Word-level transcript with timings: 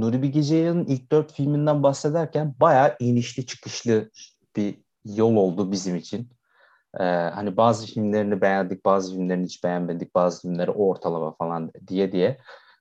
Nuri 0.00 0.22
Bilge 0.22 0.42
Ceylan'ın 0.42 0.84
ilk 0.84 1.12
dört 1.12 1.32
filminden 1.32 1.82
bahsederken 1.82 2.54
bayağı 2.60 2.96
inişli 3.00 3.46
çıkışlı 3.46 4.10
bir 4.56 4.78
yol 5.04 5.36
oldu 5.36 5.72
bizim 5.72 5.96
için. 5.96 6.30
Ee, 7.00 7.04
hani 7.04 7.56
bazı 7.56 7.86
filmlerini 7.86 8.40
beğendik, 8.40 8.84
bazı 8.84 9.12
filmlerini 9.12 9.44
hiç 9.44 9.64
beğenmedik, 9.64 10.14
bazı 10.14 10.42
filmleri 10.42 10.70
ortalama 10.70 11.34
falan 11.34 11.72
diye 11.88 12.12
diye. 12.12 12.38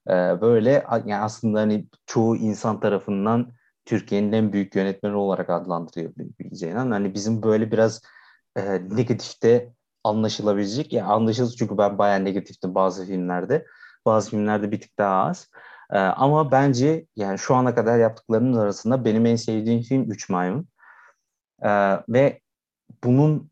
Ee, 0.10 0.12
böyle 0.42 0.86
yani 0.92 1.16
aslında 1.16 1.60
hani 1.60 1.88
çoğu 2.06 2.36
insan 2.38 2.80
tarafından 2.80 3.52
Türkiye'nin 3.86 4.32
en 4.32 4.54
büyük 4.54 4.76
yönetmeni 4.76 5.16
olarak 5.16 5.50
adlandırıyor 5.50 6.14
Bilge 6.18 6.56
Ceylan. 6.56 6.92
Hani 6.92 7.14
bizim 7.14 7.44
böyle 7.44 7.72
biraz 7.72 8.02
e, 8.56 8.62
negatifte 8.90 9.74
anlaşılabilecek. 10.04 10.94
Yani 10.94 11.08
anlaşılır 11.08 11.56
çünkü 11.60 11.78
ben 11.78 11.98
bayağı 11.98 12.24
negatiftim 12.26 12.76
bazı 12.76 13.06
filmlerde. 13.06 13.66
Bazı 14.06 14.30
filmlerde 14.30 14.72
bir 14.72 14.82
tık 14.82 14.98
daha 14.98 15.26
az. 15.26 15.50
Ee, 15.92 15.98
ama 15.98 16.52
bence 16.52 17.06
yani 17.16 17.40
şu 17.40 17.56
ana 17.56 17.76
kadar 17.76 18.00
yaptıklarının 18.00 18.58
arasında 18.58 19.06
benim 19.06 19.26
en 19.26 19.36
sevdiğim 19.36 19.82
film 19.82 20.12
Üç 20.12 20.30
Maymun. 20.30 20.68
Ee, 21.64 21.70
ve 22.10 22.42
bunun 23.04 23.52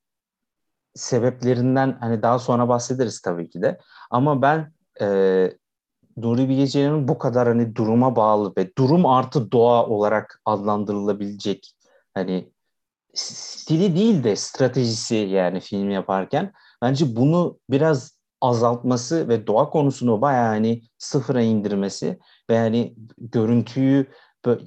sebeplerinden 0.95 1.97
hani 1.99 2.21
daha 2.21 2.39
sonra 2.39 2.69
bahsederiz 2.69 3.21
tabii 3.21 3.49
ki 3.49 3.61
de. 3.61 3.79
Ama 4.11 4.41
ben 4.41 4.73
e, 5.01 5.07
Nuri 6.17 6.49
Bilge 6.49 7.07
bu 7.07 7.17
kadar 7.17 7.47
hani 7.47 7.75
duruma 7.75 8.15
bağlı 8.15 8.53
ve 8.57 8.75
durum 8.77 9.05
artı 9.05 9.51
doğa 9.51 9.85
olarak 9.85 10.41
adlandırılabilecek 10.45 11.71
hani 12.13 12.51
stili 13.13 13.95
değil 13.95 14.23
de 14.23 14.35
stratejisi 14.35 15.15
yani 15.15 15.59
film 15.59 15.89
yaparken 15.89 16.53
bence 16.81 17.15
bunu 17.15 17.59
biraz 17.69 18.14
azaltması 18.41 19.29
ve 19.29 19.47
doğa 19.47 19.69
konusunu 19.69 20.21
bayağı 20.21 20.47
hani 20.47 20.81
sıfıra 20.97 21.41
indirmesi 21.41 22.19
ve 22.49 22.57
hani 22.57 22.95
görüntüyü 23.17 24.05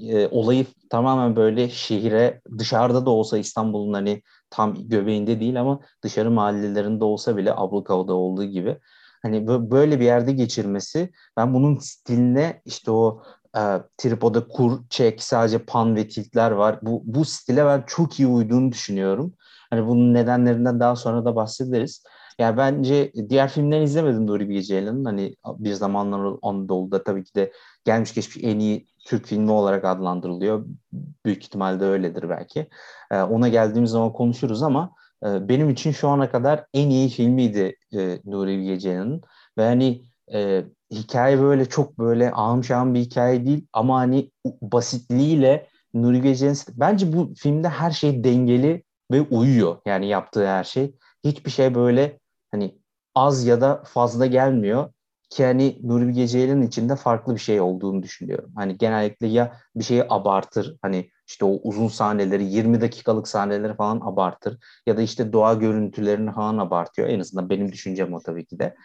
e, 0.01 0.29
olayı 0.29 0.67
tamamen 0.91 1.37
böyle 1.37 1.69
şehire 1.69 2.41
dışarıda 2.59 3.06
da 3.06 3.11
olsa 3.11 3.39
İstanbul'un 3.39 3.93
hani 3.93 4.23
tam 4.51 4.89
göbeğinde 4.89 5.41
değil 5.41 5.61
ama 5.61 5.81
dışarı 6.03 6.31
mahallelerinde 6.31 7.05
olsa 7.05 7.37
bile 7.37 7.55
Ablukava'da 7.56 8.15
olduğu 8.15 8.45
gibi 8.45 8.78
hani 9.23 9.47
böyle 9.47 10.00
bir 10.00 10.05
yerde 10.05 10.33
geçirmesi 10.33 11.11
ben 11.37 11.55
bunun 11.55 11.78
stiline 11.78 12.62
işte 12.65 12.91
o 12.91 13.23
e, 13.56 13.61
tripoda 13.98 14.48
kur, 14.48 14.81
çek, 14.91 15.23
sadece 15.23 15.59
pan 15.59 15.97
ve 15.97 16.09
tiltler 16.09 16.50
var. 16.50 16.78
Bu, 16.83 17.03
bu 17.05 17.25
stile 17.25 17.67
ben 17.67 17.84
çok 17.87 18.21
iyi 18.21 18.27
uyduğunu 18.27 18.73
düşünüyorum. 18.73 19.34
Hani 19.71 19.87
bunun 19.87 20.15
nedenlerinden 20.15 20.81
daha 20.81 20.97
sonra 20.97 21.25
da 21.25 21.37
bahsederiz. 21.37 22.03
Yani 22.39 22.56
bence 22.56 23.12
diğer 23.28 23.48
filmlerini 23.48 23.84
izlemedim 23.84 24.27
Nuri 24.27 24.48
Bilge 24.48 24.62
Ceylan'ın. 24.62 25.05
Hani 25.05 25.34
bir 25.47 25.72
zamanlar 25.72 26.36
Anadolu'da 26.42 27.05
tabii 27.05 27.25
ki 27.25 27.34
de 27.34 27.53
gelmiş 27.84 28.14
geçmiş 28.14 28.44
en 28.44 28.58
iyi 28.58 28.86
Türk 29.06 29.27
filmi 29.27 29.50
olarak 29.50 29.84
adlandırılıyor. 29.84 30.66
Büyük 31.25 31.44
ihtimalle 31.44 31.84
öyledir 31.84 32.28
belki. 32.28 32.69
Ee, 33.11 33.22
ona 33.22 33.48
geldiğimiz 33.48 33.91
zaman 33.91 34.12
konuşuruz 34.12 34.62
ama 34.62 34.94
e, 35.25 35.48
benim 35.48 35.70
için 35.70 35.92
şu 35.92 36.09
ana 36.09 36.31
kadar 36.31 36.66
en 36.75 36.91
iyi 36.91 37.09
filmiydi 37.09 37.77
e, 37.94 38.19
Nuri 38.25 38.59
Bilge 38.59 38.78
Ceylan'ın. 38.78 39.22
Ve 39.59 39.64
hani 39.64 40.03
e, 40.33 40.64
hikaye 40.92 41.41
böyle 41.41 41.64
çok 41.69 41.98
böyle 41.98 42.31
ağım 42.33 42.64
şahım 42.64 42.94
bir 42.94 43.00
hikaye 43.00 43.47
değil 43.47 43.66
ama 43.72 43.98
hani 43.98 44.31
basitliğiyle 44.62 45.69
Nuri 45.94 46.22
Bilge 46.22 46.34
Ceylan 46.34 46.56
bence 46.69 47.12
bu 47.12 47.34
filmde 47.36 47.69
her 47.69 47.91
şey 47.91 48.25
dengeli 48.25 48.84
ve 49.12 49.20
uyuyor 49.20 49.77
yani 49.86 50.09
yaptığı 50.09 50.47
her 50.47 50.64
şey. 50.64 50.94
Hiçbir 51.25 51.50
şey 51.50 51.75
böyle 51.75 52.19
hani 52.51 52.79
az 53.15 53.47
ya 53.47 53.61
da 53.61 53.83
fazla 53.87 54.27
gelmiyor 54.27 54.93
ki 55.31 55.45
hani 55.45 55.79
Nuri 55.83 56.09
Bilge 56.09 56.65
içinde 56.67 56.97
farklı 56.97 57.35
bir 57.35 57.41
şey 57.41 57.61
olduğunu 57.61 58.03
düşünüyorum. 58.03 58.51
Hani 58.57 58.78
genellikle 58.78 59.27
ya 59.27 59.56
bir 59.77 59.84
şeyi 59.84 60.05
abartır 60.09 60.77
hani 60.83 61.11
işte 61.27 61.45
o 61.45 61.61
uzun 61.62 61.89
sahneleri 61.89 62.45
20 62.45 62.81
dakikalık 62.81 63.28
sahneleri 63.28 63.77
falan 63.77 64.00
abartır 64.00 64.59
ya 64.87 64.97
da 64.97 65.03
işte 65.03 65.33
doğa 65.33 65.55
görüntülerini 65.55 66.33
falan 66.33 66.59
abartıyor. 66.59 67.09
En 67.09 67.21
azından 67.21 67.50
benim 67.50 67.72
düşüncem 67.72 68.15
o 68.15 68.21
tabii 68.21 68.47
ki 68.47 68.59
de. 68.59 68.77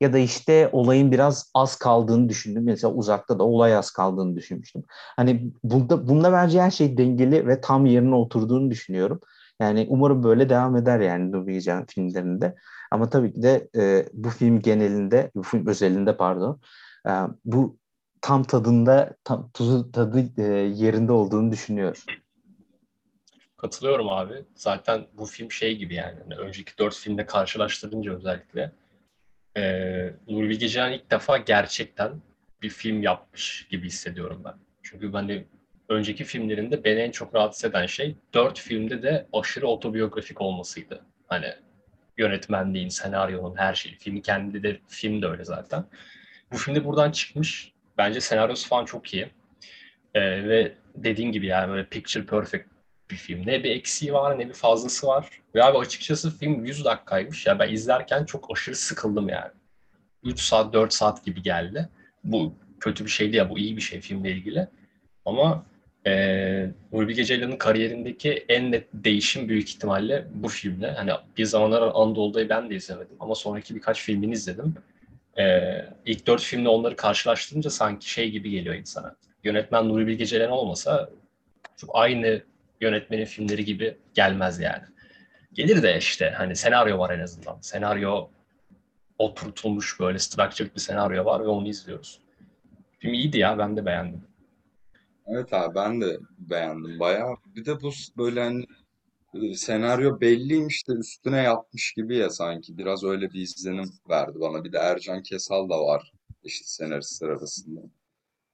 Ya 0.00 0.12
da 0.12 0.18
işte 0.18 0.68
olayın 0.72 1.12
biraz 1.12 1.50
az 1.54 1.76
kaldığını 1.76 2.28
düşündüm. 2.28 2.64
Mesela 2.64 2.94
uzakta 2.94 3.38
da 3.38 3.44
olay 3.44 3.76
az 3.76 3.90
kaldığını 3.90 4.36
düşünmüştüm. 4.36 4.84
Hani 5.16 5.52
bunda, 5.64 6.08
bunda 6.08 6.32
bence 6.32 6.62
her 6.62 6.70
şey 6.70 6.98
dengeli 6.98 7.46
ve 7.46 7.60
tam 7.60 7.86
yerine 7.86 8.14
oturduğunu 8.14 8.70
düşünüyorum. 8.70 9.20
Yani 9.60 9.86
umarım 9.88 10.22
böyle 10.22 10.48
devam 10.48 10.76
eder 10.76 11.00
yani 11.00 11.32
Nuri 11.32 11.46
Bilge 11.46 11.84
filmlerinde. 11.88 12.54
Ama 12.90 13.10
tabii 13.10 13.32
ki 13.32 13.42
de 13.42 13.68
e, 13.76 14.08
bu 14.12 14.30
film 14.30 14.62
genelinde, 14.62 15.30
bu 15.34 15.42
film 15.42 15.66
özelinde 15.66 16.16
pardon, 16.16 16.60
e, 17.08 17.12
bu 17.44 17.78
tam 18.20 18.44
tadında, 18.44 19.16
tam 19.24 19.50
tuzu 19.50 19.92
tadı 19.92 20.24
e, 20.38 20.42
yerinde 20.52 21.12
olduğunu 21.12 21.52
düşünüyorum. 21.52 22.02
Katılıyorum 23.56 24.08
abi. 24.08 24.44
Zaten 24.54 25.06
bu 25.12 25.26
film 25.26 25.52
şey 25.52 25.76
gibi 25.76 25.94
yani. 25.94 26.18
yani 26.20 26.34
önceki 26.34 26.78
dört 26.78 26.94
filmde 26.94 27.26
karşılaştırınca 27.26 28.16
özellikle 28.16 28.72
e, 29.56 29.62
Nuri 30.28 30.48
Bilge 30.48 30.66
ilk 30.66 31.10
defa 31.10 31.36
gerçekten 31.36 32.12
bir 32.62 32.68
film 32.68 33.02
yapmış 33.02 33.66
gibi 33.70 33.86
hissediyorum 33.86 34.42
ben. 34.44 34.54
Çünkü 34.82 35.12
ben 35.12 35.28
de 35.28 35.44
önceki 35.88 36.24
filmlerinde 36.24 36.84
beni 36.84 37.00
en 37.00 37.10
çok 37.10 37.34
rahatsız 37.34 37.64
eden 37.70 37.86
şey 37.86 38.16
dört 38.34 38.58
filmde 38.58 39.02
de 39.02 39.26
aşırı 39.32 39.66
otobiyografik 39.66 40.40
olmasıydı. 40.40 41.04
Hani 41.26 41.54
yönetmenliğin, 42.18 42.88
senaryonun, 42.88 43.56
her 43.56 43.74
şeyi. 43.74 43.96
Filmin 43.96 44.20
kendi 44.20 44.62
de 44.62 44.80
film 44.88 45.22
de 45.22 45.26
öyle 45.26 45.44
zaten. 45.44 45.84
Bu 46.52 46.56
filmde 46.56 46.84
buradan 46.84 47.10
çıkmış. 47.10 47.72
Bence 47.98 48.20
senaryosu 48.20 48.68
falan 48.68 48.84
çok 48.84 49.14
iyi. 49.14 49.30
Ee, 50.14 50.48
ve 50.48 50.74
dediğin 50.94 51.32
gibi 51.32 51.46
yani 51.46 51.70
böyle 51.70 51.86
picture 51.86 52.26
perfect 52.26 52.66
bir 53.10 53.16
film. 53.16 53.46
Ne 53.46 53.64
bir 53.64 53.70
eksiği 53.70 54.12
var 54.12 54.38
ne 54.38 54.48
bir 54.48 54.54
fazlası 54.54 55.06
var. 55.06 55.28
Ve 55.54 55.64
abi 55.64 55.78
açıkçası 55.78 56.38
film 56.38 56.64
100 56.64 56.84
dakikaymış. 56.84 57.46
Ya 57.46 57.58
ben 57.58 57.72
izlerken 57.72 58.24
çok 58.24 58.50
aşırı 58.52 58.76
sıkıldım 58.76 59.28
yani. 59.28 59.50
3 60.24 60.40
saat 60.40 60.72
4 60.72 60.94
saat 60.94 61.24
gibi 61.24 61.42
geldi. 61.42 61.88
Bu 62.24 62.54
kötü 62.80 63.04
bir 63.04 63.10
şeydi 63.10 63.36
ya 63.36 63.50
bu 63.50 63.58
iyi 63.58 63.76
bir 63.76 63.82
şey 63.82 64.00
filmle 64.00 64.30
ilgili. 64.30 64.68
Ama 65.24 65.66
e, 66.06 66.12
Nuri 66.92 67.08
Bilge 67.08 67.24
Ceylan'ın 67.24 67.56
kariyerindeki 67.56 68.44
en 68.48 68.72
net 68.72 68.88
değişim 68.92 69.48
büyük 69.48 69.68
ihtimalle 69.68 70.26
bu 70.34 70.48
filmle. 70.48 70.90
Hani 70.90 71.10
bir 71.36 71.44
zamanlar 71.44 71.82
Anadolu'dayı 71.82 72.48
ben 72.48 72.70
de 72.70 72.74
izlemedim 72.74 73.16
ama 73.20 73.34
sonraki 73.34 73.74
birkaç 73.74 74.00
filmini 74.02 74.32
izledim. 74.32 74.74
E, 75.38 75.70
ilk 76.06 76.26
dört 76.26 76.42
filmle 76.42 76.68
onları 76.68 76.96
karşılaştırınca 76.96 77.70
sanki 77.70 78.10
şey 78.10 78.30
gibi 78.30 78.50
geliyor 78.50 78.74
insana. 78.74 79.16
Yönetmen 79.44 79.88
Nuri 79.88 80.06
Bilge 80.06 80.26
Ceylan 80.26 80.50
olmasa 80.50 81.10
çok 81.76 81.90
aynı 81.92 82.42
yönetmenin 82.80 83.24
filmleri 83.24 83.64
gibi 83.64 83.96
gelmez 84.14 84.60
yani. 84.60 84.82
Gelir 85.52 85.82
de 85.82 85.98
işte 85.98 86.34
hani 86.36 86.56
senaryo 86.56 86.98
var 86.98 87.10
en 87.10 87.20
azından. 87.20 87.58
Senaryo 87.60 88.28
oturtulmuş 89.18 90.00
böyle 90.00 90.18
structured 90.18 90.74
bir 90.74 90.80
senaryo 90.80 91.24
var 91.24 91.40
ve 91.40 91.48
onu 91.48 91.68
izliyoruz. 91.68 92.18
Film 92.98 93.14
iyiydi 93.14 93.38
ya 93.38 93.58
ben 93.58 93.76
de 93.76 93.86
beğendim. 93.86 94.27
Evet 95.28 95.52
abi 95.52 95.74
ben 95.74 96.00
de 96.00 96.18
beğendim 96.38 97.00
bayağı. 97.00 97.36
Bir 97.46 97.64
de 97.64 97.80
bu 97.82 97.90
böyle 98.16 98.40
hani 98.40 98.64
e, 99.34 99.54
senaryo 99.54 100.20
belliymiş 100.20 100.88
de 100.88 100.92
üstüne 100.92 101.42
yapmış 101.42 101.92
gibi 101.92 102.16
ya 102.16 102.30
sanki. 102.30 102.78
Biraz 102.78 103.04
öyle 103.04 103.32
bir 103.32 103.40
izlenim 103.40 103.90
verdi 104.10 104.40
bana. 104.40 104.64
Bir 104.64 104.72
de 104.72 104.78
Ercan 104.78 105.22
Kesal 105.22 105.70
da 105.70 105.82
var 105.86 106.12
işte 106.44 106.64
senaristler 106.66 107.28
arasında. 107.28 107.80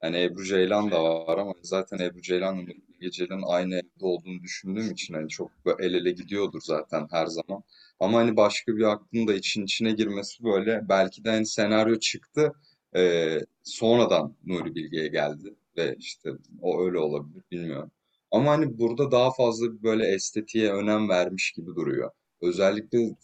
Hani 0.01 0.23
Ebru 0.23 0.45
Ceylan 0.45 0.91
da 0.91 1.03
var 1.03 1.37
ama 1.37 1.53
zaten 1.63 1.99
Ebru 1.99 2.21
Ceylan'la 2.21 2.61
Nuri 2.61 3.11
Ceylan'ın 3.11 3.43
aynı 3.47 3.75
evde 3.75 4.05
olduğunu 4.05 4.43
düşündüğüm 4.43 4.91
için 4.91 5.13
hani 5.13 5.29
çok 5.29 5.51
el 5.79 5.93
ele 5.93 6.11
gidiyordur 6.11 6.61
zaten 6.63 7.07
her 7.11 7.27
zaman. 7.27 7.63
Ama 7.99 8.17
hani 8.19 8.37
başka 8.37 8.77
bir 8.77 8.83
aklın 8.83 9.27
da 9.27 9.33
için 9.33 9.63
içine 9.63 9.91
girmesi 9.91 10.43
böyle 10.43 10.89
belki 10.89 11.23
de 11.23 11.29
hani 11.31 11.45
senaryo 11.45 11.99
çıktı 11.99 12.53
e, 12.95 13.39
sonradan 13.63 14.35
Nuri 14.45 14.75
Bilge'ye 14.75 15.07
geldi 15.07 15.55
ve 15.77 15.95
işte 15.99 16.29
o 16.61 16.85
öyle 16.85 16.97
olabilir 16.99 17.43
bilmiyorum. 17.51 17.91
Ama 18.31 18.51
hani 18.51 18.79
burada 18.79 19.11
daha 19.11 19.31
fazla 19.33 19.83
böyle 19.83 20.07
estetiğe 20.07 20.73
önem 20.73 21.09
vermiş 21.09 21.51
gibi 21.51 21.67
duruyor. 21.75 22.11
Özellikle 22.41 23.15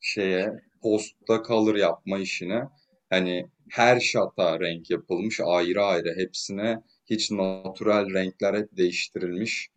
şeye 0.00 0.52
postta 0.82 1.42
kalır 1.42 1.74
yapma 1.74 2.18
işine 2.18 2.68
hani 3.10 3.48
her 3.70 4.00
şata 4.00 4.60
renk 4.60 4.90
yapılmış 4.90 5.40
ayrı 5.44 5.84
ayrı 5.84 6.14
hepsine 6.16 6.82
hiç 7.10 7.30
natural 7.30 8.10
renkler 8.14 8.54
hep 8.54 8.76
değiştirilmiş. 8.76 9.68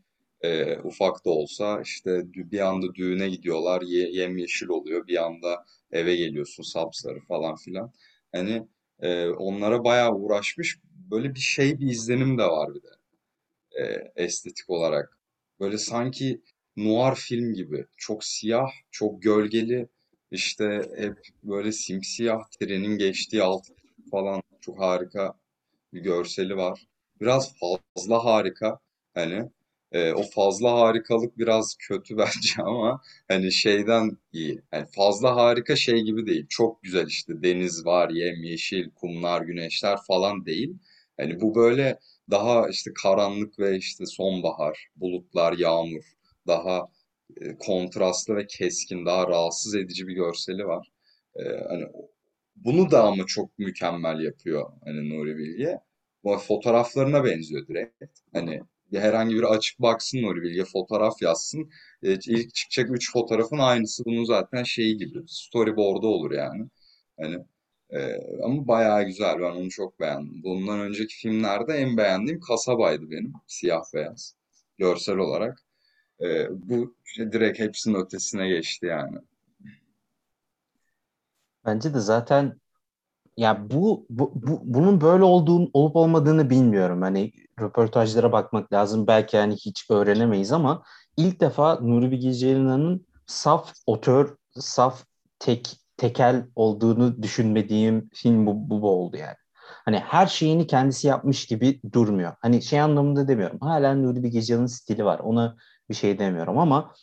E, 0.41 0.77
ufak 0.80 1.25
da 1.25 1.30
olsa 1.30 1.81
işte 1.81 2.23
bir 2.33 2.59
anda 2.59 2.95
düğüne 2.95 3.30
gidiyorlar 3.30 3.81
ye, 3.81 4.09
yemyeşil 4.09 4.68
oluyor 4.68 5.07
bir 5.07 5.25
anda 5.25 5.65
eve 5.91 6.15
geliyorsun 6.15 6.63
sapsarı 6.63 7.19
falan 7.19 7.56
filan. 7.56 7.91
Hani 8.31 8.68
e, 9.01 9.27
onlara 9.27 9.83
bayağı 9.83 10.15
uğraşmış 10.15 10.80
böyle 11.12 11.36
bir 11.36 11.39
şey 11.39 11.80
bir 11.80 11.88
izlenim 11.92 12.38
de 12.38 12.44
var 12.44 12.69
bir 12.75 12.83
de 12.83 12.89
e, 13.71 14.12
estetik 14.24 14.69
olarak. 14.69 15.19
Böyle 15.59 15.77
sanki 15.77 16.42
noir 16.77 17.15
film 17.15 17.54
gibi. 17.54 17.86
Çok 17.98 18.24
siyah, 18.24 18.71
çok 18.92 19.21
gölgeli. 19.21 19.88
İşte 20.31 20.89
hep 20.98 21.18
böyle 21.44 21.71
simsiyah 21.71 22.44
trenin 22.59 22.98
geçtiği 22.98 23.44
alt 23.44 23.68
falan 24.12 24.42
çok 24.62 24.80
harika 24.80 25.33
bir 25.94 26.01
görseli 26.01 26.57
var. 26.57 26.88
biraz 27.21 27.56
fazla 27.59 28.25
harika. 28.25 28.80
Hani 29.13 29.50
e, 29.92 30.13
o 30.13 30.24
fazla 30.24 30.71
harikalık 30.80 31.38
biraz 31.38 31.75
kötü 31.80 32.18
bence 32.19 32.63
ama 32.63 33.01
hani 33.27 33.51
şeyden 33.51 34.18
iyi. 34.33 34.62
Yani 34.74 34.86
fazla 34.95 35.36
harika 35.36 35.75
şey 35.75 36.01
gibi 36.01 36.25
değil. 36.27 36.45
Çok 36.50 36.83
güzel 36.83 37.07
işte 37.07 37.44
deniz 37.44 37.86
var, 37.86 38.09
yemyeşil, 38.09 38.89
kumlar, 38.92 39.42
güneşler 39.42 39.98
falan 40.07 40.45
değil. 40.45 40.75
Hani 41.17 41.41
bu 41.41 41.55
böyle 41.55 41.99
daha 42.31 42.69
işte 42.69 42.91
karanlık 43.03 43.59
ve 43.59 43.77
işte 43.77 44.05
sonbahar, 44.05 44.87
bulutlar, 44.95 45.53
yağmur, 45.57 46.03
daha 46.47 46.87
e, 47.41 47.57
kontrastlı 47.57 48.35
ve 48.35 48.47
keskin, 48.47 49.05
daha 49.05 49.27
rahatsız 49.27 49.75
edici 49.75 50.07
bir 50.07 50.13
görseli 50.13 50.65
var. 50.67 50.91
E, 51.35 51.43
hani 51.69 51.85
bunu 52.55 52.91
da 52.91 53.03
ama 53.03 53.25
çok 53.25 53.59
mükemmel 53.59 54.19
yapıyor 54.19 54.71
hani 54.85 55.09
Nuri 55.09 55.37
Bilge. 55.37 55.79
Bu 56.23 56.37
fotoğraflarına 56.37 57.23
benziyor 57.25 57.67
direkt. 57.67 58.03
Hani 58.33 58.61
herhangi 58.93 59.35
bir 59.35 59.43
açık 59.43 59.79
baksın 59.81 60.21
Nuri 60.21 60.41
Bilge 60.41 60.65
fotoğraf 60.65 61.21
yazsın. 61.21 61.69
E, 62.03 62.13
ilk 62.13 62.53
çıkacak 62.55 62.91
üç 62.91 63.11
fotoğrafın 63.11 63.57
aynısı 63.57 64.05
bunun 64.05 64.23
zaten 64.23 64.63
şeyi 64.63 64.97
gibi. 64.97 65.19
Storyboard'u 65.27 66.07
olur 66.07 66.31
yani. 66.31 66.67
Hani 67.19 67.37
e, 67.89 68.19
ama 68.43 68.67
bayağı 68.67 69.03
güzel. 69.03 69.39
Ben 69.39 69.55
onu 69.55 69.69
çok 69.69 69.99
beğendim. 69.99 70.43
Bundan 70.43 70.79
önceki 70.79 71.15
filmlerde 71.15 71.73
en 71.73 71.97
beğendiğim 71.97 72.39
Kasaba'ydı 72.39 73.11
benim. 73.11 73.33
Siyah 73.47 73.83
beyaz. 73.93 74.35
Görsel 74.77 75.17
olarak. 75.17 75.63
E, 76.21 76.47
bu 76.69 76.95
işte 77.05 77.31
direkt 77.31 77.59
hepsinin 77.59 77.95
ötesine 77.95 78.47
geçti 78.47 78.85
yani. 78.85 79.17
Bence 81.65 81.93
de 81.93 81.99
zaten 81.99 82.59
ya 83.37 83.69
bu, 83.69 84.05
bu, 84.09 84.31
bu 84.35 84.61
bunun 84.63 85.01
böyle 85.01 85.23
olduğunu 85.23 85.69
olup 85.73 85.95
olmadığını 85.95 86.49
bilmiyorum. 86.49 87.01
Hani 87.01 87.31
röportajlara 87.59 88.31
bakmak 88.31 88.73
lazım. 88.73 89.07
Belki 89.07 89.37
hani 89.37 89.55
hiç 89.55 89.85
öğrenemeyiz 89.89 90.51
ama 90.51 90.83
ilk 91.17 91.41
defa 91.41 91.75
Nuri 91.75 92.11
Bilge 92.11 92.33
Ceylan'ın 92.33 93.07
saf 93.25 93.73
otör, 93.85 94.35
saf 94.51 95.05
tek 95.39 95.86
tekel 95.97 96.45
olduğunu 96.55 97.23
düşünmediğim 97.23 98.09
film 98.13 98.45
bu, 98.45 98.69
bu, 98.69 98.81
bu 98.81 98.89
oldu 98.89 99.17
yani. 99.17 99.35
Hani 99.85 99.99
her 99.99 100.27
şeyini 100.27 100.67
kendisi 100.67 101.07
yapmış 101.07 101.45
gibi 101.45 101.81
durmuyor. 101.94 102.33
Hani 102.41 102.61
şey 102.61 102.81
anlamında 102.81 103.27
demiyorum. 103.27 103.59
Hala 103.61 103.95
Nuri 103.95 104.23
Bilge 104.23 104.41
Ceylan'ın 104.41 104.65
stili 104.65 105.05
var. 105.05 105.19
Ona 105.19 105.55
bir 105.89 105.95
şey 105.95 106.19
demiyorum 106.19 106.57
ama 106.57 106.94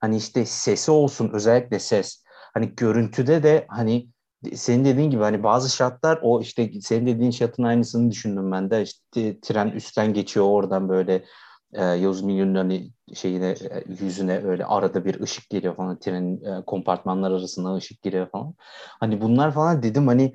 hani 0.00 0.16
işte 0.16 0.46
sesi 0.46 0.90
olsun 0.90 1.30
özellikle 1.32 1.78
ses. 1.78 2.24
Hani 2.54 2.74
görüntüde 2.76 3.42
de 3.42 3.66
hani 3.68 4.08
senin 4.54 4.84
dediğin 4.84 5.10
gibi 5.10 5.22
hani 5.22 5.42
bazı 5.42 5.76
şartlar 5.76 6.18
o 6.22 6.40
işte 6.40 6.70
senin 6.80 7.06
dediğin 7.06 7.30
şartın 7.30 7.62
aynısını 7.62 8.10
düşündüm 8.10 8.52
ben 8.52 8.70
de 8.70 8.82
işte 8.82 9.40
tren 9.40 9.68
üstten 9.68 10.14
geçiyor 10.14 10.46
oradan 10.46 10.88
böyle 10.88 11.24
e, 11.72 11.84
Yavuz 11.84 12.22
hani 12.22 12.90
şeyine 13.14 13.46
e, 13.50 13.84
yüzüne 14.00 14.38
öyle 14.44 14.64
arada 14.64 15.04
bir 15.04 15.20
ışık 15.20 15.50
geliyor 15.50 15.76
falan 15.76 15.98
trenin 15.98 16.44
e, 16.44 16.64
kompartmanlar 16.64 17.30
arasında 17.30 17.74
ışık 17.74 18.02
giriyor 18.02 18.30
falan. 18.30 18.54
Hani 19.00 19.20
bunlar 19.20 19.54
falan 19.54 19.82
dedim 19.82 20.06
hani 20.08 20.34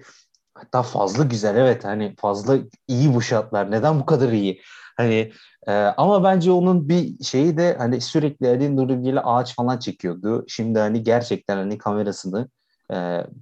hatta 0.56 0.84
fazla 0.84 1.24
güzel 1.24 1.56
evet 1.56 1.86
hani 1.86 2.16
fazla 2.20 2.58
iyi 2.88 3.14
bu 3.16 3.22
şartlar 3.22 3.72
neden 3.72 4.00
bu 4.00 4.06
kadar 4.06 4.32
iyi? 4.32 4.62
Hani 4.98 5.32
e, 5.68 5.74
ama 5.74 6.24
bence 6.24 6.52
onun 6.52 6.90
bir 6.90 7.24
şeyi 7.24 7.58
de 7.58 7.76
hani 7.78 8.02
sürekli 8.02 8.48
Ali 8.48 8.76
Nuri 8.76 9.22
ağaç 9.22 9.56
falan 9.56 9.80
çekiyordu. 9.80 10.46
Şimdi 10.48 10.80
hani 10.80 11.04
gerçekten 11.04 11.58
hani 11.58 11.78
kamerasını 11.78 12.50
e, 12.94 12.96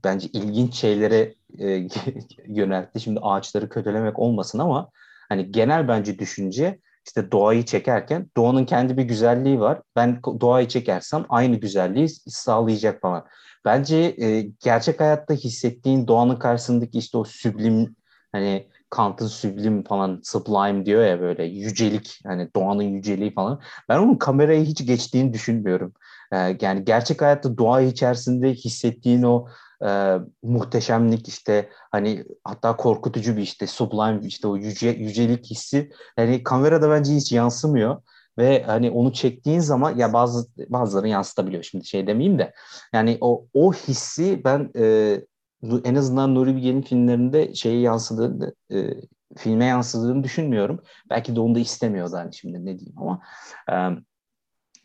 bence 0.04 0.28
ilginç 0.28 0.76
şeylere 0.76 1.36
e, 1.60 1.88
yöneltti. 2.48 3.00
Şimdi 3.00 3.20
ağaçları 3.20 3.70
kötülemek 3.70 4.20
olmasın 4.20 4.60
ama 4.60 4.90
hani 5.30 5.52
genel 5.52 5.88
bence 5.88 6.20
düşünce 6.20 6.80
işte 7.06 7.32
doğayı 7.32 7.66
çekerken 7.66 8.30
doğanın 8.38 8.66
kendi 8.66 8.98
bir 8.98 9.04
güzelliği 9.04 9.60
var. 9.60 9.82
Ben 9.96 10.22
doğayı 10.42 10.68
çekersem 10.68 11.26
aynı 11.30 11.56
güzelliği 11.56 12.10
sağlayacak 12.28 13.02
falan. 13.02 13.26
Bence 13.66 13.96
e, 13.98 14.42
gerçek 14.42 15.00
hayatta 15.00 15.34
hissettiğin 15.34 16.08
doğanın 16.08 16.36
karşısındaki 16.36 16.98
işte 16.98 17.18
o 17.18 17.24
süblim 17.24 17.96
hani 18.32 18.70
Kant'ın 18.90 19.28
süblim 19.28 19.84
falan 19.84 20.22
sublime 20.24 20.86
diyor 20.86 21.06
ya 21.06 21.22
böyle 21.22 21.44
yücelik 21.44 22.20
hani 22.26 22.50
doğanın 22.56 22.84
yüceliği 22.84 23.34
falan. 23.34 23.62
Ben 23.90 24.00
onun 24.00 24.16
kameraya 24.16 24.64
hiç 24.64 24.86
geçtiğini 24.88 25.34
düşünmüyorum. 25.34 25.94
Ee, 26.32 26.58
yani 26.62 26.86
gerçek 26.86 27.22
hayatta 27.22 27.58
doğa 27.58 27.82
içerisinde 27.82 28.54
hissettiğin 28.54 29.24
o 29.24 29.48
e, 29.86 30.20
muhteşemlik 30.44 31.28
işte 31.28 31.70
hani 31.92 32.26
hatta 32.44 32.78
korkutucu 32.78 33.38
bir 33.38 33.42
işte 33.42 33.68
sublime 33.68 34.28
işte 34.28 34.48
o 34.48 34.58
yüce, 34.58 34.90
yücelik 34.90 35.46
hissi. 35.46 35.90
Hani 36.16 36.44
kamerada 36.44 36.90
bence 36.90 37.14
hiç 37.14 37.32
yansımıyor 37.32 38.02
ve 38.38 38.64
hani 38.64 38.92
onu 38.92 39.14
çektiğin 39.14 39.60
zaman 39.60 39.98
ya 39.98 40.14
bazı 40.14 40.48
bazıları 40.70 41.08
yansıtabiliyor 41.08 41.64
şimdi 41.64 41.86
şey 41.86 42.08
demeyeyim 42.08 42.40
de. 42.40 42.54
Yani 42.94 43.18
o 43.22 43.48
o 43.54 43.74
hissi 43.74 44.42
ben 44.44 44.72
e, 44.78 45.22
en 45.84 45.96
azından 45.96 46.36
Nuri 46.36 46.56
Bilge'nin 46.56 46.82
filmlerinde 46.82 47.56
şeyi 47.56 47.82
yansıdığını 47.82 48.54
e, 48.72 48.90
filme 49.38 49.66
yansıdığını 49.66 50.24
düşünmüyorum. 50.24 50.84
Belki 51.10 51.36
de 51.36 51.40
onu 51.40 51.56
da 51.56 51.60
istemiyordu 51.60 52.16
hani 52.16 52.36
şimdi 52.36 52.66
ne 52.66 52.80
diyeyim 52.80 53.00
ama. 53.00 53.22
E, 53.72 53.76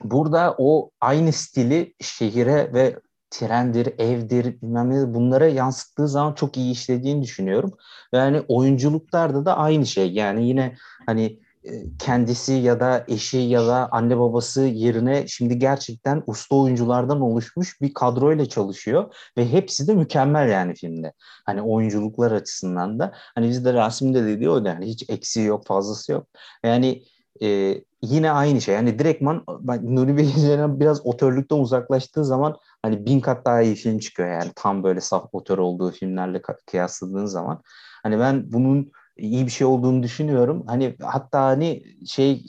burada 0.05 0.55
o 0.59 0.91
aynı 1.01 1.33
stili 1.33 1.95
şehire 2.01 2.73
ve 2.75 2.97
trendir, 3.31 3.95
evdir, 3.99 4.63
bilmem 4.63 4.91
ne 4.91 5.15
bunlara 5.15 5.49
yansıttığı 5.49 6.09
zaman 6.09 6.35
çok 6.35 6.57
iyi 6.57 6.73
işlediğini 6.73 7.23
düşünüyorum. 7.23 7.73
Yani 8.13 8.43
oyunculuklarda 8.49 9.45
da 9.45 9.57
aynı 9.57 9.87
şey. 9.87 10.13
Yani 10.13 10.49
yine 10.49 10.77
hani 11.07 11.39
e, 11.65 11.71
kendisi 11.99 12.53
ya 12.53 12.81
da 12.81 13.05
eşi 13.09 13.39
ya 13.39 13.67
da 13.67 13.89
anne 13.93 14.19
babası 14.19 14.61
yerine 14.63 15.27
şimdi 15.27 15.59
gerçekten 15.59 16.23
usta 16.27 16.57
oyunculardan 16.57 17.21
oluşmuş 17.21 17.81
bir 17.81 17.95
kadroyla 17.95 18.49
çalışıyor 18.49 19.15
ve 19.37 19.53
hepsi 19.53 19.89
de 19.89 19.95
mükemmel 19.95 20.49
yani 20.49 20.75
filmde. 20.75 21.13
Hani 21.47 21.63
oyunculuklar 21.63 22.33
açısından 22.33 22.99
da 22.99 23.13
hani 23.35 23.49
bizde 23.49 23.73
Rasim'de 23.73 24.25
de 24.25 24.41
diyor 24.41 24.67
yani 24.67 24.87
hiç 24.87 25.11
eksiği 25.11 25.47
yok 25.47 25.67
fazlası 25.67 26.13
yok. 26.13 26.27
Yani 26.65 27.03
e, 27.43 27.75
yine 28.03 28.31
aynı 28.31 28.61
şey. 28.61 28.75
Yani 28.75 28.99
direktman 28.99 29.45
Nuri 29.83 30.17
Bilge 30.17 30.81
biraz 30.81 31.07
otörlükten 31.07 31.57
uzaklaştığı 31.57 32.25
zaman 32.25 32.57
hani 32.83 33.07
bin 33.07 33.21
kat 33.21 33.45
daha 33.45 33.63
iyi 33.63 33.75
film 33.75 33.99
çıkıyor 33.99 34.29
yani 34.29 34.51
tam 34.57 34.83
böyle 34.85 35.01
saf 35.01 35.29
otör 35.33 35.59
olduğu 35.59 35.91
filmlerle 35.91 36.43
kıyasladığın 36.67 37.27
zaman. 37.27 37.63
Hani 38.03 38.19
ben 38.19 38.53
bunun 38.53 38.93
iyi 39.17 39.47
bir 39.47 39.51
şey 39.51 39.67
olduğunu 39.67 40.03
düşünüyorum. 40.03 40.65
Hani 40.67 40.97
hatta 41.03 41.43
hani 41.45 41.83
şey 42.07 42.45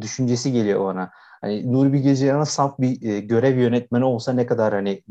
düşüncesi 0.00 0.52
geliyor 0.52 0.84
bana. 0.84 1.10
Hani 1.40 1.72
Nuri 1.72 1.92
Bilge 1.92 2.16
Ceylan'a 2.16 2.44
saf 2.46 2.78
bir 2.78 3.08
e, 3.08 3.20
görev 3.20 3.58
yönetmeni 3.58 4.04
olsa 4.04 4.32
ne 4.32 4.46
kadar 4.46 4.74
hani 4.74 5.02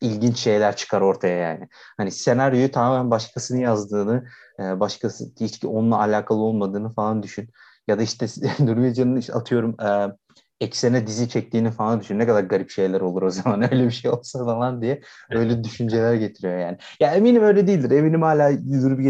ilginç 0.00 0.38
şeyler 0.38 0.76
çıkar 0.76 1.00
ortaya 1.00 1.36
yani. 1.36 1.68
Hani 1.96 2.10
senaryoyu 2.10 2.70
tamamen 2.70 3.10
başkasının 3.10 3.60
yazdığını, 3.60 4.24
e, 4.60 4.80
başkası 4.80 5.24
hiç 5.40 5.64
onunla 5.64 5.98
alakalı 5.98 6.38
olmadığını 6.38 6.94
falan 6.94 7.22
düşün. 7.22 7.50
Ya 7.88 7.98
da 7.98 8.02
işte 8.02 8.26
Nuri 8.60 8.82
Bilge'nin 8.82 9.16
işte 9.16 9.32
atıyorum 9.32 9.76
e, 9.80 10.16
eksene 10.60 11.06
dizi 11.06 11.28
çektiğini 11.28 11.70
falan 11.70 12.00
düşün. 12.00 12.18
Ne 12.18 12.26
kadar 12.26 12.44
garip 12.44 12.70
şeyler 12.70 13.00
olur 13.00 13.22
o 13.22 13.30
zaman 13.30 13.62
öyle 13.72 13.86
bir 13.86 13.90
şey 13.90 14.10
olsa 14.10 14.44
falan 14.44 14.82
diye 14.82 15.00
öyle 15.30 15.64
düşünceler 15.64 16.14
getiriyor 16.14 16.58
yani. 16.58 16.78
Ya 17.00 17.14
eminim 17.14 17.42
öyle 17.42 17.66
değildir. 17.66 17.90
Eminim 17.90 18.22
hala 18.22 18.50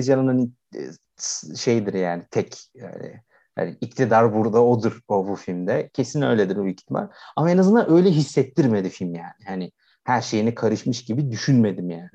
Ceylan 0.03 0.27
hani 0.27 0.51
e, 0.77 0.81
şeydir 1.57 1.95
yani 1.95 2.23
tek 2.31 2.57
yani, 2.75 3.21
yani 3.59 3.77
iktidar 3.81 4.35
burada 4.35 4.65
odur 4.65 5.01
o 5.09 5.29
bu 5.29 5.37
filmde. 5.37 5.91
Kesin 5.93 6.23
öyledir 6.23 6.57
o 6.57 6.69
ihtimal. 6.69 7.09
Ama 7.37 7.51
en 7.51 7.59
azından 7.59 7.91
öyle 7.93 8.11
hissettirmedi 8.11 8.89
film 8.89 9.15
yani. 9.15 9.33
Yani 9.49 9.73
her 10.05 10.23
şeyini 10.23 10.55
karışmış 10.55 11.05
gibi 11.05 11.31
düşünmedim 11.31 11.91
yani. 11.91 12.11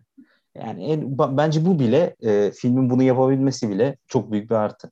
Yani 0.55 0.85
en, 0.85 1.17
bence 1.17 1.65
bu 1.65 1.79
bile 1.79 2.15
e, 2.23 2.51
filmin 2.51 2.89
bunu 2.89 3.03
yapabilmesi 3.03 3.69
bile 3.69 3.97
çok 4.07 4.31
büyük 4.31 4.49
bir 4.49 4.55
artı. 4.55 4.91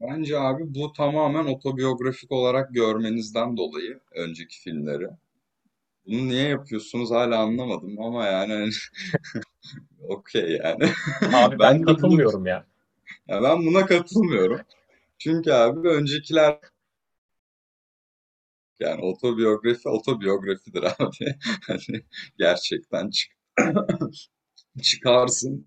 Bence 0.00 0.38
abi 0.38 0.74
bu 0.74 0.92
tamamen 0.92 1.44
otobiyografik 1.44 2.32
olarak 2.32 2.74
görmenizden 2.74 3.56
dolayı 3.56 4.00
önceki 4.14 4.60
filmleri. 4.60 5.08
Bunu 6.06 6.28
niye 6.28 6.48
yapıyorsunuz 6.48 7.10
hala 7.10 7.38
anlamadım 7.38 8.00
ama 8.00 8.26
yani 8.26 8.52
hani 8.52 8.70
okey 10.08 10.60
yani. 10.64 10.84
Abi 11.34 11.58
ben, 11.58 11.58
ben 11.58 11.82
katılmıyorum 11.82 12.40
bunu, 12.40 12.48
ya. 12.48 12.66
ya. 13.28 13.42
Ben 13.42 13.66
buna 13.66 13.86
katılmıyorum. 13.86 14.60
Çünkü 15.18 15.52
abi 15.52 15.88
öncekiler 15.88 16.58
yani 18.80 19.00
otobiyografi 19.02 19.88
otobiyografidir 19.88 20.82
abi. 20.82 21.38
Hani 21.66 22.04
gerçekten 22.38 23.10
çık 23.10 23.32
çıkarsın. 24.82 25.66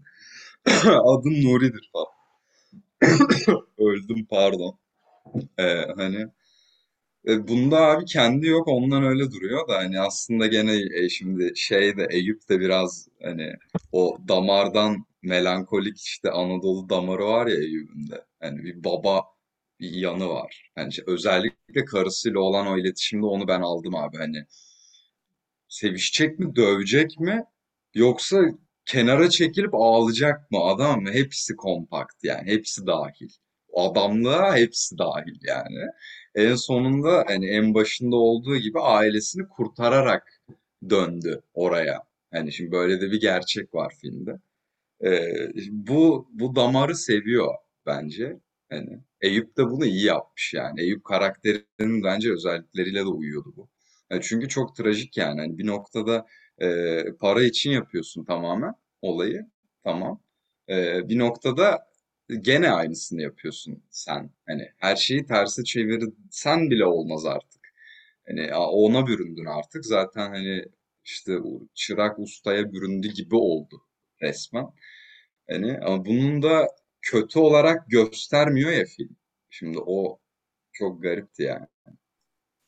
Adım 0.86 1.44
Nuri'dir 1.44 1.90
falan. 1.94 2.21
Öldüm 3.78 4.26
pardon. 4.30 4.80
Ee, 5.60 5.86
hani 5.98 6.28
e, 7.28 7.48
bunda 7.48 7.78
abi 7.82 8.06
kendi 8.06 8.48
yok 8.48 8.68
ondan 8.68 9.04
öyle 9.04 9.32
duruyor 9.32 9.68
da 9.68 9.78
hani 9.78 10.00
aslında 10.00 10.48
gene 10.48 10.74
e, 10.96 11.10
şimdi 11.10 11.52
şey 11.56 11.98
de 11.98 12.08
Eyüp 12.12 12.50
de 12.50 12.60
biraz 12.60 13.08
hani 13.24 13.54
o 13.92 14.18
damardan 14.28 15.06
melankolik 15.22 15.98
işte 16.02 16.32
Anadolu 16.32 16.90
damarı 16.90 17.26
var 17.26 17.48
ya 17.48 17.56
Eyüp'ün 17.56 18.08
de. 18.12 18.26
Hani 18.40 18.64
bir 18.64 18.84
baba 18.84 19.24
bir 19.80 19.92
yanı 19.92 20.30
var. 20.30 20.72
Yani 20.78 20.90
işte 20.90 21.04
özellikle 21.08 21.86
karısıyla 21.86 22.40
olan 22.40 22.68
o 22.68 22.78
iletişimde 22.78 23.26
onu 23.26 23.48
ben 23.48 23.62
aldım 23.62 23.96
abi 23.96 24.18
hani. 24.18 24.46
Sevişecek 25.68 26.40
mi, 26.40 26.56
dövecek 26.56 27.20
mi 27.20 27.46
yoksa 27.94 28.46
kenara 28.92 29.30
çekilip 29.30 29.74
ağlayacak 29.74 30.52
mı 30.52 30.60
adam 30.60 31.02
mı? 31.02 31.12
Hepsi 31.12 31.56
kompakt 31.56 32.24
yani 32.24 32.52
hepsi 32.52 32.88
dahil. 32.88 33.30
Adamlığa 33.76 34.56
hepsi 34.58 34.98
dahil 34.98 35.36
yani. 35.48 35.86
En 36.36 36.56
sonunda 36.56 37.24
hani 37.28 37.48
en 37.50 37.74
başında 37.74 38.16
olduğu 38.16 38.58
gibi 38.58 38.80
ailesini 38.80 39.48
kurtararak 39.48 40.42
döndü 40.90 41.42
oraya. 41.54 42.04
Yani 42.34 42.54
şimdi 42.54 42.72
böyle 42.72 43.02
de 43.02 43.12
bir 43.12 43.22
gerçek 43.22 43.74
var 43.76 43.94
filmde. 44.02 44.36
Ee, 45.06 45.50
bu 45.72 46.30
bu 46.34 46.56
damarı 46.56 46.96
seviyor 46.96 47.56
bence. 47.86 48.40
Hani 48.70 49.00
Eyüp 49.22 49.58
de 49.58 49.66
bunu 49.70 49.86
iyi 49.86 50.06
yapmış 50.06 50.54
yani. 50.54 50.82
Eyüp 50.82 51.04
karakterinin 51.06 52.04
bence 52.04 52.32
özellikleriyle 52.34 53.00
de 53.00 53.06
uyuyordu 53.08 53.54
bu. 53.56 53.70
Yani 54.12 54.22
çünkü 54.24 54.50
çok 54.50 54.76
trajik 54.76 55.18
yani. 55.18 55.42
Hani 55.42 55.58
bir 55.58 55.68
noktada 55.68 56.26
e, 56.62 57.06
para 57.20 57.44
için 57.44 57.72
yapıyorsun 57.72 58.26
tamamen 58.26 58.76
olayı. 59.02 59.48
Tamam. 59.84 60.22
E, 60.70 61.10
bir 61.10 61.20
noktada 61.20 61.88
gene 62.42 62.72
aynısını 62.72 63.22
yapıyorsun 63.22 63.84
sen. 63.90 64.32
Hani 64.48 64.70
her 64.78 64.96
şeyi 64.96 65.26
terse 65.26 65.64
çevirsen 65.64 66.70
bile 66.70 66.86
olmaz 66.86 67.26
artık. 67.26 67.62
Hani 68.28 68.56
ona 68.56 69.08
büründün 69.08 69.46
artık. 69.46 69.86
Zaten 69.86 70.30
hani 70.30 70.66
işte 71.06 71.38
çırak 71.74 72.20
ustaya 72.20 72.74
büründü 72.74 73.08
gibi 73.10 73.36
oldu 73.36 73.84
resmen. 74.22 74.68
Hani 75.50 75.80
ama 75.80 76.06
bunun 76.06 76.42
da 76.44 76.68
kötü 77.02 77.40
olarak 77.40 77.90
göstermiyor 77.90 78.72
ya 78.72 78.86
film. 78.86 79.18
Şimdi 79.50 79.80
o 79.80 80.20
çok 80.74 81.04
garipti 81.04 81.44
yani. 81.44 81.68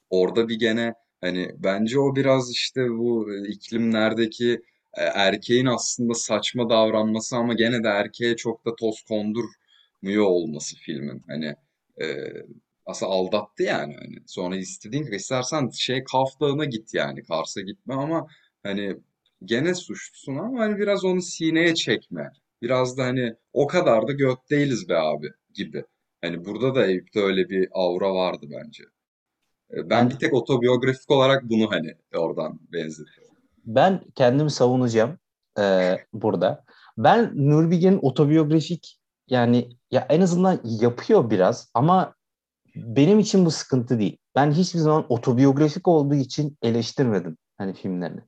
Orada 0.09 0.49
bir 0.49 0.59
gene 0.59 0.93
hani 1.23 1.51
bence 1.57 1.99
o 1.99 2.15
biraz 2.15 2.51
işte 2.51 2.89
bu 2.89 3.35
iklimlerdeki 3.47 4.53
e, 4.97 5.01
erkeğin 5.03 5.65
aslında 5.65 6.13
saçma 6.13 6.69
davranması 6.69 7.35
ama 7.37 7.53
gene 7.53 7.83
de 7.83 7.87
erkeğe 7.87 8.35
çok 8.35 8.65
da 8.65 8.75
toz 8.75 9.01
kondurmuyor 9.01 10.25
olması 10.25 10.75
filmin. 10.77 11.23
Hani 11.27 11.55
e, 12.01 12.05
aslında 12.85 13.11
aldattı 13.11 13.63
yani. 13.63 13.95
Hani 13.95 14.15
sonra 14.27 14.55
istediğin 14.57 15.05
istersen 15.05 15.69
şey 15.69 16.03
Kaf 16.03 16.39
Dağı'na 16.41 16.65
git 16.65 16.93
yani. 16.93 17.23
Kars'a 17.23 17.61
gitme 17.61 17.93
ama 17.95 18.27
hani 18.63 18.97
gene 19.45 19.75
suçlusun 19.75 20.35
ama 20.35 20.59
hani 20.59 20.77
biraz 20.79 21.05
onu 21.05 21.21
sineye 21.21 21.75
çekme. 21.75 22.31
Biraz 22.61 22.97
da 22.97 23.03
hani 23.03 23.33
o 23.53 23.67
kadar 23.67 24.07
da 24.07 24.11
göt 24.11 24.39
değiliz 24.51 24.89
be 24.89 24.97
abi 24.97 25.27
gibi. 25.53 25.83
Hani 26.21 26.45
burada 26.45 26.75
da 26.75 26.87
Eyüp'te 26.87 27.19
öyle 27.19 27.49
bir 27.49 27.67
aura 27.71 28.13
vardı 28.15 28.45
bence. 28.51 28.83
E, 29.77 29.89
ben 29.89 30.09
bir 30.09 30.15
tek 30.15 30.33
otobiyografik 30.33 31.11
olarak 31.11 31.43
bunu 31.49 31.71
hani 31.71 31.95
oradan 32.15 32.59
benzetiyorum. 32.73 33.33
Ben 33.65 34.01
kendimi 34.15 34.51
savunacağım 34.51 35.17
e, 35.59 35.97
burada. 36.13 36.63
Ben 36.97 37.31
Nurbilge'nin 37.35 37.99
otobiyografik 38.01 38.99
yani 39.27 39.69
ya 39.91 40.05
en 40.09 40.21
azından 40.21 40.59
yapıyor 40.63 41.29
biraz 41.29 41.71
ama 41.73 42.15
benim 42.75 43.19
için 43.19 43.45
bu 43.45 43.51
sıkıntı 43.51 43.99
değil. 43.99 44.17
Ben 44.35 44.51
hiçbir 44.51 44.79
zaman 44.79 45.05
otobiyografik 45.09 45.87
olduğu 45.87 46.15
için 46.15 46.57
eleştirmedim 46.61 47.37
hani 47.57 47.73
filmlerini. 47.73 48.21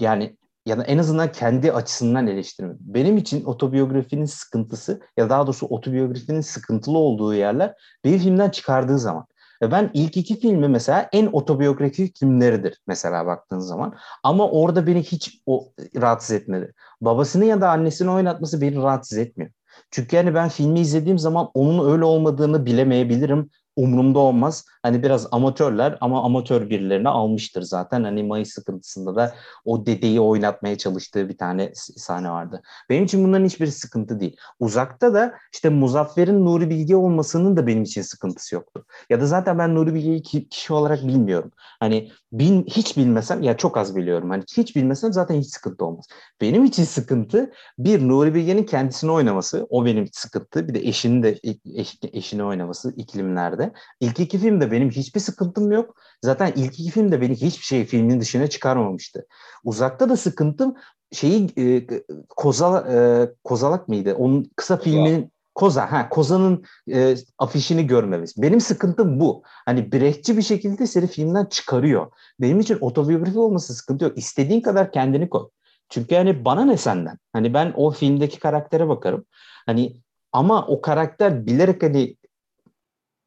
Yani 0.00 0.36
ya 0.66 0.78
da 0.78 0.84
en 0.84 0.98
azından 0.98 1.32
kendi 1.32 1.72
açısından 1.72 2.26
eleştirmedim. 2.26 2.78
Benim 2.80 3.16
için 3.16 3.44
otobiyografinin 3.44 4.24
sıkıntısı 4.24 5.00
ya 5.16 5.30
daha 5.30 5.46
doğrusu 5.46 5.66
otobiyografinin 5.66 6.40
sıkıntılı 6.40 6.98
olduğu 6.98 7.34
yerler 7.34 7.74
bir 8.04 8.18
filmden 8.18 8.50
çıkardığı 8.50 8.98
zaman. 8.98 9.26
Ben 9.62 9.90
ilk 9.94 10.16
iki 10.16 10.40
filmi 10.40 10.68
mesela 10.68 11.08
en 11.12 11.26
otobiyografik 11.26 12.18
filmleridir 12.18 12.80
mesela 12.86 13.26
baktığın 13.26 13.58
zaman. 13.58 13.94
Ama 14.22 14.50
orada 14.50 14.86
beni 14.86 15.02
hiç 15.02 15.42
o 15.46 15.72
rahatsız 15.96 16.30
etmedi. 16.30 16.74
Babasını 17.00 17.44
ya 17.44 17.60
da 17.60 17.70
annesini 17.70 18.10
oynatması 18.10 18.60
beni 18.60 18.76
rahatsız 18.76 19.18
etmiyor. 19.18 19.50
Çünkü 19.90 20.16
yani 20.16 20.34
ben 20.34 20.48
filmi 20.48 20.80
izlediğim 20.80 21.18
zaman 21.18 21.50
onun 21.54 21.92
öyle 21.92 22.04
olmadığını 22.04 22.66
bilemeyebilirim 22.66 23.50
umurumda 23.78 24.18
olmaz. 24.18 24.64
Hani 24.82 25.02
biraz 25.02 25.26
amatörler 25.32 25.98
ama 26.00 26.24
amatör 26.24 26.70
birilerini 26.70 27.08
almıştır 27.08 27.62
zaten. 27.62 28.04
Hani 28.04 28.22
Mayıs 28.22 28.50
sıkıntısında 28.50 29.16
da 29.16 29.34
o 29.64 29.86
dedeyi 29.86 30.20
oynatmaya 30.20 30.78
çalıştığı 30.78 31.28
bir 31.28 31.38
tane 31.38 31.72
sahne 31.74 32.30
vardı. 32.30 32.62
Benim 32.90 33.04
için 33.04 33.24
bunların 33.24 33.44
hiçbir 33.44 33.66
sıkıntı 33.66 34.20
değil. 34.20 34.36
Uzakta 34.60 35.14
da 35.14 35.34
işte 35.52 35.68
Muzaffer'in 35.68 36.44
Nuri 36.44 36.70
Bilge 36.70 36.96
olmasının 36.96 37.56
da 37.56 37.66
benim 37.66 37.82
için 37.82 38.02
sıkıntısı 38.02 38.54
yoktu. 38.54 38.84
Ya 39.10 39.20
da 39.20 39.26
zaten 39.26 39.58
ben 39.58 39.74
Nuri 39.74 39.94
Bilge'yi 39.94 40.48
kişi 40.48 40.72
olarak 40.72 41.02
bilmiyorum. 41.02 41.50
Hani 41.80 42.10
bil, 42.32 42.64
hiç 42.66 42.96
bilmesem 42.96 43.42
ya 43.42 43.56
çok 43.56 43.76
az 43.76 43.96
biliyorum. 43.96 44.30
Hani 44.30 44.44
hiç 44.56 44.76
bilmesem 44.76 45.12
zaten 45.12 45.34
hiç 45.34 45.46
sıkıntı 45.46 45.84
olmaz. 45.84 46.06
Benim 46.40 46.64
için 46.64 46.84
sıkıntı 46.84 47.52
bir 47.78 48.08
Nuri 48.08 48.34
Bilge'nin 48.34 48.64
kendisini 48.64 49.10
oynaması. 49.10 49.66
O 49.70 49.84
benim 49.84 50.08
sıkıntı. 50.12 50.68
Bir 50.68 50.74
de 50.74 50.78
eşini 50.80 51.22
de 51.22 51.38
eş, 51.74 51.98
eşini 52.12 52.44
oynaması 52.44 52.92
iklimlerde. 52.96 53.67
İlk 54.00 54.20
iki 54.20 54.38
filmde 54.38 54.70
benim 54.72 54.90
hiçbir 54.90 55.20
sıkıntım 55.20 55.72
yok. 55.72 55.94
Zaten 56.24 56.52
ilk 56.56 56.80
iki 56.80 56.90
filmde 56.90 57.20
beni 57.20 57.34
hiçbir 57.34 57.64
şey 57.64 57.84
filmin 57.84 58.20
dışına 58.20 58.46
çıkarmamıştı. 58.46 59.26
Uzakta 59.64 60.08
da 60.08 60.16
sıkıntım 60.16 60.74
şeyi 61.12 61.48
e, 61.58 61.86
Koza, 62.28 62.86
e, 62.92 62.98
Kozalak 63.44 63.88
mıydı? 63.88 64.14
Onun 64.14 64.50
kısa 64.56 64.76
filmin 64.76 65.32
Koza, 65.54 65.92
ha 65.92 66.08
Koza'nın 66.08 66.64
e, 66.92 67.14
afişini 67.38 67.86
görmemiz. 67.86 68.34
Benim 68.42 68.60
sıkıntım 68.60 69.20
bu. 69.20 69.42
Hani 69.44 69.92
bireysel 69.92 70.36
bir 70.36 70.42
şekilde 70.42 70.86
seni 70.86 71.06
filmden 71.06 71.44
çıkarıyor. 71.44 72.06
Benim 72.40 72.60
için 72.60 72.78
otobiyografi 72.80 73.38
olması 73.38 73.74
sıkıntı 73.74 74.04
yok. 74.04 74.18
İstediğin 74.18 74.60
kadar 74.60 74.92
kendini 74.92 75.28
koy. 75.28 75.48
Çünkü 75.88 76.14
hani 76.14 76.44
bana 76.44 76.64
ne 76.64 76.76
senden? 76.76 77.18
Hani 77.32 77.54
ben 77.54 77.72
o 77.76 77.90
filmdeki 77.90 78.38
karaktere 78.38 78.88
bakarım. 78.88 79.24
Hani 79.66 80.02
ama 80.32 80.66
o 80.66 80.80
karakter 80.80 81.46
bilerek 81.46 81.82
hani 81.82 82.16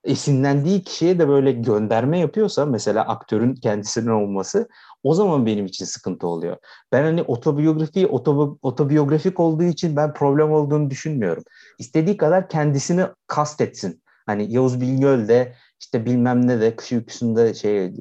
esinlendiği 0.03 0.83
kişiye 0.83 1.19
de 1.19 1.27
böyle 1.27 1.51
gönderme 1.51 2.19
yapıyorsa 2.19 2.65
mesela 2.65 3.07
aktörün 3.07 3.55
kendisinin 3.55 4.11
olması 4.11 4.67
o 5.03 5.13
zaman 5.13 5.45
benim 5.45 5.65
için 5.65 5.85
sıkıntı 5.85 6.27
oluyor. 6.27 6.57
Ben 6.91 7.03
hani 7.03 7.23
otobiyografi 7.23 8.07
otobi, 8.07 8.57
otobiyografik 8.61 9.39
olduğu 9.39 9.63
için 9.63 9.95
ben 9.95 10.13
problem 10.13 10.51
olduğunu 10.51 10.89
düşünmüyorum. 10.89 11.43
İstediği 11.79 12.17
kadar 12.17 12.49
kendisini 12.49 13.05
kastetsin. 13.27 14.01
Hani 14.25 14.53
Yavuz 14.53 14.81
Bilgöl 14.81 15.27
de 15.27 15.53
işte 15.79 16.05
bilmem 16.05 16.47
ne 16.47 16.61
de 16.61 16.75
kış 16.75 16.91
uykusunda 16.91 17.53
şey 17.53 17.93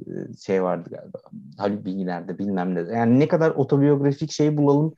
şey 0.47 0.63
vardı 0.63 0.89
galiba. 0.91 1.19
Haluk 1.59 1.85
Bilginer'de 1.85 2.39
bilmem 2.39 2.75
ne 2.75 2.87
de. 2.87 2.93
Yani 2.93 3.21
ne 3.21 3.29
kadar 3.29 3.51
otobiyografik 3.51 4.33
şey 4.33 4.57
bulalım 4.57 4.95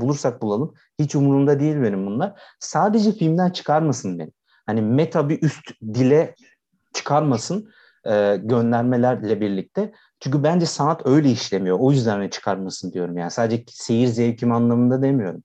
bulursak 0.00 0.42
bulalım 0.42 0.74
hiç 0.98 1.14
umurumda 1.14 1.60
değil 1.60 1.82
benim 1.82 2.06
bunlar. 2.06 2.40
Sadece 2.60 3.12
filmden 3.12 3.50
çıkarmasın 3.50 4.18
beni 4.18 4.30
hani 4.66 4.82
meta 4.82 5.28
bir 5.28 5.42
üst 5.42 5.70
dile 5.94 6.34
çıkarmasın 6.94 7.70
e, 8.06 8.36
göndermelerle 8.42 9.40
birlikte. 9.40 9.92
Çünkü 10.20 10.42
bence 10.42 10.66
sanat 10.66 11.06
öyle 11.06 11.30
işlemiyor. 11.30 11.78
O 11.80 11.92
yüzden 11.92 12.10
hani 12.10 12.30
çıkarmasın 12.30 12.92
diyorum 12.92 13.18
yani. 13.18 13.30
Sadece 13.30 13.64
seyir 13.68 14.06
zevkim 14.06 14.52
anlamında 14.52 15.02
demiyorum. 15.02 15.42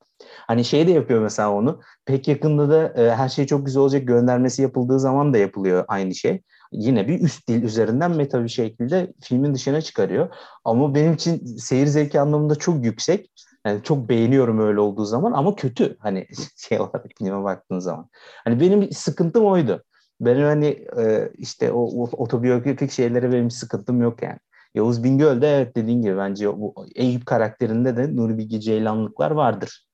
Hani 0.47 0.65
şey 0.65 0.87
de 0.87 0.91
yapıyor 0.91 1.21
mesela 1.21 1.51
onu. 1.51 1.81
Pek 2.05 2.27
yakında 2.27 2.69
da 2.69 3.01
e, 3.03 3.15
her 3.15 3.29
şey 3.29 3.45
çok 3.45 3.65
güzel 3.65 3.81
olacak 3.81 4.07
göndermesi 4.07 4.61
yapıldığı 4.61 4.99
zaman 4.99 5.33
da 5.33 5.37
yapılıyor 5.37 5.85
aynı 5.87 6.15
şey. 6.15 6.41
Yine 6.71 7.07
bir 7.07 7.21
üst 7.21 7.47
dil 7.47 7.63
üzerinden 7.63 8.11
meta 8.11 8.43
bir 8.43 8.49
şekilde 8.49 9.13
filmin 9.21 9.53
dışına 9.53 9.81
çıkarıyor. 9.81 10.35
Ama 10.65 10.95
benim 10.95 11.13
için 11.13 11.45
seyir 11.45 11.87
zevki 11.87 12.19
anlamında 12.19 12.55
çok 12.55 12.85
yüksek. 12.85 13.31
Yani 13.65 13.83
çok 13.83 14.09
beğeniyorum 14.09 14.59
öyle 14.59 14.79
olduğu 14.79 15.05
zaman 15.05 15.31
ama 15.31 15.55
kötü 15.55 15.97
hani 15.99 16.27
şey 16.57 16.79
olarak 16.79 17.05
filme 17.17 17.43
baktığın 17.43 17.79
zaman. 17.79 18.09
Hani 18.43 18.59
benim 18.59 18.91
sıkıntım 18.91 19.45
oydu. 19.45 19.83
Benim 20.21 20.45
hani 20.45 20.65
e, 20.97 21.31
işte 21.37 21.71
o, 21.71 21.81
o 21.81 22.03
otobiyografik 22.03 22.91
şeylere 22.91 23.31
benim 23.31 23.51
sıkıntım 23.51 24.01
yok 24.01 24.23
yani. 24.23 24.39
Yavuz 24.75 25.03
Bingöl'de 25.03 25.55
evet 25.57 25.75
dediğin 25.75 26.01
gibi 26.01 26.17
bence 26.17 26.47
bu 26.47 26.85
Eyüp 26.95 27.25
karakterinde 27.25 27.97
de 27.97 28.15
Nuri 28.15 28.37
Bilge 28.37 28.59
Ceylanlıklar 28.59 29.31
vardır. 29.31 29.87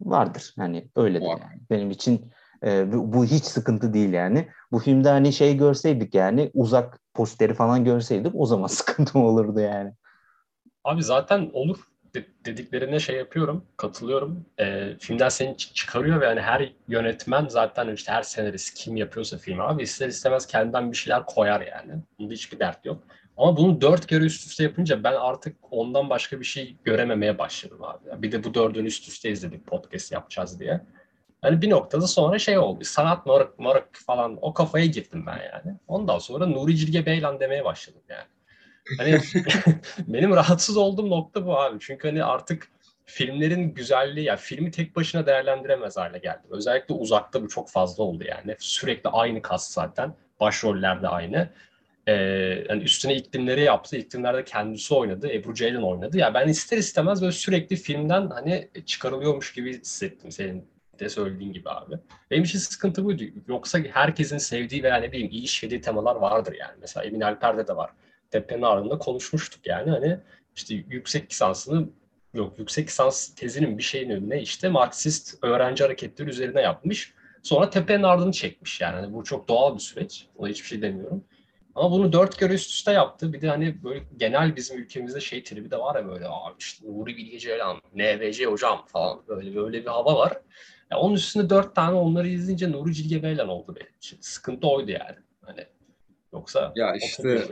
Vardır 0.00 0.54
hani 0.58 0.88
öyledir 0.96 1.26
yani. 1.26 1.60
Benim 1.70 1.90
için 1.90 2.32
e, 2.64 2.92
bu, 2.92 3.12
bu 3.12 3.24
hiç 3.24 3.44
sıkıntı 3.44 3.94
değil 3.94 4.12
yani. 4.12 4.48
Bu 4.72 4.78
filmde 4.78 5.08
hani 5.08 5.32
şey 5.32 5.56
görseydik 5.56 6.14
yani 6.14 6.50
uzak 6.54 7.00
posteri 7.14 7.54
falan 7.54 7.84
görseydik 7.84 8.32
o 8.34 8.46
zaman 8.46 8.66
sıkıntım 8.78 9.24
olurdu 9.24 9.60
yani. 9.60 9.92
Abi 10.84 11.02
zaten 11.02 11.50
olur 11.52 11.91
dediklerine 12.46 13.00
şey 13.00 13.16
yapıyorum, 13.16 13.64
katılıyorum. 13.76 14.46
E, 14.58 14.96
filmden 15.00 15.28
seni 15.28 15.56
çıkarıyor 15.56 16.20
ve 16.20 16.26
yani 16.26 16.40
her 16.40 16.72
yönetmen 16.88 17.48
zaten 17.48 17.94
işte 17.94 18.12
her 18.12 18.22
senarist 18.22 18.74
kim 18.74 18.96
yapıyorsa 18.96 19.38
film 19.38 19.60
abi 19.60 19.82
ister 19.82 20.08
istemez 20.08 20.46
kendinden 20.46 20.92
bir 20.92 20.96
şeyler 20.96 21.26
koyar 21.26 21.60
yani. 21.60 21.92
Bunda 22.18 22.34
hiçbir 22.34 22.58
dert 22.58 22.86
yok. 22.86 23.02
Ama 23.36 23.56
bunu 23.56 23.80
dört 23.80 24.06
kere 24.06 24.24
üst 24.24 24.46
üste 24.46 24.64
yapınca 24.64 25.04
ben 25.04 25.12
artık 25.12 25.56
ondan 25.70 26.10
başka 26.10 26.40
bir 26.40 26.44
şey 26.44 26.76
görememeye 26.84 27.38
başladım 27.38 27.84
abi. 27.84 28.22
Bir 28.22 28.32
de 28.32 28.44
bu 28.44 28.54
dördünü 28.54 28.86
üst 28.86 29.08
üste 29.08 29.30
izledik 29.30 29.66
podcast 29.66 30.12
yapacağız 30.12 30.60
diye. 30.60 30.80
Hani 31.42 31.62
bir 31.62 31.70
noktada 31.70 32.06
sonra 32.06 32.38
şey 32.38 32.58
oldu. 32.58 32.84
Sanat 32.84 33.26
moruk 33.26 33.58
moruk 33.58 33.88
falan 34.06 34.38
o 34.40 34.54
kafaya 34.54 34.86
girdim 34.86 35.26
ben 35.26 35.38
yani. 35.52 35.76
Ondan 35.88 36.18
sonra 36.18 36.46
Nuri 36.46 36.76
Cilge 36.76 37.06
Beylan 37.06 37.40
demeye 37.40 37.64
başladım 37.64 38.02
yani. 38.08 38.26
Hani 38.98 39.18
benim 40.08 40.30
rahatsız 40.30 40.76
olduğum 40.76 41.10
nokta 41.10 41.46
bu 41.46 41.60
abi. 41.60 41.78
Çünkü 41.80 42.08
hani 42.08 42.24
artık 42.24 42.68
filmlerin 43.06 43.74
güzelliği 43.74 44.26
ya 44.26 44.32
yani 44.32 44.40
filmi 44.40 44.70
tek 44.70 44.96
başına 44.96 45.26
değerlendiremez 45.26 45.96
hale 45.96 46.18
geldi. 46.18 46.42
Özellikle 46.50 46.94
uzakta 46.94 47.42
bu 47.42 47.48
çok 47.48 47.70
fazla 47.70 48.04
oldu 48.04 48.24
yani. 48.24 48.56
Sürekli 48.58 49.10
aynı 49.10 49.42
kas 49.42 49.70
zaten. 49.70 50.14
Başrollerde 50.40 51.08
aynı. 51.08 51.48
Ee, 52.06 52.12
yani 52.68 52.82
üstüne 52.82 53.14
iklimleri 53.14 53.62
yaptı. 53.62 53.96
İklimlerde 53.96 54.44
kendisi 54.44 54.94
oynadı. 54.94 55.32
Ebru 55.32 55.54
Ceylan 55.54 55.82
oynadı. 55.82 56.18
Ya 56.18 56.26
yani 56.26 56.34
ben 56.34 56.48
ister 56.48 56.78
istemez 56.78 57.22
böyle 57.22 57.32
sürekli 57.32 57.76
filmden 57.76 58.30
hani 58.30 58.68
çıkarılıyormuş 58.86 59.52
gibi 59.52 59.80
hissettim 59.80 60.32
senin 60.32 60.72
de 60.98 61.08
söylediğin 61.08 61.52
gibi 61.52 61.70
abi. 61.70 61.94
Benim 62.30 62.42
için 62.42 62.58
sıkıntı 62.58 63.04
buydu. 63.04 63.22
Yoksa 63.48 63.78
herkesin 63.92 64.38
sevdiği 64.38 64.82
veya 64.82 64.96
ne 64.96 65.12
bileyim 65.12 65.30
iyi 65.30 65.42
işlediği 65.42 65.80
temalar 65.80 66.16
vardır 66.16 66.56
yani. 66.60 66.74
Mesela 66.80 67.04
Emin 67.04 67.20
Alper'de 67.20 67.68
de 67.68 67.76
var. 67.76 67.90
Tepe'nin 68.32 68.62
ardında 68.62 68.98
konuşmuştuk 68.98 69.66
yani. 69.66 69.90
Hani 69.90 70.18
işte 70.56 70.74
yüksek 70.74 71.30
lisansını 71.30 71.88
yok 72.34 72.58
yüksek 72.58 72.88
lisans 72.88 73.34
tezinin 73.34 73.78
bir 73.78 73.82
şeyin 73.82 74.10
önüne 74.10 74.42
işte 74.42 74.68
Marksist 74.68 75.44
öğrenci 75.44 75.84
hareketleri 75.84 76.28
üzerine 76.28 76.60
yapmış. 76.60 77.14
Sonra 77.42 77.70
tepenin 77.70 78.02
ardını 78.02 78.32
çekmiş 78.32 78.80
yani. 78.80 78.94
Hani 78.94 79.14
bu 79.14 79.24
çok 79.24 79.48
doğal 79.48 79.74
bir 79.74 79.80
süreç. 79.80 80.26
Ona 80.36 80.48
hiçbir 80.48 80.68
şey 80.68 80.82
demiyorum. 80.82 81.24
Ama 81.74 81.90
bunu 81.90 82.12
dört 82.12 82.36
kere 82.38 82.54
üst 82.54 82.70
üste 82.70 82.92
yaptı. 82.92 83.32
Bir 83.32 83.40
de 83.40 83.48
hani 83.48 83.84
böyle 83.84 84.02
genel 84.16 84.56
bizim 84.56 84.78
ülkemizde 84.78 85.20
şey 85.20 85.42
tribi 85.42 85.70
de 85.70 85.78
var 85.78 85.96
ya 85.96 86.08
böyle 86.08 86.24
abi 86.28 86.54
işte 86.58 86.86
Nuri 86.86 87.16
Bilge 87.16 87.38
Ceylan, 87.38 87.80
NVC 87.94 88.44
hocam 88.44 88.84
falan 88.86 89.22
böyle 89.28 89.54
böyle 89.56 89.82
bir 89.82 89.86
hava 89.86 90.16
var. 90.16 90.32
Yani 90.90 91.00
onun 91.00 91.14
üstünde 91.14 91.50
dört 91.50 91.74
tane 91.74 91.94
onları 91.94 92.28
izleyince 92.28 92.72
Nuri 92.72 92.94
Cilge 92.94 93.22
Beylan 93.22 93.48
oldu 93.48 93.76
benim 93.80 93.96
için. 93.96 94.18
Sıkıntı 94.20 94.68
oydu 94.68 94.90
yani. 94.90 95.16
Hani 95.42 95.66
yoksa 96.32 96.72
ya 96.76 96.94
işte 96.94 97.48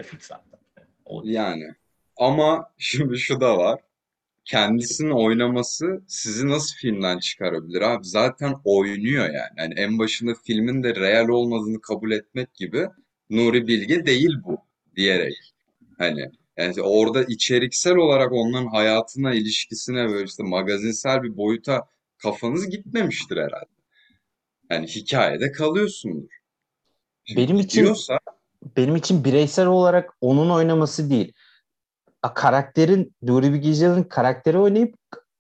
yani 1.25 1.65
ama 2.17 2.73
şimdi 2.79 3.19
şu 3.19 3.41
da 3.41 3.59
var 3.59 3.81
kendisinin 4.45 5.11
oynaması 5.11 6.03
sizi 6.07 6.49
nasıl 6.49 6.77
filmden 6.77 7.19
çıkarabilir 7.19 7.81
abi? 7.83 8.05
Zaten 8.05 8.55
oynuyor 8.65 9.25
yani. 9.25 9.49
yani 9.59 9.75
en 9.77 9.99
başında 9.99 10.35
filmin 10.47 10.83
de 10.83 10.95
real 10.95 11.29
olmadığını 11.29 11.81
kabul 11.81 12.11
etmek 12.11 12.55
gibi 12.55 12.89
Nuri 13.31 13.67
Bilge 13.67 14.07
değil 14.07 14.35
bu 14.45 14.59
diyerek. 14.97 15.55
Hani 15.99 16.31
yani 16.57 16.83
orada 16.83 17.25
içeriksel 17.25 17.97
olarak 17.97 18.33
onların 18.33 18.67
hayatına, 18.67 19.35
ilişkisine 19.35 20.09
böyle 20.09 20.25
işte 20.25 20.43
magazinsel 20.43 21.23
bir 21.23 21.37
boyuta 21.37 21.89
kafanız 22.19 22.71
gitmemiştir 22.71 23.37
herhalde. 23.37 23.71
Yani 24.71 24.87
hikayede 24.87 25.53
kalıyorsundur. 25.53 26.31
Şimdi 27.25 27.41
benim 27.41 27.61
için 27.61 27.83
diyorsa, 27.83 28.19
benim 28.77 28.97
için 28.97 29.25
bireysel 29.25 29.67
olarak 29.67 30.13
onun 30.21 30.51
oynaması 30.51 31.11
değil 31.11 31.33
karakterin 32.35 33.15
Nuri 33.23 33.53
Bilge 33.53 34.09
karakteri 34.09 34.59
oynayıp 34.59 34.95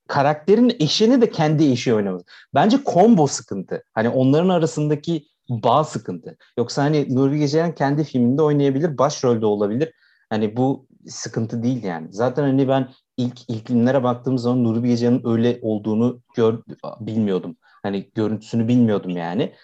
karakterin 0.08 0.76
eşini 0.80 1.20
de 1.20 1.30
kendi 1.30 1.64
eşi 1.64 1.94
oynaması. 1.94 2.24
Bence 2.54 2.78
combo 2.86 3.26
sıkıntı. 3.26 3.84
Hani 3.94 4.08
onların 4.08 4.48
arasındaki 4.48 5.26
bağ 5.48 5.84
sıkıntı. 5.84 6.36
Yoksa 6.58 6.82
hani 6.82 7.14
Nuri 7.14 7.32
Bilge 7.32 7.74
kendi 7.74 8.04
filminde 8.04 8.42
oynayabilir, 8.42 8.98
başrolde 8.98 9.46
olabilir. 9.46 9.92
Hani 10.30 10.56
bu 10.56 10.86
sıkıntı 11.06 11.62
değil 11.62 11.82
yani. 11.84 12.08
Zaten 12.10 12.42
hani 12.42 12.68
ben 12.68 12.88
ilk 13.16 13.50
ilk 13.50 13.66
filmlere 13.66 14.02
baktığım 14.02 14.38
zaman 14.38 14.64
Nuri 14.64 14.82
Bilge 14.82 15.20
öyle 15.24 15.58
olduğunu 15.62 16.20
gör, 16.36 16.58
bilmiyordum. 17.00 17.56
Hani 17.82 18.10
görüntüsünü 18.14 18.68
bilmiyordum 18.68 19.16
yani. 19.16 19.54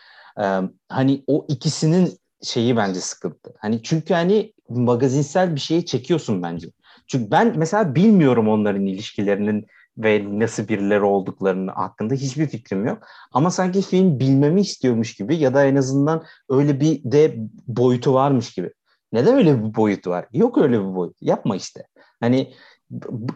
Ee, 0.42 0.60
hani 0.88 1.24
o 1.26 1.46
ikisinin 1.48 2.18
şeyi 2.42 2.76
bence 2.76 3.00
sıkıntı. 3.00 3.54
Hani 3.58 3.82
çünkü 3.82 4.14
hani 4.14 4.52
magazinsel 4.68 5.54
bir 5.54 5.60
şeyi 5.60 5.86
çekiyorsun 5.86 6.42
bence. 6.42 6.68
Çünkü 7.06 7.30
ben 7.30 7.54
mesela 7.56 7.94
bilmiyorum 7.94 8.48
onların 8.48 8.86
ilişkilerinin 8.86 9.66
ve 9.98 10.38
nasıl 10.38 10.68
birileri 10.68 11.02
olduklarını 11.02 11.70
hakkında 11.70 12.14
hiçbir 12.14 12.46
fikrim 12.46 12.86
yok. 12.86 12.98
Ama 13.32 13.50
sanki 13.50 13.82
film 13.82 14.20
bilmemi 14.20 14.60
istiyormuş 14.60 15.14
gibi 15.14 15.36
ya 15.36 15.54
da 15.54 15.64
en 15.64 15.76
azından 15.76 16.24
öyle 16.48 16.80
bir 16.80 17.00
de 17.04 17.34
boyutu 17.66 18.14
varmış 18.14 18.54
gibi. 18.54 18.70
Neden 19.12 19.34
öyle 19.36 19.64
bir 19.64 19.74
boyutu 19.74 20.10
var? 20.10 20.26
Yok 20.32 20.58
öyle 20.58 20.80
bir 20.80 20.94
boyut. 20.94 21.16
Yapma 21.20 21.56
işte. 21.56 21.86
Hani 22.20 22.52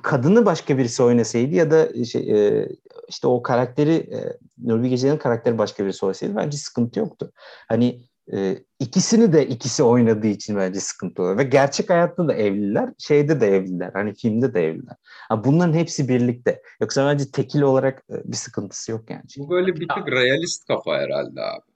kadını 0.03 0.47
başka 0.47 0.79
birisi 0.79 1.03
oynasaydı 1.03 1.55
ya 1.55 1.71
da 1.71 2.05
şey, 2.05 2.49
e, 2.49 2.69
işte 3.09 3.27
o 3.27 3.43
karakteri 3.43 3.95
e, 3.95 4.39
Nurbi 4.59 4.89
Gece'nin 4.89 5.17
karakteri 5.17 5.59
başka 5.59 5.85
birisi 5.85 6.07
oynasaydı 6.07 6.37
bence 6.37 6.57
sıkıntı 6.57 6.99
yoktu. 6.99 7.33
Hani 7.69 8.03
e, 8.33 8.65
ikisini 8.79 9.33
de 9.33 9.47
ikisi 9.47 9.83
oynadığı 9.83 10.27
için 10.27 10.57
bence 10.57 10.81
sıkıntı 10.81 11.23
oluyor. 11.23 11.39
Ve 11.39 11.43
gerçek 11.43 11.91
hayatta 11.91 12.29
da 12.29 12.35
evliler, 12.35 12.91
şeyde 12.99 13.41
de 13.41 13.47
evliler. 13.47 13.91
Hani 13.93 14.15
filmde 14.15 14.55
de 14.55 14.65
evliler. 14.65 14.97
Ha, 15.29 15.45
bunların 15.45 15.73
hepsi 15.73 16.09
birlikte. 16.09 16.63
Yoksa 16.81 17.07
bence 17.07 17.25
tekil 17.31 17.61
olarak 17.61 18.05
e, 18.11 18.15
bir 18.25 18.37
sıkıntısı 18.37 18.93
yok 18.93 19.11
yani. 19.11 19.23
Bu 19.39 19.51
böyle 19.51 19.77
bir 19.77 19.89
tık 19.89 20.09
realist 20.09 20.67
kafa 20.67 20.99
herhalde 20.99 21.41
abi. 21.41 21.71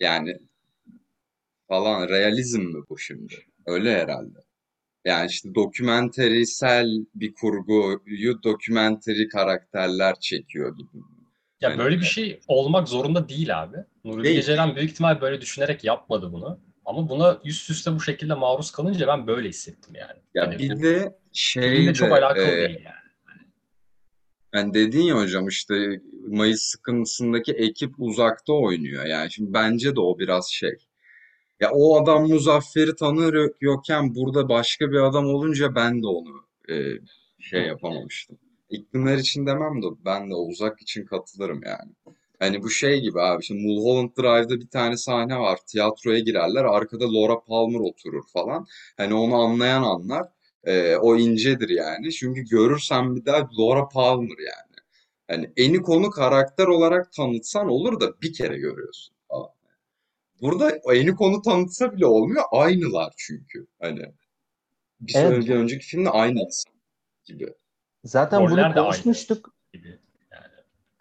Yani 0.00 0.38
falan 1.68 2.08
realizm 2.08 2.60
mi 2.60 2.82
bu 2.88 2.98
şimdi? 2.98 3.34
Öyle 3.66 4.02
herhalde. 4.02 4.38
Yani 5.04 5.30
işte 5.30 5.54
dokümenterisel 5.54 6.88
bir 7.14 7.34
kurguyu 7.34 8.42
dokümenteri 8.42 9.28
karakterler 9.28 10.14
çekiyor 10.20 10.76
gibi. 10.76 11.02
Ya 11.60 11.70
yani, 11.70 11.78
böyle 11.78 11.96
bir 11.96 12.04
şey 12.04 12.40
olmak 12.48 12.88
zorunda 12.88 13.28
değil 13.28 13.62
abi. 13.62 13.76
Nuri 14.04 14.24
değil. 14.24 14.36
Gecelen 14.36 14.76
büyük 14.76 14.90
ihtimal 14.90 15.20
böyle 15.20 15.40
düşünerek 15.40 15.84
yapmadı 15.84 16.32
bunu. 16.32 16.60
Ama 16.84 17.08
buna 17.08 17.40
üst 17.44 17.70
üste 17.70 17.94
bu 17.94 18.00
şekilde 18.00 18.34
maruz 18.34 18.70
kalınca 18.70 19.06
ben 19.06 19.26
böyle 19.26 19.48
hissettim 19.48 19.94
yani. 19.94 20.18
Ya 20.34 20.44
yani 20.44 20.58
bir 20.58 20.82
de 20.82 21.18
şey 21.32 21.86
de, 21.86 21.94
çok 21.94 22.12
alakalı 22.12 22.46
e, 22.46 22.68
değil 22.68 22.80
yani. 22.84 23.02
Yani 24.54 24.74
dedin 24.74 25.02
ya 25.02 25.16
hocam 25.16 25.48
işte 25.48 26.00
Mayıs 26.28 26.62
sıkıntısındaki 26.62 27.52
ekip 27.52 27.94
uzakta 27.98 28.52
oynuyor. 28.52 29.04
Yani 29.04 29.32
şimdi 29.32 29.52
bence 29.52 29.96
de 29.96 30.00
o 30.00 30.18
biraz 30.18 30.50
şey. 30.50 30.76
Ya 31.60 31.70
o 31.72 32.02
adam 32.02 32.28
Muzaffer'i 32.28 32.96
tanıyorken 32.96 34.14
burada 34.14 34.48
başka 34.48 34.90
bir 34.90 35.00
adam 35.00 35.26
olunca 35.26 35.74
ben 35.74 36.02
de 36.02 36.06
onu 36.06 36.46
e, 36.70 36.74
şey 37.38 37.62
yapamamıştım. 37.66 38.38
İklimler 38.70 39.18
için 39.18 39.46
demem 39.46 39.82
de 39.82 39.86
ben 40.04 40.30
de 40.30 40.34
uzak 40.34 40.82
için 40.82 41.04
katılırım 41.04 41.60
yani. 41.66 41.92
Hani 42.42 42.62
bu 42.62 42.70
şey 42.70 43.00
gibi 43.00 43.20
abi 43.20 43.42
şimdi 43.44 43.62
Mulholland 43.66 44.10
Drive'da 44.18 44.60
bir 44.60 44.68
tane 44.68 44.96
sahne 44.96 45.38
var. 45.38 45.58
Tiyatroya 45.66 46.18
girerler. 46.18 46.64
Arkada 46.64 47.12
Laura 47.14 47.40
Palmer 47.40 47.80
oturur 47.80 48.22
falan. 48.32 48.66
Hani 48.96 49.14
onu 49.14 49.34
anlayan 49.34 49.82
anlar. 49.82 50.28
Ee, 50.64 50.96
o 50.96 51.16
incedir 51.16 51.68
yani. 51.68 52.12
Çünkü 52.12 52.42
görürsen 52.42 53.16
bir 53.16 53.24
daha 53.24 53.48
Laura 53.58 53.88
Palmer 53.88 54.38
yani. 54.38 54.76
Hani 55.28 55.52
eni 55.56 55.82
konu 55.82 56.10
karakter 56.10 56.66
olarak 56.66 57.12
tanıtsan 57.12 57.68
olur 57.68 58.00
da 58.00 58.20
bir 58.22 58.32
kere 58.32 58.58
görüyorsun 58.58 59.14
falan. 59.28 59.50
Burada 60.40 60.70
eni 60.94 61.14
konu 61.14 61.42
tanıtsa 61.42 61.92
bile 61.92 62.06
olmuyor. 62.06 62.44
Aynılar 62.50 63.12
çünkü. 63.16 63.66
Hani 63.80 64.02
bir 65.00 65.14
evet. 65.16 65.48
önceki 65.50 65.86
filmde 65.86 66.10
aynı 66.10 66.40
insan 66.40 66.72
gibi. 67.24 67.54
Zaten 68.04 68.40
Roller 68.40 68.74
bunu 68.76 68.84
konuşmuştuk. 68.84 69.54
Yani 69.74 70.01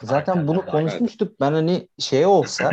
Zaten 0.03 0.47
bunu 0.47 0.65
konuşmuştuk. 0.65 1.39
Ben 1.39 1.53
hani 1.53 1.87
şey 1.99 2.25
olsa 2.25 2.71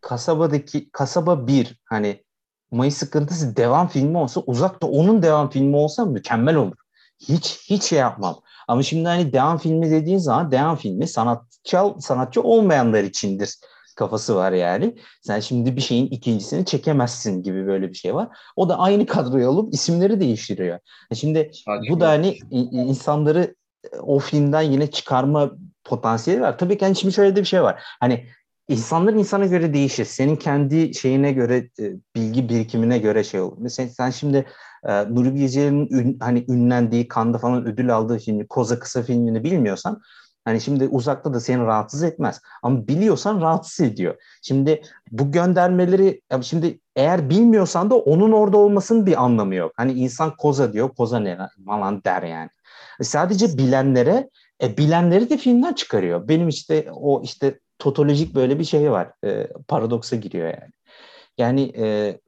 kasabadaki 0.00 0.90
kasaba 0.90 1.46
bir 1.46 1.80
hani 1.84 2.26
Mayıs 2.70 2.96
sıkıntısı 2.96 3.56
devam 3.56 3.88
filmi 3.88 4.18
olsa 4.18 4.40
uzakta 4.40 4.86
onun 4.86 5.22
devam 5.22 5.50
filmi 5.50 5.76
olsa 5.76 6.04
mükemmel 6.04 6.56
olur. 6.56 6.76
Hiç 7.28 7.58
hiç 7.70 7.82
şey 7.82 7.98
yapmam. 7.98 8.40
Ama 8.68 8.82
şimdi 8.82 9.08
hani 9.08 9.32
devam 9.32 9.58
filmi 9.58 9.90
dediğin 9.90 10.18
zaman 10.18 10.50
devam 10.50 10.76
filmi 10.76 11.08
sanatçı 11.08 11.78
sanatçı 11.98 12.42
olmayanlar 12.42 13.04
içindir 13.04 13.56
kafası 13.96 14.36
var 14.36 14.52
yani. 14.52 14.96
Sen 15.22 15.40
şimdi 15.40 15.76
bir 15.76 15.80
şeyin 15.80 16.06
ikincisini 16.06 16.64
çekemezsin 16.64 17.42
gibi 17.42 17.66
böyle 17.66 17.88
bir 17.88 17.94
şey 17.94 18.14
var. 18.14 18.28
O 18.56 18.68
da 18.68 18.78
aynı 18.78 19.06
kadroyu 19.06 19.48
alıp 19.48 19.74
isimleri 19.74 20.20
değiştiriyor. 20.20 20.78
E 21.10 21.14
şimdi 21.14 21.50
Sadece 21.64 21.92
bu 21.92 22.00
da 22.00 22.08
hani 22.08 22.38
insanları 22.50 23.54
e, 23.92 23.98
o 23.98 24.18
filmden 24.18 24.62
yine 24.62 24.90
çıkarma 24.90 25.50
potansiyeli 25.86 26.40
var. 26.42 26.58
Tabii 26.58 26.78
ki 26.78 26.84
hani 26.84 26.96
şimdi 26.96 27.14
şöyle 27.14 27.36
de 27.36 27.40
bir 27.40 27.46
şey 27.46 27.62
var. 27.62 27.82
Hani 28.00 28.26
insanlar 28.68 29.12
insana 29.12 29.46
göre 29.46 29.74
değişir. 29.74 30.04
Senin 30.04 30.36
kendi 30.36 30.94
şeyine 30.94 31.32
göre 31.32 31.56
e, 31.80 31.92
bilgi 32.14 32.48
birikimine 32.48 32.98
göre 32.98 33.24
şey 33.24 33.40
olur. 33.40 33.56
Mesela 33.60 33.88
sen 33.88 34.10
şimdi 34.10 34.46
e, 34.84 35.14
Nuri 35.14 35.34
Bilge'nin 35.34 36.18
hani 36.20 36.44
ünlendiği, 36.48 37.08
Kanda 37.08 37.38
falan 37.38 37.66
ödül 37.66 37.94
aldığı 37.96 38.18
filmi, 38.18 38.46
Koza 38.46 38.78
kısa 38.78 39.02
filmini 39.02 39.44
bilmiyorsan 39.44 40.02
Hani 40.46 40.60
şimdi 40.60 40.88
uzakta 40.88 41.34
da 41.34 41.40
seni 41.40 41.62
rahatsız 41.62 42.02
etmez. 42.02 42.40
Ama 42.62 42.88
biliyorsan 42.88 43.40
rahatsız 43.40 43.86
ediyor. 43.86 44.14
Şimdi 44.42 44.82
bu 45.10 45.32
göndermeleri 45.32 46.20
şimdi 46.42 46.80
eğer 46.96 47.30
bilmiyorsan 47.30 47.90
da 47.90 47.96
onun 47.96 48.32
orada 48.32 48.56
olmasının 48.56 49.06
bir 49.06 49.24
anlamı 49.24 49.54
yok. 49.54 49.72
Hani 49.76 49.92
insan 49.92 50.36
koza 50.36 50.72
diyor. 50.72 50.88
Koza 50.88 51.18
ne 51.18 51.38
falan 51.66 52.04
der 52.04 52.22
yani. 52.22 52.50
E 53.00 53.04
sadece 53.04 53.58
bilenlere 53.58 54.30
e, 54.62 54.76
bilenleri 54.76 55.30
de 55.30 55.36
filmden 55.36 55.72
çıkarıyor. 55.72 56.28
Benim 56.28 56.48
işte 56.48 56.88
o 56.92 57.22
işte 57.22 57.60
totolojik 57.78 58.34
böyle 58.34 58.58
bir 58.58 58.64
şey 58.64 58.90
var. 58.90 59.12
E, 59.24 59.48
paradoksa 59.68 60.16
giriyor 60.16 60.46
yani. 60.46 60.72
Yani 61.38 61.72
e, 61.78 62.18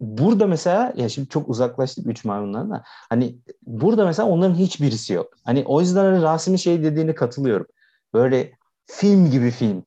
burada 0.00 0.46
mesela 0.46 0.92
ya 0.96 1.08
şimdi 1.08 1.28
çok 1.28 1.48
uzaklaştık 1.48 2.06
üç 2.06 2.24
maymundan 2.24 2.70
da 2.70 2.82
hani 3.08 3.36
burada 3.62 4.04
mesela 4.04 4.28
onların 4.28 4.54
hiçbirisi 4.54 5.12
yok. 5.12 5.32
Hani 5.44 5.64
o 5.66 5.80
yüzden 5.80 6.04
hani 6.04 6.22
Rasim'in 6.22 6.56
şey 6.56 6.82
dediğini 6.82 7.14
katılıyorum. 7.14 7.66
Böyle 8.14 8.52
film 8.86 9.30
gibi 9.30 9.50
film. 9.50 9.84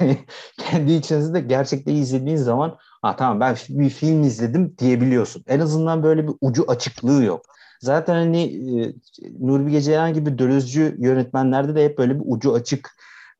Kendi 0.58 0.92
içinizde 0.92 1.40
gerçekten 1.40 1.94
izlediğin 1.94 2.36
zaman 2.36 2.78
ha 3.02 3.16
tamam 3.16 3.40
ben 3.40 3.56
bir 3.68 3.90
film 3.90 4.22
izledim 4.22 4.74
diyebiliyorsun. 4.78 5.44
En 5.46 5.60
azından 5.60 6.02
böyle 6.02 6.28
bir 6.28 6.34
ucu 6.40 6.64
açıklığı 6.68 7.24
yok. 7.24 7.46
Zaten 7.80 8.14
hani 8.14 8.42
e, 8.42 8.94
Nuri 9.40 9.70
Gecelen 9.70 10.14
gibi 10.14 10.38
dölözcü 10.38 10.96
yönetmenlerde 10.98 11.74
de 11.74 11.84
hep 11.84 11.98
böyle 11.98 12.14
bir 12.14 12.24
ucu 12.26 12.54
açık 12.54 12.90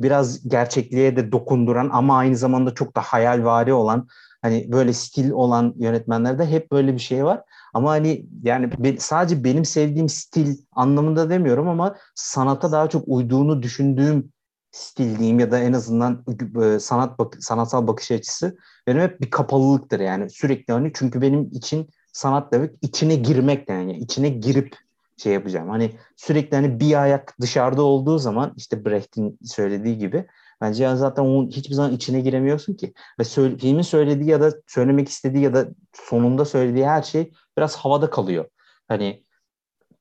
biraz 0.00 0.48
gerçekliğe 0.48 1.16
de 1.16 1.32
dokunduran 1.32 1.90
ama 1.92 2.18
aynı 2.18 2.36
zamanda 2.36 2.74
çok 2.74 2.96
da 2.96 3.00
hayalvari 3.00 3.72
olan 3.72 4.08
hani 4.42 4.72
böyle 4.72 4.92
stil 4.92 5.30
olan 5.30 5.74
yönetmenlerde 5.78 6.46
hep 6.46 6.72
böyle 6.72 6.94
bir 6.94 6.98
şey 6.98 7.24
var. 7.24 7.42
Ama 7.74 7.90
hani 7.90 8.26
yani 8.42 8.70
sadece 8.98 9.44
benim 9.44 9.64
sevdiğim 9.64 10.08
stil 10.08 10.56
anlamında 10.72 11.30
demiyorum 11.30 11.68
ama 11.68 11.96
sanata 12.14 12.72
daha 12.72 12.88
çok 12.88 13.04
uyduğunu 13.06 13.62
düşündüğüm 13.62 14.32
stil 14.72 15.18
diyeyim 15.18 15.40
ya 15.40 15.50
da 15.50 15.58
en 15.58 15.72
azından 15.72 16.24
e, 16.62 16.78
sanat 16.78 17.18
bak 17.18 17.36
sanatsal 17.40 17.86
bakış 17.86 18.10
açısı 18.10 18.56
benim 18.86 19.00
hep 19.00 19.20
bir 19.20 19.30
kapalılıktır 19.30 20.00
yani 20.00 20.30
sürekli 20.30 20.72
hani 20.72 20.90
çünkü 20.94 21.20
benim 21.20 21.48
için 21.52 21.90
sanat 22.18 22.52
demek 22.52 22.70
içine 22.82 23.14
girmek 23.14 23.68
yani 23.68 23.98
içine 23.98 24.28
girip 24.28 24.76
şey 25.16 25.32
yapacağım. 25.32 25.68
Hani 25.68 25.92
sürekli 26.16 26.56
hani 26.56 26.80
bir 26.80 27.02
ayak 27.02 27.34
dışarıda 27.40 27.82
olduğu 27.82 28.18
zaman 28.18 28.52
işte 28.56 28.84
Brecht'in 28.84 29.38
söylediği 29.44 29.98
gibi 29.98 30.26
bence 30.60 30.96
zaten 30.96 31.22
onun 31.22 31.48
hiçbir 31.48 31.74
zaman 31.74 31.92
içine 31.92 32.20
giremiyorsun 32.20 32.74
ki. 32.74 32.94
Ve 33.20 33.24
söyle, 33.24 33.56
filmin 33.56 33.82
söylediği 33.82 34.30
ya 34.30 34.40
da 34.40 34.52
söylemek 34.66 35.08
istediği 35.08 35.44
ya 35.44 35.54
da 35.54 35.68
sonunda 35.92 36.44
söylediği 36.44 36.86
her 36.86 37.02
şey 37.02 37.32
biraz 37.58 37.76
havada 37.76 38.10
kalıyor. 38.10 38.44
Hani 38.88 39.24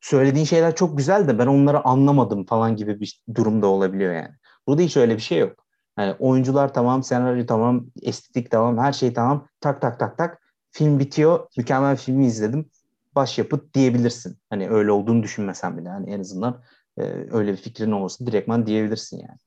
söylediğin 0.02 0.46
şeyler 0.46 0.76
çok 0.76 0.98
güzel 0.98 1.28
de 1.28 1.40
ben 1.40 1.48
onları 1.48 1.86
anlamadım 1.86 2.46
falan 2.46 2.76
gibi 2.76 3.00
bir 3.00 3.22
durumda 3.36 3.68
olabiliyor 3.68 4.14
yani. 4.14 4.36
Burada 4.68 4.82
hiç 4.82 4.98
öyle 4.98 5.16
bir 5.16 5.22
şey 5.22 5.40
yok. 5.40 5.66
Yani 6.00 6.16
oyuncular 6.20 6.74
tamam, 6.74 7.04
senaryo 7.04 7.46
tamam, 7.46 7.86
estetik 8.02 8.52
tamam, 8.52 8.78
her 8.78 8.94
şey 8.94 9.14
tamam. 9.14 9.48
Tak 9.62 9.82
tak 9.82 10.00
tak 10.00 10.18
tak. 10.18 10.47
Film 10.78 11.00
bitiyor. 11.00 11.48
Mükemmel 11.58 11.98
filmi 11.98 12.26
izledim 12.26 12.70
başyapıt 13.16 13.74
diyebilirsin. 13.74 14.38
Hani 14.50 14.70
öyle 14.70 14.92
olduğunu 14.92 15.24
düşünmesen 15.24 15.78
bile 15.78 15.90
hani 15.90 16.14
en 16.14 16.20
azından 16.20 16.64
e, 16.98 17.02
öyle 17.32 17.52
bir 17.52 17.58
fikrin 17.58 17.92
olursa 17.92 18.26
direktman 18.26 18.66
diyebilirsin 18.66 19.18
yani. 19.18 19.40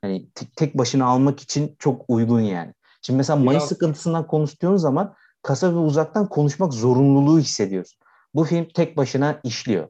Hani 0.00 0.30
tek, 0.34 0.56
tek 0.56 0.78
başına 0.78 1.06
almak 1.06 1.40
için 1.40 1.76
çok 1.78 2.04
uygun 2.08 2.40
yani. 2.40 2.74
Şimdi 3.02 3.16
mesela 3.16 3.36
Biraz... 3.36 3.46
Mayıs 3.46 3.64
sıkıntısından 3.64 4.26
konuştuğun 4.26 4.76
zaman 4.76 5.14
kasa 5.42 5.74
ve 5.74 5.78
uzaktan 5.78 6.28
konuşmak 6.28 6.74
zorunluluğu 6.74 7.38
hissediyorsun. 7.38 7.98
Bu 8.34 8.44
film 8.44 8.68
tek 8.68 8.96
başına 8.96 9.40
işliyor. 9.44 9.88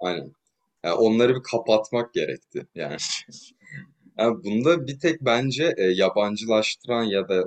Aynen. 0.00 0.32
Yani 0.84 0.94
onları 0.94 1.34
bir 1.34 1.42
kapatmak 1.42 2.14
gerekti 2.14 2.66
yani. 2.74 2.96
yani 4.18 4.44
bunda 4.44 4.86
bir 4.86 5.00
tek 5.00 5.20
bence 5.20 5.74
e, 5.76 5.82
yabancılaştıran 5.82 7.02
ya 7.02 7.28
da 7.28 7.44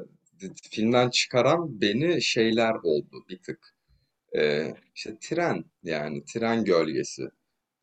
filmden 0.72 1.10
çıkaran 1.10 1.82
beni 1.82 2.22
şeyler 2.22 2.74
oldu 2.84 3.26
bir 3.30 3.38
tık. 3.44 3.76
Ee, 4.38 4.74
işte 4.96 5.18
tren 5.22 5.66
yani 5.84 6.26
tren 6.26 6.66
gölgesi. 6.66 7.24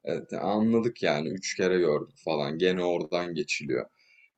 Evet, 0.05 0.33
anladık 0.35 1.03
yani 1.03 1.29
üç 1.29 1.57
kere 1.57 1.79
gördük 1.79 2.17
falan. 2.25 2.59
Gene 2.59 2.85
oradan 2.85 3.35
geçiliyor. 3.35 3.87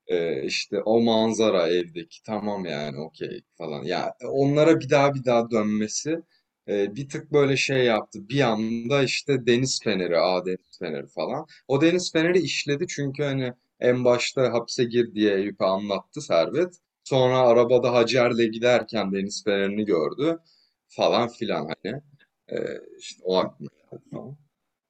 Ee, 0.06 0.42
işte 0.46 0.82
o 0.82 1.00
manzara 1.02 1.68
evdeki 1.68 2.22
tamam 2.22 2.64
yani 2.64 2.98
okey 3.00 3.42
falan. 3.58 3.84
Ya 3.84 4.14
onlara 4.28 4.80
bir 4.80 4.90
daha 4.90 5.14
bir 5.14 5.24
daha 5.24 5.50
dönmesi 5.50 6.20
e, 6.68 6.94
bir 6.96 7.08
tık 7.08 7.32
böyle 7.32 7.56
şey 7.56 7.84
yaptı. 7.84 8.28
Bir 8.28 8.40
anda 8.40 9.02
işte 9.02 9.46
deniz 9.46 9.80
feneri, 9.84 10.18
a 10.18 10.46
deniz 10.46 10.78
feneri 10.78 11.06
falan. 11.06 11.46
O 11.68 11.80
deniz 11.80 12.12
feneri 12.12 12.38
işledi 12.40 12.86
çünkü 12.88 13.22
hani 13.22 13.52
en 13.80 14.04
başta 14.04 14.52
hapse 14.52 14.84
gir 14.84 15.14
diye 15.14 15.34
Eyüp'e 15.36 15.64
anlattı 15.64 16.20
Servet. 16.22 16.74
Sonra 17.06 17.38
arabada 17.38 17.92
Hacer'le 17.94 18.46
giderken 18.52 19.12
deniz 19.12 19.44
fenerini 19.44 19.84
gördü 19.84 20.38
falan 20.88 21.28
filan 21.28 21.66
hani. 21.84 22.02
E, 22.52 22.56
işte 22.98 23.22
o 23.24 23.36
aklıma 23.36 23.70
geldi 23.92 24.02
falan. 24.12 24.36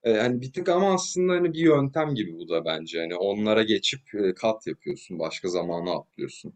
E, 0.05 0.11
yani 0.13 0.43
bir 0.43 0.53
tık 0.55 0.71
ama 0.71 0.95
aslında 0.95 1.33
hani 1.35 1.53
bir 1.55 1.61
yöntem 1.61 2.17
gibi 2.17 2.39
bu 2.39 2.51
da 2.51 2.67
bence. 2.67 3.01
Hani 3.01 3.17
onlara 3.17 3.63
geçip 3.65 4.15
e, 4.15 4.35
kat 4.35 4.67
yapıyorsun, 4.67 5.21
başka 5.21 5.49
zamana 5.49 5.93
atlıyorsun 6.01 6.55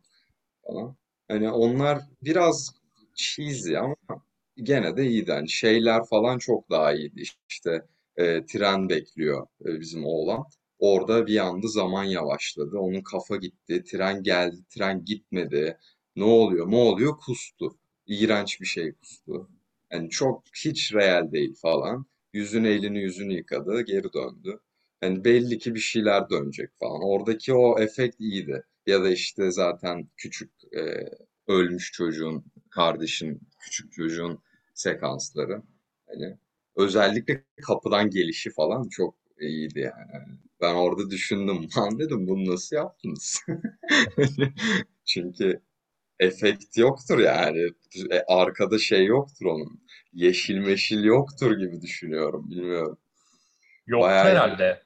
falan. 0.67 0.97
Hani 1.29 1.51
onlar 1.53 1.99
biraz 2.23 2.75
cheesy 3.17 3.79
ama 3.79 3.97
gene 4.57 4.97
de 4.97 5.07
iyiydi. 5.07 5.33
Hani 5.33 5.49
şeyler 5.51 6.05
falan 6.07 6.39
çok 6.39 6.71
daha 6.71 6.93
iyiydi. 6.95 7.23
İşte 7.49 7.87
e, 8.17 8.47
tren 8.47 8.89
bekliyor 8.89 9.47
e, 9.67 9.81
bizim 9.81 10.07
oğlan. 10.07 10.45
Orada 10.81 11.27
bir 11.27 11.39
anda 11.47 11.69
zaman 11.69 12.05
yavaşladı. 12.05 12.79
Onun 12.79 13.03
kafa 13.03 13.37
gitti. 13.37 13.85
Tren 13.85 14.23
geldi, 14.23 14.57
tren 14.71 15.05
gitmedi. 15.05 15.79
Ne 16.17 16.25
oluyor? 16.25 16.71
Ne 16.71 16.77
oluyor? 16.77 17.19
Kustu. 17.27 17.79
İğrenç 18.07 18.61
bir 18.61 18.67
şey 18.67 18.93
kustu. 18.95 19.51
Yani 19.93 20.11
çok 20.11 20.45
hiç 20.65 20.95
real 20.95 21.33
değil 21.33 21.55
falan. 21.63 22.07
Yüzünü 22.33 22.69
elini 22.69 22.99
yüzünü 23.03 23.35
yıkadı, 23.35 23.83
geri 23.83 24.13
döndü. 24.13 24.61
Yani 25.03 25.25
belli 25.25 25.59
ki 25.59 25.75
bir 25.75 25.81
şeyler 25.81 26.31
dönecek 26.31 26.71
falan. 26.81 27.01
Oradaki 27.05 27.55
o 27.55 27.81
efekt 27.81 28.21
iyiydi. 28.21 28.65
Ya 28.87 29.03
da 29.05 29.11
işte 29.11 29.51
zaten 29.51 30.09
küçük 30.17 30.51
e, 30.77 30.81
ölmüş 31.49 31.93
çocuğun, 31.93 32.45
kardeşin, 32.71 33.41
küçük 33.59 33.93
çocuğun 33.93 34.43
sekansları. 34.75 35.63
Hani 36.07 36.39
özellikle 36.77 37.45
kapıdan 37.67 38.11
gelişi 38.11 38.51
falan 38.51 38.89
çok 38.89 39.15
iyiydi 39.41 39.81
yani. 39.81 40.27
Ben 40.61 40.75
orada 40.75 41.11
düşündüm. 41.11 41.69
Lan 41.77 41.99
dedim 41.99 42.29
bunu 42.29 42.53
nasıl 42.53 42.77
yaptınız? 42.77 43.41
Çünkü 45.05 45.61
efekt 46.21 46.77
yoktur 46.77 47.19
yani. 47.19 47.59
E, 48.11 48.21
arkada 48.29 48.79
şey 48.79 49.05
yoktur 49.05 49.47
onun. 49.47 49.81
Yeşil 50.13 50.59
meşil 50.59 51.05
yoktur 51.05 51.59
gibi 51.59 51.81
düşünüyorum. 51.81 52.51
Bilmiyorum. 52.51 52.99
Yok 53.87 54.03
Bayağı 54.03 54.25
herhalde. 54.25 54.83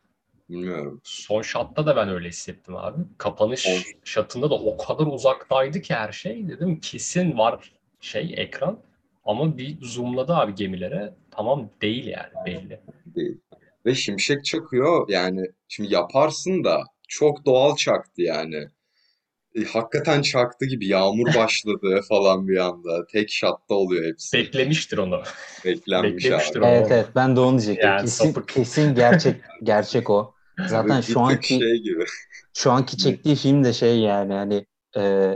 Bilmiyorum. 0.49 1.01
Son 1.05 1.43
şatta 1.43 1.87
da 1.87 1.97
ben 1.97 2.09
öyle 2.09 2.29
hissettim 2.29 2.77
abi. 2.77 3.03
Kapanış 3.19 3.61
Son... 3.61 3.83
şatında 4.05 4.51
da 4.51 4.55
o 4.55 4.77
kadar 4.77 5.07
uzaktaydı 5.07 5.81
ki 5.81 5.95
her 5.95 6.13
şey. 6.13 6.49
Dedim 6.49 6.81
kesin 6.81 7.39
var 7.39 7.73
şey 8.01 8.35
ekran. 8.37 8.79
Ama 9.25 9.59
bir 9.59 9.79
zoomladı 9.83 10.35
abi 10.35 10.55
gemilere. 10.55 11.15
Tamam 11.31 11.71
değil 11.83 12.07
yani 12.07 12.33
belli. 12.47 12.81
Değil. 13.07 13.41
Ve 13.87 13.95
şimşek 13.95 14.45
çakıyor 14.45 15.09
yani 15.09 15.47
şimdi 15.69 15.95
yaparsın 15.95 16.65
da 16.65 16.83
çok 17.09 17.47
doğal 17.47 17.77
çaktı 17.77 18.23
yani 18.23 18.69
e, 19.55 19.65
hakikaten 19.65 20.23
çaktı 20.23 20.67
gibi 20.67 20.87
yağmur 20.89 21.35
başladı 21.37 22.01
falan 22.09 22.49
bir 22.49 22.57
anda. 22.57 23.07
Tek 23.07 23.31
şatta 23.31 23.75
oluyor 23.75 24.05
hepsi. 24.05 24.39
Beklemiştir 24.39 24.99
onu. 24.99 25.23
Beklenmiş 25.65 26.25
Beklemiştir 26.25 26.59
abi. 26.59 26.67
Onu. 26.67 26.75
Evet 26.75 26.87
evet 26.91 27.09
ben 27.17 27.37
de 27.37 27.41
onu 27.41 27.59
diyecektim. 27.59 27.89
Yani 27.89 28.01
kesin, 28.01 28.25
sapık. 28.27 28.49
kesin 28.49 28.95
gerçek 28.95 29.37
gerçek 29.63 30.11
o. 30.11 30.35
Zaten 30.69 31.01
şu 31.01 31.21
anki 31.21 31.59
şey 31.59 31.83
gibi. 31.83 32.05
şu 32.55 32.73
anki 32.73 32.97
çektiği 32.97 33.37
film 33.37 33.65
de 33.65 33.73
şey 33.73 33.99
yani 33.99 34.33
hani 34.33 34.67
e, 34.97 35.33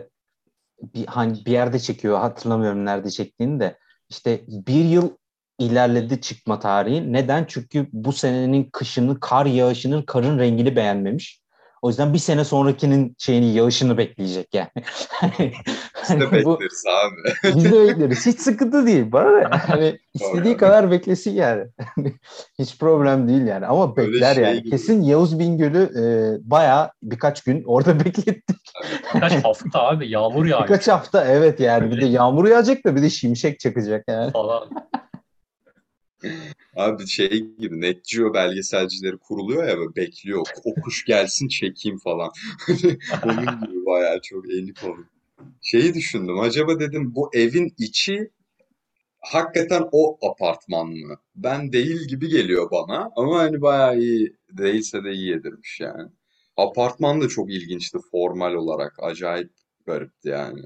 bir 0.94 1.06
hani 1.06 1.44
bir 1.46 1.52
yerde 1.52 1.78
çekiyor 1.78 2.18
hatırlamıyorum 2.18 2.84
nerede 2.84 3.10
çektiğini 3.10 3.60
de 3.60 3.78
işte 4.08 4.44
bir 4.48 4.84
yıl 4.84 5.10
ilerledi 5.58 6.20
çıkma 6.20 6.58
tarihi. 6.58 7.12
Neden? 7.12 7.44
Çünkü 7.48 7.86
bu 7.92 8.12
senenin 8.12 8.64
kışını, 8.72 9.20
kar 9.20 9.46
yağışının 9.46 10.02
karın 10.02 10.38
rengini 10.38 10.76
beğenmemiş. 10.76 11.40
O 11.82 11.88
yüzden 11.88 12.14
bir 12.14 12.18
sene 12.18 12.44
sonrakinin 12.44 13.14
şeyini 13.18 13.54
yağışını 13.54 13.98
bekleyecek 13.98 14.54
yani. 14.54 14.68
Biz 16.02 16.20
de 16.20 16.32
bekleriz 16.32 16.84
abi. 16.86 17.54
Biz 17.56 17.64
de 17.64 17.88
bekleriz. 17.88 18.26
Hiç 18.26 18.40
sıkıntı 18.40 18.86
değil. 18.86 19.12
Bana 19.12 19.38
ne? 19.38 19.44
Hani 19.56 19.98
istediği 20.14 20.56
kadar 20.56 20.90
beklesin 20.90 21.34
yani. 21.34 21.64
Hiç 22.58 22.78
problem 22.78 23.28
değil 23.28 23.46
yani. 23.46 23.66
Ama 23.66 23.94
Öyle 23.96 24.12
bekler 24.12 24.34
şey 24.34 24.44
yani. 24.44 24.58
Gibi. 24.58 24.70
Kesin 24.70 25.02
Yavuz 25.02 25.38
Bingöl'ü 25.38 25.82
e, 25.82 26.02
bayağı 26.50 26.90
birkaç 27.02 27.42
gün 27.42 27.64
orada 27.66 28.04
beklettik. 28.04 28.56
Birkaç 29.14 29.44
hafta 29.44 29.82
abi. 29.82 30.10
Yağmur 30.10 30.46
yağacak. 30.46 30.68
Birkaç 30.68 30.88
hafta 30.88 31.24
evet 31.24 31.60
yani. 31.60 31.90
Bir 31.90 32.00
de 32.00 32.06
yağmur 32.06 32.48
yağacak 32.48 32.84
da 32.84 32.96
bir 32.96 33.02
de 33.02 33.10
şimşek 33.10 33.60
çakacak 33.60 34.04
yani. 34.08 34.32
Falan. 34.32 34.70
Abi 36.76 37.06
şey 37.06 37.28
gibi 37.58 37.80
Net 37.80 38.04
Geo 38.04 38.34
belgeselcileri 38.34 39.18
kuruluyor 39.18 39.68
ya 39.68 39.78
böyle 39.78 39.96
bekliyor. 39.96 40.46
O 40.64 40.74
gelsin 41.06 41.48
çekeyim 41.48 41.98
falan. 41.98 42.30
Onun 43.24 43.60
gibi 43.60 43.86
bayağı 43.86 44.20
çok 44.22 44.52
eni 44.54 44.74
konu. 44.74 45.06
Şeyi 45.62 45.94
düşündüm. 45.94 46.38
Acaba 46.40 46.80
dedim 46.80 47.14
bu 47.14 47.30
evin 47.34 47.74
içi 47.78 48.30
hakikaten 49.20 49.88
o 49.92 50.18
apartman 50.30 50.88
mı? 50.88 51.16
Ben 51.36 51.72
değil 51.72 52.08
gibi 52.08 52.28
geliyor 52.28 52.70
bana. 52.70 53.10
Ama 53.16 53.38
hani 53.38 53.60
bayağı 53.62 53.98
iyi 53.98 54.36
değilse 54.52 55.04
de 55.04 55.12
iyi 55.12 55.34
edilmiş 55.34 55.80
yani. 55.80 56.10
apartman 56.56 57.20
da 57.20 57.28
çok 57.28 57.50
ilginçti 57.50 57.98
formal 58.10 58.54
olarak. 58.54 58.96
Acayip 59.02 59.50
garipti 59.86 60.28
yani. 60.28 60.60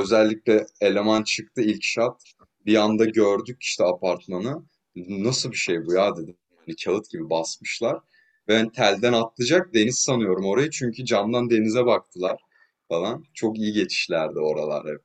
Özellikle 0.00 0.66
eleman 0.80 1.22
çıktı 1.22 1.62
ilk 1.62 1.82
shot. 1.84 2.22
Bir 2.66 2.76
anda 2.76 3.04
gördük 3.04 3.62
işte 3.62 3.84
apartmanı. 3.84 4.62
Nasıl 4.96 5.50
bir 5.50 5.56
şey 5.56 5.86
bu 5.86 5.94
ya 5.94 6.16
dedim. 6.16 6.36
Yani 6.66 6.76
kağıt 6.84 7.10
gibi 7.10 7.30
basmışlar. 7.30 8.00
Ben 8.48 8.68
telden 8.68 9.12
atlayacak 9.12 9.74
deniz 9.74 9.98
sanıyorum 9.98 10.44
orayı. 10.46 10.70
Çünkü 10.70 11.04
camdan 11.04 11.50
denize 11.50 11.86
baktılar 11.86 12.40
falan. 12.88 13.24
Çok 13.34 13.58
iyi 13.58 13.72
geçişlerdi 13.72 14.38
oralar 14.38 14.86
hep. 14.86 15.00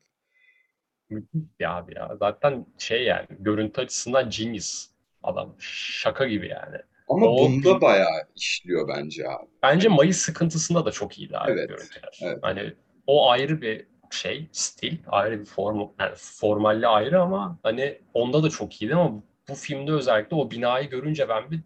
Ya 1.60 1.76
abi 1.78 1.94
ya. 1.96 2.16
Zaten 2.20 2.66
şey 2.78 3.04
yani 3.04 3.28
görüntü 3.40 3.82
açısından 3.82 4.30
genius 4.30 4.88
adam. 5.24 5.56
Şaka 5.60 6.28
gibi 6.28 6.48
yani. 6.48 6.78
Ama 7.08 7.26
O 7.26 7.38
bunda 7.38 7.82
bayağı 7.82 8.28
işliyor 8.36 8.88
bence 8.88 9.30
abi. 9.30 9.48
Bence 9.64 9.88
Mayıs 9.90 10.18
sıkıntısında 10.18 10.86
da 10.86 10.92
çok 10.92 11.20
iyiydi 11.20 11.38
abi 11.38 11.52
Evet, 11.52 11.70
görüntüler. 11.70 12.20
evet. 12.24 12.40
Hani 12.42 12.74
o 13.08 13.30
ayrı 13.30 13.62
bir 13.62 13.88
şey, 14.12 14.50
stil, 14.52 14.98
ayrı 15.08 15.40
bir 15.40 15.46
form, 15.46 15.80
yani 16.00 16.14
formalli 16.16 16.88
ayrı 16.88 17.22
ama 17.22 17.60
hani 17.64 18.02
onda 18.14 18.44
da 18.44 18.50
çok 18.50 18.82
iyiydi 18.82 18.96
ama 18.96 19.24
bu 19.50 19.56
filmde 19.56 19.92
özellikle 19.92 20.36
o 20.36 20.52
binayı 20.52 20.90
görünce 20.90 21.30
ben 21.30 21.52
bir 21.52 21.60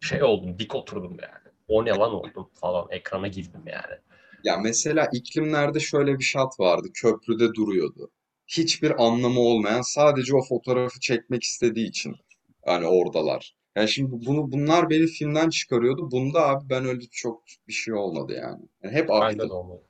şey 0.00 0.22
oldum, 0.22 0.58
dik 0.58 0.74
oturdum 0.74 1.16
yani. 1.22 1.54
O 1.68 1.84
ne 1.84 1.90
lan 1.90 2.14
oldum 2.14 2.50
falan, 2.54 2.86
ekrana 2.90 3.28
girdim 3.28 3.62
yani. 3.66 3.98
Ya 4.44 4.56
mesela 4.56 5.08
iklimlerde 5.12 5.80
şöyle 5.80 6.18
bir 6.18 6.24
shot 6.24 6.60
vardı. 6.60 6.88
Köprüde 6.94 7.54
duruyordu. 7.54 8.10
Hiçbir 8.46 9.04
anlamı 9.04 9.40
olmayan 9.40 9.82
sadece 9.82 10.36
o 10.36 10.42
fotoğrafı 10.48 11.00
çekmek 11.00 11.42
istediği 11.42 11.88
için 11.88 12.16
hani 12.64 12.86
oradalar. 12.86 13.54
Yani 13.76 13.88
şimdi 13.88 14.26
bunu 14.26 14.52
bunlar 14.52 14.90
beni 14.90 15.06
filmden 15.06 15.50
çıkarıyordu. 15.50 16.10
Bunda 16.10 16.48
abi 16.48 16.70
ben 16.70 16.84
öyle 16.84 17.00
çok 17.10 17.42
bir 17.68 17.72
şey 17.72 17.94
olmadı 17.94 18.32
yani. 18.32 18.62
Yani 18.82 18.94
hep 18.94 19.08
Bende 19.08 19.24
aktı. 19.24 19.48
de 19.48 19.52
olmadı. 19.52 19.82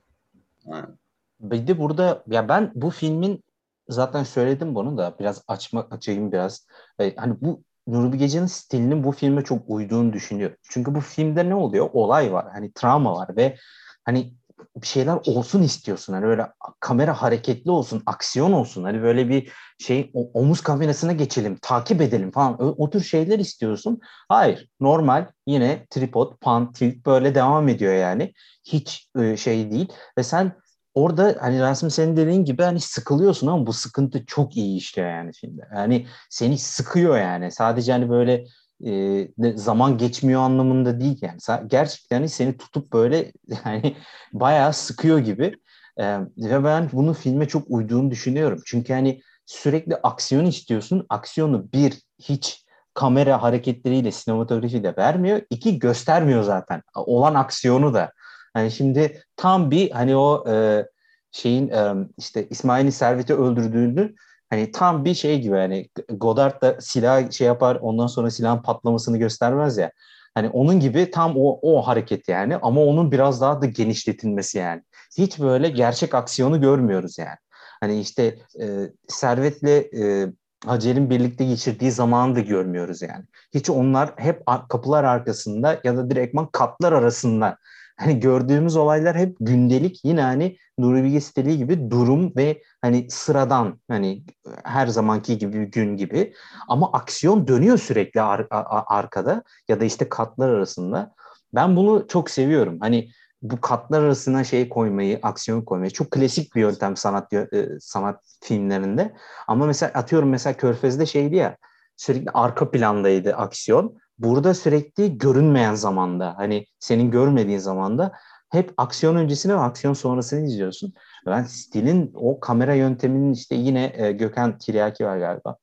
Aynen. 0.67 0.99
Bir 1.41 1.67
de 1.67 1.79
burada 1.79 2.25
ya 2.31 2.49
ben 2.49 2.73
bu 2.75 2.91
filmin 2.91 3.45
zaten 3.89 4.25
söyledim 4.25 4.75
bunu 4.75 4.99
da 4.99 5.17
biraz 5.19 5.43
açmak 5.49 5.93
açayım 5.93 6.33
biraz. 6.33 6.67
E, 7.01 7.17
hani 7.17 7.35
bu 7.41 7.63
Nuri 7.87 8.13
Bilge 8.13 8.49
stilinin 8.49 9.05
bu 9.05 9.13
filme 9.13 9.45
çok 9.45 9.63
uyduğunu 9.67 10.13
düşünüyorum. 10.13 10.57
Çünkü 10.71 10.95
bu 10.95 11.01
filmde 11.01 11.49
ne 11.49 11.55
oluyor? 11.55 11.91
Olay 11.93 12.33
var. 12.33 12.47
Hani 12.53 12.73
travma 12.73 13.15
var 13.15 13.37
ve 13.37 13.57
hani 14.05 14.35
bir 14.77 14.87
şeyler 14.87 15.19
olsun 15.27 15.63
istiyorsun. 15.63 16.13
Hani 16.13 16.25
böyle 16.25 16.53
kamera 16.81 17.23
hareketli 17.23 17.71
olsun, 17.71 18.03
aksiyon 18.07 18.53
olsun. 18.53 18.85
Hani 18.85 19.03
böyle 19.03 19.29
bir 19.29 19.53
şey 19.79 20.11
omuz 20.15 20.61
kamerasına 20.61 21.13
geçelim, 21.13 21.59
takip 21.63 22.01
edelim 22.01 22.31
falan. 22.31 22.63
O, 22.63 22.75
o 22.79 22.91
tür 22.91 23.01
şeyler 23.01 23.39
istiyorsun. 23.39 24.01
Hayır, 24.29 24.69
normal 24.81 25.27
yine 25.47 25.87
tripod, 25.91 26.39
pan, 26.41 26.73
tilt 26.73 27.07
böyle 27.07 27.35
devam 27.35 27.69
ediyor 27.69 27.95
yani. 27.95 28.33
Hiç 28.65 29.11
e, 29.19 29.37
şey 29.37 29.71
değil 29.71 29.89
ve 30.19 30.23
sen 30.23 30.53
orada 31.03 31.37
hani 31.41 31.61
Rasim 31.61 31.91
senin 31.91 32.17
dediğin 32.17 32.45
gibi 32.45 32.63
hani 32.63 32.81
sıkılıyorsun 32.81 33.47
ama 33.47 33.67
bu 33.67 33.73
sıkıntı 33.73 34.27
çok 34.27 34.57
iyi 34.57 34.77
işliyor 34.79 35.09
yani 35.09 35.35
şimdi. 35.35 35.69
Yani 35.75 36.07
seni 36.31 36.59
sıkıyor 36.59 37.19
yani. 37.19 37.53
Sadece 37.53 37.93
hani 37.93 38.11
böyle 38.11 38.45
e, 38.87 39.57
zaman 39.57 39.99
geçmiyor 39.99 40.41
anlamında 40.41 41.01
değil 41.01 41.19
yani. 41.23 41.69
Gerçekten 41.69 42.17
hani 42.17 42.29
seni 42.29 42.57
tutup 42.57 42.93
böyle 42.93 43.33
yani 43.65 43.97
bayağı 44.33 44.73
sıkıyor 44.73 45.19
gibi. 45.19 45.55
E, 45.97 46.19
ve 46.39 46.65
ben 46.65 46.89
bunun 46.93 47.13
filme 47.13 47.49
çok 47.49 47.63
uyduğunu 47.69 48.11
düşünüyorum. 48.11 48.63
Çünkü 48.67 48.93
hani 48.93 49.23
sürekli 49.47 49.97
aksiyon 49.97 50.45
istiyorsun. 50.45 51.07
Aksiyonu 51.09 51.73
bir 51.73 52.03
hiç 52.19 52.65
kamera 52.95 53.43
hareketleriyle, 53.43 54.13
sinematografiyle 54.13 54.95
vermiyor. 54.97 55.41
İki 55.51 55.79
göstermiyor 55.79 56.43
zaten. 56.43 56.83
Olan 56.95 57.35
aksiyonu 57.35 57.95
da. 57.95 58.13
Hani 58.59 58.71
şimdi 58.71 59.23
tam 59.37 59.71
bir 59.71 59.91
hani 59.91 60.17
o 60.17 60.45
e, 60.51 60.87
şeyin 61.33 61.69
e, 61.69 61.95
işte 62.19 62.49
İsmail'in 62.51 62.91
Servet'i 62.91 63.35
öldürdüğünü 63.35 64.15
hani 64.51 64.73
tam 64.73 65.05
bir 65.05 65.15
şey 65.15 65.41
gibi 65.41 65.57
hani 65.57 65.89
Godard 66.11 66.63
da 66.63 66.77
silah 66.81 67.31
şey 67.31 67.47
yapar 67.47 67.77
ondan 67.77 68.07
sonra 68.07 68.31
silahın 68.31 68.63
patlamasını 68.63 69.19
göstermez 69.19 69.79
ya. 69.79 69.93
Hani 70.35 70.49
onun 70.49 70.81
gibi 70.81 71.11
tam 71.11 71.37
o, 71.37 71.59
o 71.63 71.83
hareket 71.83 72.29
yani 72.29 72.57
ama 72.57 72.85
onun 72.85 73.13
biraz 73.13 73.41
daha 73.41 73.63
da 73.63 73.67
genişletilmesi 73.67 74.59
yani. 74.59 74.83
Hiç 75.19 75.39
böyle 75.41 75.69
gerçek 75.69 76.15
aksiyonu 76.15 76.61
görmüyoruz 76.61 77.19
yani. 77.19 77.37
Hani 77.81 78.01
işte 78.01 78.39
e, 78.61 78.67
Servet'le 79.09 79.95
e, 79.95 80.27
Hacer'in 80.67 81.11
birlikte 81.11 81.45
geçirdiği 81.45 81.91
zamanı 81.91 82.37
da 82.37 82.41
görmüyoruz 82.41 83.03
yani. 83.03 83.25
Hiç 83.55 83.71
onlar 83.71 84.13
hep 84.17 84.43
kapılar 84.69 85.05
arkasında 85.05 85.81
ya 85.85 85.97
da 85.97 86.11
direktman 86.11 86.49
katlar 86.53 86.93
arasında 86.93 87.59
hani 87.99 88.21
gördüğümüz 88.21 88.77
olaylar 88.77 89.17
hep 89.17 89.37
gündelik 89.41 90.01
yine 90.05 90.23
hani 90.23 90.57
Nuri 90.79 91.05
Bilge 91.05 91.21
Steli 91.21 91.59
gibi 91.59 91.91
durum 91.91 92.33
ve 92.37 92.63
hani 92.83 93.11
sıradan 93.11 93.81
hani 93.89 94.25
her 94.65 94.87
zamanki 94.87 95.39
gibi 95.39 95.65
gün 95.65 95.97
gibi 95.97 96.33
ama 96.69 96.93
aksiyon 96.93 97.47
dönüyor 97.49 97.79
sürekli 97.79 98.21
ar- 98.21 98.47
a- 98.51 98.97
arkada 98.97 99.43
ya 99.69 99.81
da 99.81 99.85
işte 99.85 100.09
katlar 100.09 100.49
arasında. 100.49 101.15
Ben 101.55 101.77
bunu 101.77 102.07
çok 102.09 102.31
seviyorum. 102.31 102.79
Hani 102.81 103.11
bu 103.43 103.61
katlar 103.61 104.03
arasına 104.03 104.45
şey 104.45 104.69
koymayı, 104.69 105.19
aksiyon 105.23 105.63
koymayı 105.63 105.91
çok 105.91 106.11
klasik 106.11 106.55
bir 106.55 106.61
yöntem 106.61 106.97
sanat 106.97 107.33
e, 107.33 107.49
sanat 107.81 108.21
filmlerinde. 108.43 109.13
Ama 109.49 109.67
mesela 109.67 109.93
atıyorum 109.95 110.29
mesela 110.29 110.57
Körfez'de 110.57 111.07
şeydi 111.07 111.37
ya 111.37 111.57
sürekli 111.99 112.31
arka 112.31 112.71
plandaydı 112.71 113.35
aksiyon 113.35 113.99
burada 114.19 114.55
sürekli 114.55 115.19
görünmeyen 115.19 115.75
zamanda 115.75 116.35
hani 116.37 116.67
senin 116.79 117.11
görmediğin 117.11 117.59
zamanda 117.59 118.13
hep 118.51 118.75
aksiyon 118.77 119.17
öncesini 119.17 119.53
ve 119.53 119.59
aksiyon 119.59 119.95
sonrasını 119.95 120.47
izliyorsun. 120.47 120.95
Ben 121.27 121.43
stilin 121.43 122.13
o 122.15 122.41
kamera 122.41 122.75
yönteminin 122.75 123.33
işte 123.33 123.55
yine 123.55 123.93
e, 123.97 124.13
Gökhan 124.13 124.59
Tiryaki 124.59 125.05
var 125.05 125.19
galiba. 125.19 125.57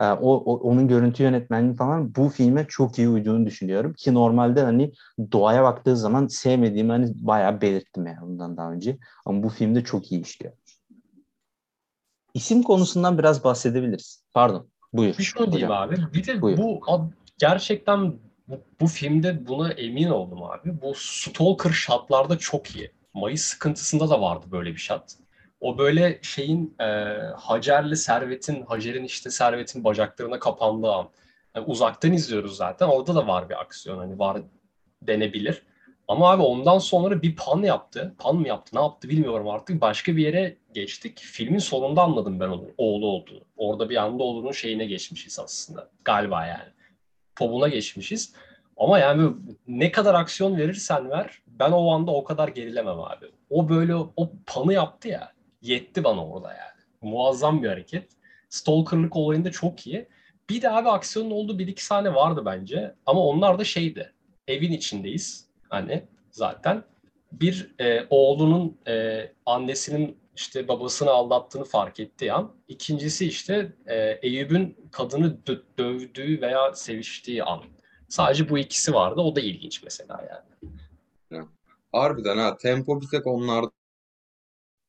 E, 0.00 0.04
o, 0.04 0.34
o 0.36 0.70
onun 0.70 0.88
görüntü 0.88 1.22
yönetmenliği 1.22 1.76
falan 1.76 2.14
bu 2.14 2.28
filme 2.28 2.66
çok 2.68 2.98
iyi 2.98 3.08
uyduğunu 3.08 3.46
düşünüyorum 3.46 3.94
ki 3.94 4.14
normalde 4.14 4.62
hani 4.62 4.92
doğaya 5.32 5.64
baktığı 5.64 5.96
zaman 5.96 6.26
sevmediğimi 6.26 6.92
hani 6.92 7.12
bayağı 7.14 7.60
belirttim 7.60 8.06
yani 8.06 8.20
bundan 8.20 8.56
daha 8.56 8.72
önce. 8.72 8.98
Ama 9.26 9.42
bu 9.42 9.48
filmde 9.48 9.84
çok 9.84 10.12
iyi 10.12 10.22
işliyor. 10.22 10.52
İsim 12.34 12.62
konusundan 12.62 13.18
biraz 13.18 13.44
bahsedebiliriz. 13.44 14.24
Pardon. 14.34 14.68
Buyur. 14.96 15.18
Bir 15.18 15.22
şunu 15.22 15.52
diyeyim 15.52 15.68
hocam. 15.70 15.88
abi. 15.88 15.96
Bir 16.14 16.26
de 16.26 16.42
Buyur. 16.42 16.58
bu 16.58 16.78
ab- 16.86 17.10
gerçekten 17.38 18.14
bu, 18.48 18.60
bu 18.80 18.86
filmde 18.86 19.46
buna 19.46 19.72
emin 19.72 20.08
oldum 20.08 20.42
abi. 20.42 20.82
Bu 20.82 20.92
stalker 20.96 21.70
shotlarda 21.70 22.38
çok 22.38 22.76
iyi. 22.76 22.90
Mayıs 23.14 23.42
sıkıntısında 23.42 24.10
da 24.10 24.20
vardı 24.20 24.46
böyle 24.52 24.70
bir 24.72 24.76
shot. 24.78 25.02
O 25.60 25.78
böyle 25.78 26.18
şeyin 26.22 26.74
e, 26.80 26.84
Hacer'le 27.36 27.94
Servet'in, 27.94 28.62
Hacer'in 28.62 29.04
işte 29.04 29.30
Servet'in 29.30 29.84
bacaklarına 29.84 30.38
kapandığı 30.38 30.92
an. 30.92 31.08
Yani 31.56 31.66
uzaktan 31.66 32.12
izliyoruz 32.12 32.56
zaten. 32.56 32.86
Orada 32.86 33.14
da 33.14 33.26
var 33.26 33.48
bir 33.48 33.60
aksiyon. 33.60 33.98
Hani 33.98 34.18
var 34.18 34.42
denebilir. 35.02 35.62
Ama 36.08 36.30
abi 36.30 36.42
ondan 36.42 36.78
sonra 36.78 37.22
bir 37.22 37.36
pan 37.36 37.62
yaptı. 37.62 38.14
Pan 38.18 38.36
mı 38.36 38.48
yaptı? 38.48 38.76
Ne 38.76 38.80
yaptı 38.80 39.08
bilmiyorum 39.08 39.48
artık. 39.48 39.80
Başka 39.80 40.16
bir 40.16 40.22
yere 40.22 40.56
geçtik. 40.74 41.18
Filmin 41.18 41.58
sonunda 41.58 42.02
anladım 42.02 42.40
ben 42.40 42.48
onun 42.48 42.70
oğlu 42.78 43.06
olduğunu. 43.06 43.40
Orada 43.56 43.90
bir 43.90 43.96
anda 43.96 44.22
oğlunun 44.22 44.52
şeyine 44.52 44.86
geçmişiz 44.86 45.38
aslında. 45.38 45.90
Galiba 46.04 46.46
yani. 46.46 46.72
Pobuna 47.36 47.68
geçmişiz. 47.68 48.34
Ama 48.76 48.98
yani 48.98 49.32
ne 49.68 49.92
kadar 49.92 50.14
aksiyon 50.14 50.56
verirsen 50.56 51.10
ver 51.10 51.42
ben 51.46 51.72
o 51.72 51.90
anda 51.90 52.10
o 52.10 52.24
kadar 52.24 52.48
gerilemem 52.48 53.00
abi. 53.00 53.26
O 53.50 53.68
böyle 53.68 53.94
o 53.94 54.32
panı 54.46 54.72
yaptı 54.72 55.08
ya 55.08 55.32
yetti 55.62 56.04
bana 56.04 56.26
orada 56.26 56.48
yani. 56.48 57.12
Muazzam 57.12 57.62
bir 57.62 57.68
hareket. 57.68 58.10
Stalker'lık 58.48 59.16
olayında 59.16 59.50
çok 59.50 59.86
iyi. 59.86 60.08
Bir 60.50 60.62
de 60.62 60.70
abi 60.70 60.88
aksiyonun 60.88 61.30
olduğu 61.30 61.58
bir 61.58 61.66
iki 61.66 61.84
sahne 61.84 62.14
vardı 62.14 62.42
bence. 62.46 62.94
Ama 63.06 63.20
onlar 63.20 63.58
da 63.58 63.64
şeydi. 63.64 64.12
Evin 64.48 64.72
içindeyiz. 64.72 65.45
Hani 65.68 66.04
zaten 66.30 66.84
bir 67.32 67.74
e, 67.78 68.06
oğlunun 68.10 68.78
e, 68.88 69.24
annesinin 69.46 70.18
işte 70.36 70.68
babasını 70.68 71.10
aldattığını 71.10 71.64
fark 71.64 72.00
ettiği 72.00 72.32
an. 72.32 72.52
İkincisi 72.68 73.26
işte 73.26 73.72
e, 73.86 74.18
Eyüp'ün 74.22 74.88
kadını 74.92 75.38
dö- 75.46 75.62
dövdüğü 75.78 76.40
veya 76.40 76.74
seviştiği 76.74 77.44
an. 77.44 77.62
Sadece 78.08 78.48
bu 78.48 78.58
ikisi 78.58 78.94
vardı. 78.94 79.20
O 79.20 79.36
da 79.36 79.40
ilginç 79.40 79.82
mesela 79.82 80.26
yani. 80.30 81.46
Harbiden 81.92 82.38
ha 82.38 82.56
tempo 82.56 83.00
bir 83.00 83.06
tek 83.06 83.26
onlarda 83.26 83.70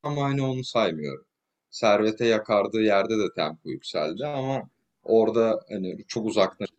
ama 0.04 0.24
hani 0.24 0.42
onu 0.42 0.64
saymıyorum. 0.64 1.26
Servete 1.70 2.26
yakardığı 2.26 2.82
yerde 2.82 3.18
de 3.18 3.34
tempo 3.36 3.70
yükseldi 3.70 4.26
ama 4.26 4.70
orada 5.04 5.60
hani 5.70 6.06
çok 6.08 6.26
uzaktan 6.26 6.68
falan. 6.68 6.77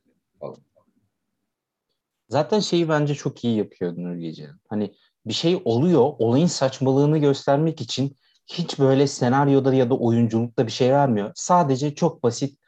Zaten 2.28 2.60
şeyi 2.60 2.88
bence 2.88 3.14
çok 3.14 3.44
iyi 3.44 3.56
yapıyor 3.56 3.96
Nuri 3.96 4.20
Gece. 4.20 4.48
Hani 4.68 4.94
bir 5.26 5.32
şey 5.32 5.62
oluyor, 5.64 6.12
olayın 6.18 6.46
saçmalığını 6.46 7.18
göstermek 7.18 7.80
için 7.80 8.16
hiç 8.46 8.78
böyle 8.78 9.06
senaryoda 9.06 9.74
ya 9.74 9.90
da 9.90 9.94
oyunculukta 9.94 10.66
bir 10.66 10.72
şey 10.72 10.92
vermiyor. 10.92 11.32
Sadece 11.34 11.94
çok 11.94 12.22
basit 12.22 12.58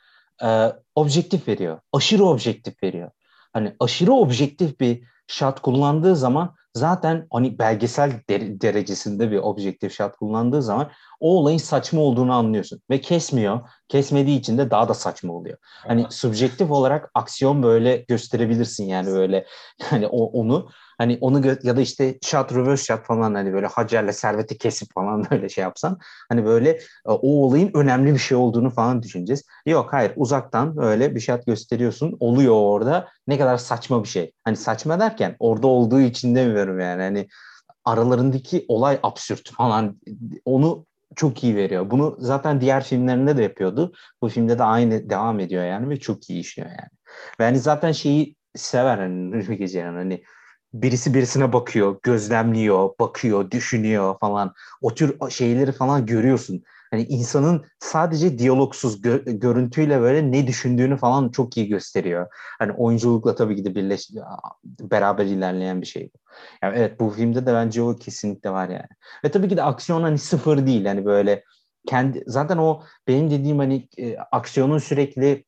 e, 0.42 0.72
objektif 0.94 1.48
veriyor. 1.48 1.80
Aşırı 1.92 2.24
objektif 2.24 2.82
veriyor. 2.82 3.10
Hani 3.52 3.76
aşırı 3.80 4.12
objektif 4.12 4.80
bir 4.80 5.02
shot 5.26 5.60
kullandığı 5.60 6.16
zaman 6.16 6.54
zaten 6.74 7.26
hani 7.33 7.59
belgesel 7.59 8.12
der- 8.30 8.61
derecesinde 8.61 9.30
bir 9.30 9.38
objektif 9.38 9.92
shot 9.92 10.16
kullandığı 10.16 10.62
zaman 10.62 10.90
o 11.20 11.37
olayın 11.38 11.59
saçma 11.59 12.00
olduğunu 12.00 12.33
anlıyorsun 12.33 12.80
ve 12.90 13.00
kesmiyor. 13.00 13.61
Kesmediği 13.88 14.38
için 14.38 14.59
de 14.59 14.70
daha 14.70 14.88
da 14.88 14.94
saçma 14.94 15.33
oluyor. 15.33 15.59
Hani 15.62 16.06
subjektif 16.11 16.70
olarak 16.70 17.11
aksiyon 17.14 17.62
böyle 17.62 17.96
gösterebilirsin 17.96 18.85
yani 18.85 19.06
böyle 19.06 19.46
yani 19.92 20.06
o 20.11 20.24
onu 20.24 20.68
hani 20.98 21.18
onu 21.20 21.40
gö- 21.40 21.66
ya 21.66 21.76
da 21.76 21.80
işte 21.80 22.18
shot 22.24 22.52
reverse 22.52 22.85
shot 22.85 23.06
falan 23.06 23.35
hani 23.35 23.52
böyle 23.52 23.66
Hacer'le 23.66 24.12
serveti 24.12 24.59
kesip 24.59 24.88
falan 24.94 25.24
böyle 25.30 25.48
şey 25.48 25.62
yapsan 25.62 25.98
hani 26.28 26.44
böyle 26.44 26.70
e, 26.70 26.80
o 27.06 27.28
olayın 27.28 27.70
önemli 27.74 28.12
bir 28.14 28.18
şey 28.18 28.37
olduğunu 28.37 28.70
falan 28.70 29.02
düşüneceğiz. 29.02 29.44
Yok 29.66 29.92
hayır 29.92 30.12
uzaktan 30.16 30.83
öyle 30.83 31.14
bir 31.14 31.20
shot 31.20 31.46
gösteriyorsun 31.46 32.16
oluyor 32.20 32.54
orada 32.54 33.09
ne 33.26 33.38
kadar 33.38 33.56
saçma 33.56 34.02
bir 34.02 34.09
şey. 34.09 34.33
Hani 34.44 34.56
saçma 34.56 35.00
derken 35.00 35.37
orada 35.38 35.66
olduğu 35.66 36.00
için 36.00 36.35
demiyorum 36.60 36.80
yani 36.80 37.02
hani 37.02 37.28
aralarındaki 37.84 38.64
olay 38.68 39.00
absürt 39.02 39.52
falan 39.52 40.00
onu 40.44 40.86
çok 41.16 41.44
iyi 41.44 41.56
veriyor. 41.56 41.90
Bunu 41.90 42.16
zaten 42.18 42.60
diğer 42.60 42.84
filmlerinde 42.84 43.36
de 43.36 43.42
yapıyordu. 43.42 43.92
Bu 44.22 44.28
filmde 44.28 44.58
de 44.58 44.62
aynı 44.62 45.10
devam 45.10 45.40
ediyor 45.40 45.64
yani 45.64 45.90
ve 45.90 46.00
çok 46.00 46.30
iyi 46.30 46.40
işliyor 46.40 46.68
yani. 46.68 46.90
Ve 47.40 47.44
hani 47.44 47.58
zaten 47.58 47.92
şeyi 47.92 48.36
sever 48.56 48.98
hani 48.98 49.30
Nuri 49.30 49.58
Geceren 49.58 49.94
hani 49.94 50.22
birisi 50.74 51.14
birisine 51.14 51.52
bakıyor, 51.52 51.98
gözlemliyor, 52.02 52.90
bakıyor, 53.00 53.50
düşünüyor 53.50 54.18
falan. 54.20 54.54
O 54.82 54.94
tür 54.94 55.30
şeyleri 55.30 55.72
falan 55.72 56.06
görüyorsun. 56.06 56.62
Hani 56.90 57.03
insanın 57.03 57.64
sadece 57.79 58.38
diyalogsuz 58.38 59.00
gö- 59.00 59.38
görüntüyle 59.38 60.00
böyle 60.00 60.33
ne 60.33 60.46
düşündüğünü 60.46 60.96
falan 60.96 61.29
çok 61.29 61.57
iyi 61.57 61.68
gösteriyor. 61.68 62.26
Hani 62.59 62.72
oyunculukla 62.72 63.35
tabii 63.35 63.57
ki 63.57 63.64
de 63.64 63.74
birleş 63.74 64.11
beraber 64.81 65.26
ilerleyen 65.26 65.81
bir 65.81 65.87
şey. 65.87 66.11
Yani 66.62 66.79
evet 66.79 67.00
bu 67.00 67.11
filmde 67.11 67.46
de 67.46 67.55
bence 67.55 67.83
o 67.83 67.96
kesinlikle 67.96 68.50
var 68.50 68.68
yani. 68.68 68.88
Ve 69.24 69.31
tabii 69.31 69.48
ki 69.48 69.57
de 69.57 69.62
aksiyon 69.62 70.03
hani 70.03 70.18
sıfır 70.18 70.66
değil. 70.66 70.87
Hani 70.87 71.05
böyle 71.05 71.44
kendi 71.87 72.24
zaten 72.26 72.57
o 72.59 72.83
benim 73.09 73.31
dediğim 73.31 73.59
hani 73.59 73.88
e, 73.98 74.16
aksiyonun 74.16 74.79
sürekli 74.79 75.44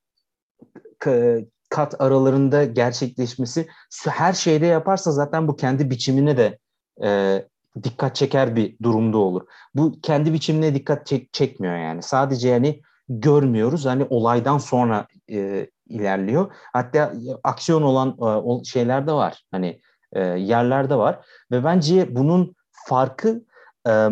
kat 1.70 2.00
aralarında 2.00 2.64
gerçekleşmesi 2.64 3.68
her 4.08 4.32
şeyde 4.32 4.66
yaparsa 4.66 5.12
zaten 5.12 5.48
bu 5.48 5.56
kendi 5.56 5.90
biçimine 5.90 6.36
de 6.36 6.58
e, 7.04 7.42
dikkat 7.82 8.16
çeker 8.16 8.56
bir 8.56 8.76
durumda 8.82 9.18
olur. 9.18 9.46
Bu 9.74 10.00
kendi 10.02 10.32
biçimine 10.32 10.74
dikkat 10.74 11.06
çek, 11.06 11.32
çekmiyor 11.32 11.76
yani. 11.76 12.02
Sadece 12.02 12.48
yani 12.48 12.82
görmüyoruz. 13.08 13.86
Hani 13.86 14.06
olaydan 14.10 14.58
sonra 14.58 15.06
e, 15.30 15.70
ilerliyor. 15.86 16.52
Hatta 16.72 17.12
aksiyon 17.44 17.82
olan 17.82 18.16
e, 18.60 18.64
şeyler 18.64 19.06
de 19.06 19.12
var. 19.12 19.44
Hani 19.50 19.80
e, 20.12 20.20
yerler 20.20 20.90
de 20.90 20.96
var. 20.96 21.26
Ve 21.50 21.64
bence 21.64 22.16
bunun 22.16 22.54
farkı 22.70 23.44
e, 23.88 24.08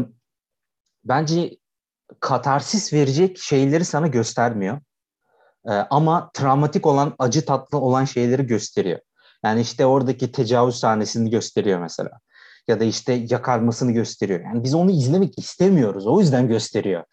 bence 1.04 1.56
katarsis 2.20 2.92
verecek 2.92 3.38
şeyleri 3.38 3.84
sana 3.84 4.06
göstermiyor. 4.06 4.80
E, 5.68 5.72
ama 5.72 6.30
travmatik 6.34 6.86
olan, 6.86 7.14
acı 7.18 7.44
tatlı 7.44 7.78
olan 7.78 8.04
şeyleri 8.04 8.46
gösteriyor. 8.46 9.00
Yani 9.44 9.60
işte 9.60 9.86
oradaki 9.86 10.32
tecavüz 10.32 10.76
sahnesini 10.76 11.30
gösteriyor 11.30 11.80
mesela. 11.80 12.10
Ya 12.68 12.80
da 12.80 12.84
işte 12.84 13.26
yakarmasını 13.30 13.92
gösteriyor. 13.92 14.40
Yani 14.40 14.64
biz 14.64 14.74
onu 14.74 14.90
izlemek 14.90 15.38
istemiyoruz. 15.38 16.06
O 16.06 16.20
yüzden 16.20 16.48
gösteriyor. 16.48 17.04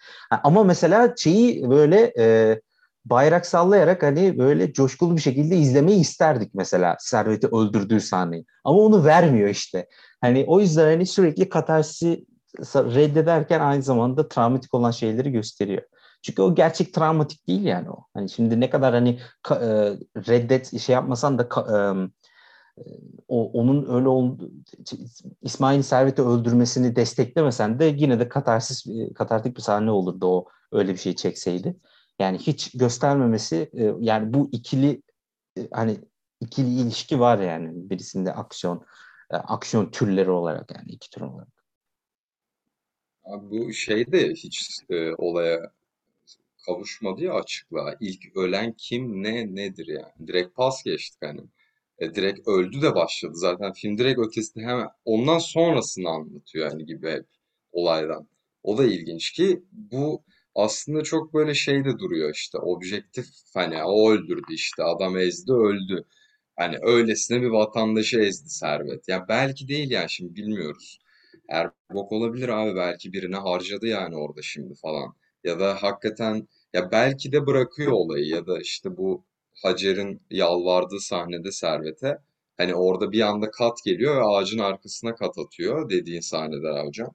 Ama 0.43 0.63
mesela 0.63 1.13
şeyi 1.17 1.69
böyle 1.69 2.13
e, 2.19 2.59
bayrak 3.05 3.45
sallayarak 3.45 4.03
hani 4.03 4.37
böyle 4.37 4.73
coşkulu 4.73 5.15
bir 5.15 5.21
şekilde 5.21 5.57
izlemeyi 5.57 5.99
isterdik 5.99 6.51
mesela 6.53 6.95
Servet'i 6.99 7.47
öldürdüğü 7.47 8.01
sahneyi. 8.01 8.45
Ama 8.63 8.79
onu 8.79 9.05
vermiyor 9.05 9.49
işte. 9.49 9.87
Hani 10.21 10.45
o 10.47 10.59
yüzden 10.59 10.85
hani 10.85 11.05
sürekli 11.05 11.49
katarsi 11.49 12.25
reddederken 12.75 13.59
aynı 13.59 13.83
zamanda 13.83 14.27
travmatik 14.27 14.73
olan 14.73 14.91
şeyleri 14.91 15.31
gösteriyor. 15.31 15.81
Çünkü 16.21 16.41
o 16.41 16.55
gerçek 16.55 16.93
travmatik 16.93 17.47
değil 17.47 17.63
yani 17.63 17.89
o. 17.89 18.05
Hani 18.13 18.29
şimdi 18.29 18.59
ne 18.59 18.69
kadar 18.69 18.93
hani 18.93 19.09
e, 19.51 19.55
reddet 20.27 20.79
şey 20.79 20.93
yapmasan 20.93 21.37
da 21.37 21.43
e, 21.43 21.77
o 23.27 23.51
onun 23.51 23.95
öyle 23.95 24.07
oldu 24.07 24.51
İsmail 25.41 25.81
Servet'i 25.81 26.21
öldürmesini 26.21 26.95
desteklemesen 26.95 27.79
de 27.79 27.85
yine 27.85 28.19
de 28.19 28.29
katarsis 28.29 28.87
e, 28.87 29.13
katartik 29.13 29.57
bir 29.57 29.61
sahne 29.61 29.91
olurdu 29.91 30.27
o 30.27 30.47
öyle 30.71 30.93
bir 30.93 30.97
şey 30.97 31.15
çekseydi. 31.15 31.77
Yani 32.19 32.37
hiç 32.37 32.71
göstermemesi 32.77 33.69
e, 33.73 33.93
yani 33.99 34.33
bu 34.33 34.49
ikili 34.51 35.01
e, 35.57 35.67
hani 35.71 35.99
ikili 36.41 36.69
ilişki 36.81 37.19
var 37.19 37.39
yani 37.39 37.89
birisinde 37.89 38.33
aksiyon 38.33 38.85
aksiyon 39.29 39.91
türleri 39.91 40.31
olarak 40.31 40.71
yani 40.75 40.91
iki 40.91 41.09
tür 41.09 41.21
olarak. 41.21 41.47
Abi 43.23 43.49
bu 43.49 43.73
şey 43.73 44.11
de 44.11 44.29
hiç 44.33 44.79
e, 44.89 45.13
olaya 45.15 45.71
kavuşmadı 46.65 47.23
ya 47.23 47.33
açıklığa. 47.33 47.95
İlk 47.99 48.37
ölen 48.37 48.73
kim 48.77 49.23
ne 49.23 49.55
nedir 49.55 49.87
yani. 49.87 50.27
Direkt 50.27 50.55
pas 50.55 50.83
geçtik 50.83 51.21
hani. 51.23 51.41
E, 51.99 52.15
direkt 52.15 52.47
öldü 52.47 52.81
de 52.81 52.95
başladı 52.95 53.33
zaten. 53.35 53.73
Film 53.73 53.97
direkt 53.97 54.19
ötesinde 54.19 54.65
hemen 54.65 54.87
ondan 55.05 55.37
sonrasını 55.39 56.09
anlatıyor 56.09 56.71
yani 56.71 56.85
gibi 56.85 57.09
hep 57.11 57.25
olaydan. 57.71 58.27
O 58.63 58.77
da 58.77 58.85
ilginç 58.85 59.31
ki 59.31 59.63
bu 59.71 60.23
aslında 60.55 61.03
çok 61.03 61.33
böyle 61.33 61.53
şeyde 61.53 61.99
duruyor 61.99 62.33
işte 62.33 62.57
objektif 62.57 63.25
hani 63.53 63.83
o 63.83 64.11
öldürdü 64.11 64.53
işte 64.53 64.83
adam 64.83 65.17
ezdi 65.17 65.53
öldü. 65.53 66.05
Hani 66.55 66.77
öylesine 66.81 67.41
bir 67.41 67.47
vatandaşı 67.47 68.19
ezdi 68.19 68.49
servet. 68.49 69.07
Ya 69.07 69.25
belki 69.29 69.67
değil 69.67 69.91
yani 69.91 70.09
şimdi 70.09 70.35
bilmiyoruz. 70.35 70.99
Erbok 71.49 72.11
olabilir 72.11 72.49
abi 72.49 72.75
belki 72.75 73.13
birine 73.13 73.35
harcadı 73.37 73.87
yani 73.87 74.15
orada 74.15 74.41
şimdi 74.41 74.75
falan. 74.75 75.15
Ya 75.43 75.59
da 75.59 75.83
hakikaten 75.83 76.47
ya 76.73 76.91
belki 76.91 77.31
de 77.31 77.45
bırakıyor 77.47 77.91
olayı 77.91 78.25
ya 78.25 78.47
da 78.47 78.59
işte 78.61 78.97
bu 78.97 79.25
Hacer'in 79.63 80.21
yalvardığı 80.29 80.99
sahnede 80.99 81.51
Servet'e 81.51 82.17
hani 82.57 82.75
orada 82.75 83.11
bir 83.11 83.21
anda 83.21 83.51
kat 83.51 83.83
geliyor 83.85 84.15
ve 84.15 84.23
ağacın 84.23 84.59
arkasına 84.59 85.15
kat 85.15 85.37
atıyor 85.37 85.89
dediğin 85.89 86.21
sahnede 86.21 86.81
hocam. 86.85 87.13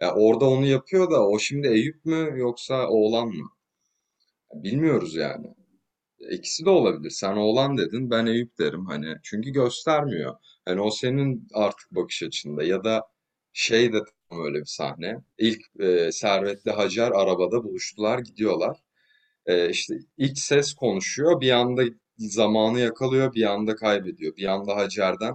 Ya 0.00 0.14
orada 0.14 0.44
onu 0.44 0.66
yapıyor 0.66 1.10
da 1.10 1.28
o 1.28 1.38
şimdi 1.38 1.68
Eyüp 1.68 2.04
mü 2.04 2.32
yoksa 2.36 2.88
oğlan 2.88 3.28
mı? 3.28 3.50
Bilmiyoruz 4.54 5.14
yani. 5.16 5.46
İkisi 6.30 6.64
de 6.64 6.70
olabilir. 6.70 7.10
Sen 7.10 7.36
oğlan 7.36 7.78
dedin, 7.78 8.10
ben 8.10 8.26
Eyüp 8.26 8.58
derim 8.58 8.86
hani. 8.86 9.16
Çünkü 9.22 9.50
göstermiyor. 9.50 10.34
Hani 10.64 10.80
o 10.80 10.90
senin 10.90 11.48
artık 11.54 11.90
bakış 11.90 12.22
açında 12.22 12.62
ya 12.62 12.84
da 12.84 13.06
şey 13.52 13.92
de 13.92 13.98
tam 14.30 14.44
öyle 14.44 14.60
bir 14.60 14.64
sahne. 14.64 15.16
İlk 15.38 15.60
e, 15.80 16.12
Servet'le 16.12 16.70
Hacer 16.76 17.10
arabada 17.10 17.64
buluştular, 17.64 18.18
gidiyorlar. 18.18 18.76
E, 19.46 19.70
işte 19.70 19.94
iç 20.16 20.38
ses 20.38 20.74
konuşuyor, 20.74 21.40
bir 21.40 21.50
anda 21.50 21.82
zamanı 22.18 22.80
yakalıyor, 22.80 23.34
bir 23.34 23.44
anda 23.44 23.76
kaybediyor. 23.76 24.36
Bir 24.36 24.44
anda 24.44 24.76
Hacer'den 24.76 25.34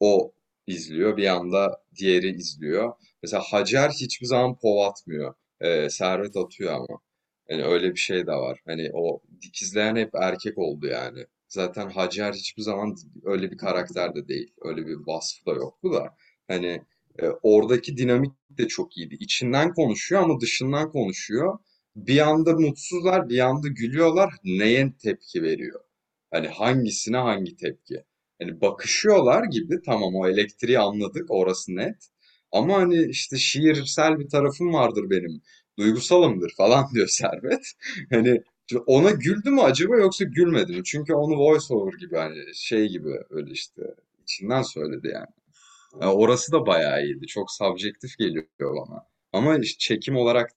o 0.00 0.32
izliyor, 0.66 1.16
bir 1.16 1.26
anda 1.26 1.82
diğeri 1.96 2.36
izliyor. 2.36 2.92
Mesela 3.22 3.42
Hacer 3.42 3.90
hiçbir 3.90 4.26
zaman 4.26 4.58
pov 4.58 4.78
atmıyor. 4.78 5.34
E, 5.60 5.90
Servet 5.90 6.36
atıyor 6.36 6.72
ama. 6.72 7.00
Yani 7.48 7.64
öyle 7.64 7.90
bir 7.90 7.98
şey 8.00 8.26
de 8.26 8.32
var. 8.32 8.60
Hani 8.66 8.90
o 8.94 9.22
dikizleyen 9.42 9.96
hep 9.96 10.10
erkek 10.14 10.58
oldu 10.58 10.86
yani. 10.86 11.26
Zaten 11.48 11.90
Hacer 11.90 12.32
hiçbir 12.32 12.62
zaman 12.62 12.96
öyle 13.24 13.50
bir 13.50 13.56
karakter 13.58 14.14
de 14.14 14.28
değil. 14.28 14.54
Öyle 14.62 14.86
bir 14.86 14.96
vasfı 15.06 15.46
da 15.46 15.50
yoktu 15.52 15.92
da. 15.92 16.16
Hani 16.48 16.82
e, 17.22 17.26
oradaki 17.42 17.96
dinamik 17.96 18.32
de 18.50 18.68
çok 18.68 18.96
iyiydi. 18.96 19.16
İçinden 19.20 19.74
konuşuyor 19.74 20.22
ama 20.22 20.40
dışından 20.40 20.90
konuşuyor. 20.90 21.58
Bir 21.96 22.18
anda 22.28 22.52
mutsuzlar, 22.52 23.28
bir 23.28 23.38
anda 23.38 23.68
gülüyorlar. 23.68 24.34
Neye 24.44 24.92
tepki 25.02 25.42
veriyor? 25.42 25.80
Hani 26.30 26.48
hangisine 26.48 27.16
hangi 27.16 27.56
tepki? 27.56 28.04
Hani 28.42 28.60
bakışıyorlar 28.60 29.44
gibi 29.44 29.82
tamam 29.86 30.14
o 30.14 30.28
elektriği 30.28 30.78
anladık 30.78 31.26
orası 31.30 31.76
net. 31.76 32.08
Ama 32.52 32.74
hani 32.74 33.04
işte 33.04 33.36
şiirsel 33.38 34.18
bir 34.18 34.28
tarafım 34.28 34.72
vardır 34.72 35.10
benim. 35.10 35.42
Duygusalımdır 35.78 36.52
falan 36.56 36.86
diyor 36.94 37.08
Servet. 37.08 37.72
Hani 38.10 38.42
ona 38.86 39.10
güldü 39.10 39.50
mü 39.50 39.60
acaba 39.60 39.96
yoksa 39.96 40.24
gülmedi 40.24 40.72
mi? 40.72 40.84
Çünkü 40.84 41.14
onu 41.14 41.36
voice 41.36 41.74
over 41.74 41.98
gibi 41.98 42.16
hani 42.16 42.54
şey 42.54 42.88
gibi 42.88 43.10
öyle 43.30 43.50
işte 43.50 43.82
içinden 44.22 44.62
söyledi 44.62 45.08
yani. 45.14 45.26
yani 46.00 46.12
orası 46.12 46.52
da 46.52 46.66
bayağı 46.66 47.04
iyiydi. 47.04 47.26
Çok 47.26 47.50
subjektif 47.50 48.18
geliyor 48.18 48.46
bana. 48.60 49.06
Ama 49.32 49.58
işte 49.58 49.78
çekim 49.78 50.16
olarak 50.16 50.50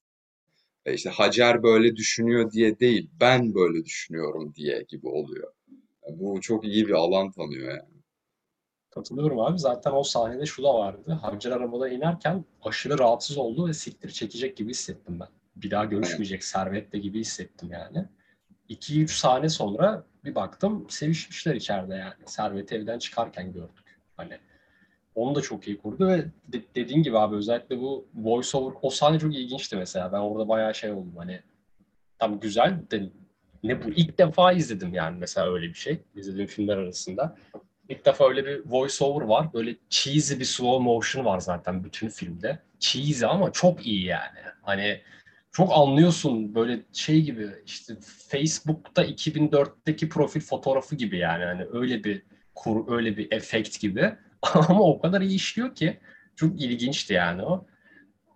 işte 0.94 1.10
Hacer 1.10 1.62
böyle 1.62 1.96
düşünüyor 1.96 2.52
diye 2.52 2.78
değil, 2.78 3.10
ben 3.20 3.54
böyle 3.54 3.84
düşünüyorum 3.84 4.54
diye 4.54 4.84
gibi 4.88 5.08
oluyor. 5.08 5.52
Yani 6.06 6.20
bu 6.20 6.40
çok 6.40 6.64
iyi 6.64 6.88
bir 6.88 6.92
alan 6.92 7.30
tanıyor 7.30 7.70
yani. 7.70 7.98
Katılıyorum 8.90 9.40
abi. 9.40 9.58
Zaten 9.58 9.92
o 9.92 10.02
sahnede 10.02 10.46
şu 10.46 10.62
da 10.62 10.74
vardı. 10.74 11.12
Hacer 11.22 11.50
arabada 11.50 11.88
inerken 11.88 12.44
aşırı 12.62 12.98
rahatsız 12.98 13.38
oldu 13.38 13.68
ve 13.68 13.72
siktir 13.72 14.10
çekecek 14.10 14.56
gibi 14.56 14.70
hissettim 14.70 15.20
ben. 15.20 15.28
Bir 15.56 15.70
daha 15.70 15.84
görüşmeyecek 15.84 16.44
servetle 16.44 16.98
gibi 16.98 17.20
hissettim 17.20 17.70
yani. 17.72 18.08
2-3 18.68 19.08
sahne 19.08 19.48
sonra 19.48 20.04
bir 20.24 20.34
baktım 20.34 20.86
sevişmişler 20.90 21.54
içeride 21.54 21.94
yani. 21.94 22.14
Servet 22.26 22.72
evden 22.72 22.98
çıkarken 22.98 23.52
gördük. 23.52 24.00
Hani 24.16 24.38
onu 25.18 25.34
da 25.34 25.40
çok 25.40 25.68
iyi 25.68 25.78
kurdu 25.78 26.08
ve 26.08 26.24
de, 26.48 26.62
dediğin 26.74 27.02
gibi 27.02 27.18
abi 27.18 27.36
özellikle 27.36 27.80
bu 27.80 28.06
voice 28.14 28.58
over 28.58 28.74
o 28.82 28.90
sahne 28.90 29.18
çok 29.18 29.34
ilginçti 29.34 29.76
mesela. 29.76 30.12
Ben 30.12 30.18
orada 30.18 30.48
bayağı 30.48 30.74
şey 30.74 30.90
oldum 30.90 31.14
hani 31.16 31.40
tam 32.18 32.40
güzel 32.40 32.80
de 32.90 33.02
ne 33.62 33.84
bu 33.84 33.88
ilk 33.88 34.18
defa 34.18 34.52
izledim 34.52 34.94
yani 34.94 35.18
mesela 35.18 35.54
öyle 35.54 35.68
bir 35.68 35.74
şey. 35.74 36.00
İzlediğim 36.14 36.46
filmler 36.46 36.76
arasında. 36.76 37.36
İlk 37.88 38.04
defa 38.06 38.28
öyle 38.28 38.46
bir 38.46 38.62
voice 38.66 39.04
over 39.04 39.24
var. 39.24 39.52
Böyle 39.52 39.76
cheesy 39.90 40.34
bir 40.34 40.44
slow 40.44 40.84
motion 40.84 41.24
var 41.24 41.40
zaten 41.40 41.84
bütün 41.84 42.08
filmde. 42.08 42.58
Cheesy 42.78 43.26
ama 43.26 43.52
çok 43.52 43.86
iyi 43.86 44.04
yani. 44.04 44.38
Hani 44.62 45.00
çok 45.52 45.72
anlıyorsun 45.72 46.54
böyle 46.54 46.80
şey 46.92 47.22
gibi 47.22 47.48
işte 47.66 47.94
Facebook'ta 48.28 49.04
2004'teki 49.04 50.08
profil 50.08 50.40
fotoğrafı 50.40 50.96
gibi 50.96 51.18
yani. 51.18 51.44
Hani 51.44 51.66
öyle 51.72 52.04
bir 52.04 52.22
kur, 52.54 52.92
öyle 52.96 53.16
bir 53.16 53.32
efekt 53.32 53.80
gibi. 53.80 54.16
ama 54.68 54.82
o 54.82 55.00
kadar 55.00 55.20
iyi 55.20 55.34
işliyor 55.36 55.74
ki 55.74 56.00
çok 56.36 56.60
ilginçti 56.60 57.12
yani 57.12 57.42
o. 57.42 57.66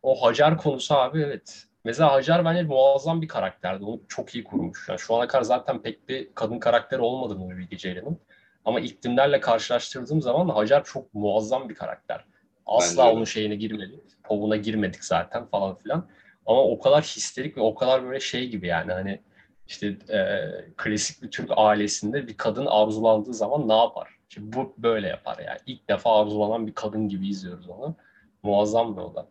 O 0.03 0.23
Hacer 0.23 0.57
konusu 0.57 0.95
abi 0.95 1.21
evet. 1.21 1.65
Mesela 1.85 2.13
Hacer 2.13 2.45
bence 2.45 2.63
muazzam 2.63 3.23
bir 3.23 3.29
karakterdi. 3.29 3.85
Onu 3.85 4.01
çok 4.09 4.35
iyi 4.35 4.45
kurmuş. 4.45 4.89
Yani 4.89 4.99
şu 4.99 5.15
ana 5.15 5.27
kadar 5.27 5.43
zaten 5.43 5.83
pek 5.83 6.09
bir 6.09 6.35
kadın 6.35 6.59
karakteri 6.59 7.01
olmadı 7.01 7.41
Nuri 7.41 7.59
Bilge 7.59 7.77
Ceylan'ın. 7.77 8.19
Ama 8.65 8.81
iklimlerle 8.81 9.41
karşılaştırdığım 9.41 10.23
zaman 10.23 10.49
Hacer 10.49 10.85
çok 10.85 11.15
muazzam 11.15 11.69
bir 11.69 11.75
karakter. 11.75 12.25
Asla 12.67 13.03
Bence 13.05 13.17
onun 13.17 13.25
şeyine 13.25 13.55
girmedik. 13.55 14.01
Povuna 14.25 14.57
girmedik 14.57 15.05
zaten 15.05 15.47
falan 15.47 15.77
filan. 15.77 16.09
Ama 16.47 16.63
o 16.63 16.79
kadar 16.79 17.03
histerik 17.03 17.57
ve 17.57 17.61
o 17.61 17.75
kadar 17.75 18.05
böyle 18.05 18.21
şey 18.21 18.49
gibi 18.49 18.67
yani 18.67 18.93
hani 18.93 19.21
işte 19.67 19.87
e, 19.87 20.49
klasik 20.77 21.23
bir 21.23 21.31
Türk 21.31 21.51
ailesinde 21.57 22.29
bir 22.29 22.37
kadın 22.37 22.67
arzulandığı 22.67 23.35
zaman 23.35 23.69
ne 23.69 23.77
yapar? 23.77 24.09
Şimdi 24.35 24.57
bu 24.57 24.75
böyle 24.79 25.09
yapar 25.09 25.39
yani. 25.47 25.59
İlk 25.67 25.89
defa 25.89 26.21
arzulanan 26.21 26.67
bir 26.67 26.75
kadın 26.75 27.09
gibi 27.09 27.29
izliyoruz 27.29 27.69
onu. 27.69 27.97
Muazzam 28.43 28.97
bir 28.97 29.03
o 29.03 29.15
da. 29.15 29.29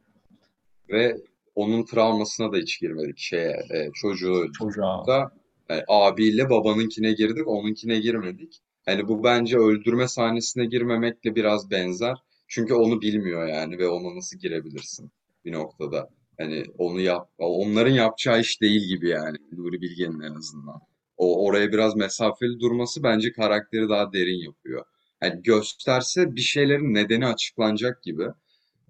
Ve 0.89 1.17
onun 1.55 1.85
travmasına 1.85 2.51
da 2.53 2.57
hiç 2.57 2.79
girmedik 2.79 3.17
şeye. 3.17 3.49
E, 3.73 3.91
çocuğu 3.93 4.51
Çocuğa. 4.57 5.07
da 5.07 5.31
yani 5.69 5.83
abiyle 5.87 6.49
babanınkine 6.49 7.11
girdik, 7.13 7.47
onunkine 7.47 7.99
girmedik. 7.99 8.61
Hani 8.85 9.07
bu 9.07 9.23
bence 9.23 9.57
öldürme 9.57 10.07
sahnesine 10.07 10.65
girmemekle 10.65 11.35
biraz 11.35 11.71
benzer. 11.71 12.17
Çünkü 12.47 12.73
onu 12.73 13.01
bilmiyor 13.01 13.47
yani 13.47 13.77
ve 13.77 13.87
ona 13.87 14.15
nasıl 14.15 14.37
girebilirsin 14.37 15.11
bir 15.45 15.51
noktada. 15.51 16.09
Hani 16.37 16.63
onu 16.77 16.99
yap, 16.99 17.29
onların 17.37 17.93
yapacağı 17.93 18.39
iş 18.39 18.61
değil 18.61 18.81
gibi 18.87 19.09
yani 19.09 19.37
Nuri 19.51 19.81
Bilge'nin 19.81 20.19
en 20.19 20.35
azından. 20.35 20.81
O 21.21 21.45
oraya 21.45 21.71
biraz 21.71 21.95
mesafeli 21.95 22.59
durması 22.59 23.03
bence 23.03 23.31
karakteri 23.33 23.89
daha 23.89 24.13
derin 24.13 24.45
yapıyor. 24.45 24.85
Yani 25.23 25.43
gösterse 25.43 26.35
bir 26.35 26.41
şeylerin 26.41 26.93
nedeni 26.93 27.27
açıklanacak 27.27 28.03
gibi. 28.03 28.27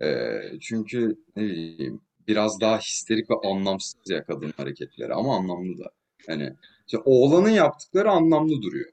Ee, 0.01 0.41
çünkü 0.61 1.15
ne 1.35 1.43
bileyim 1.43 2.01
biraz 2.27 2.61
daha 2.61 2.77
histerik 2.79 3.29
ve 3.31 3.35
anlamsız 3.43 3.95
ya 4.09 4.23
kadın 4.23 4.53
hareketleri 4.57 5.13
ama 5.13 5.35
anlamlı 5.37 5.79
da. 5.79 5.91
Hani 6.27 6.53
işte 6.87 6.97
oğlanın 7.05 7.49
yaptıkları 7.49 8.11
anlamlı 8.11 8.61
duruyor 8.61 8.91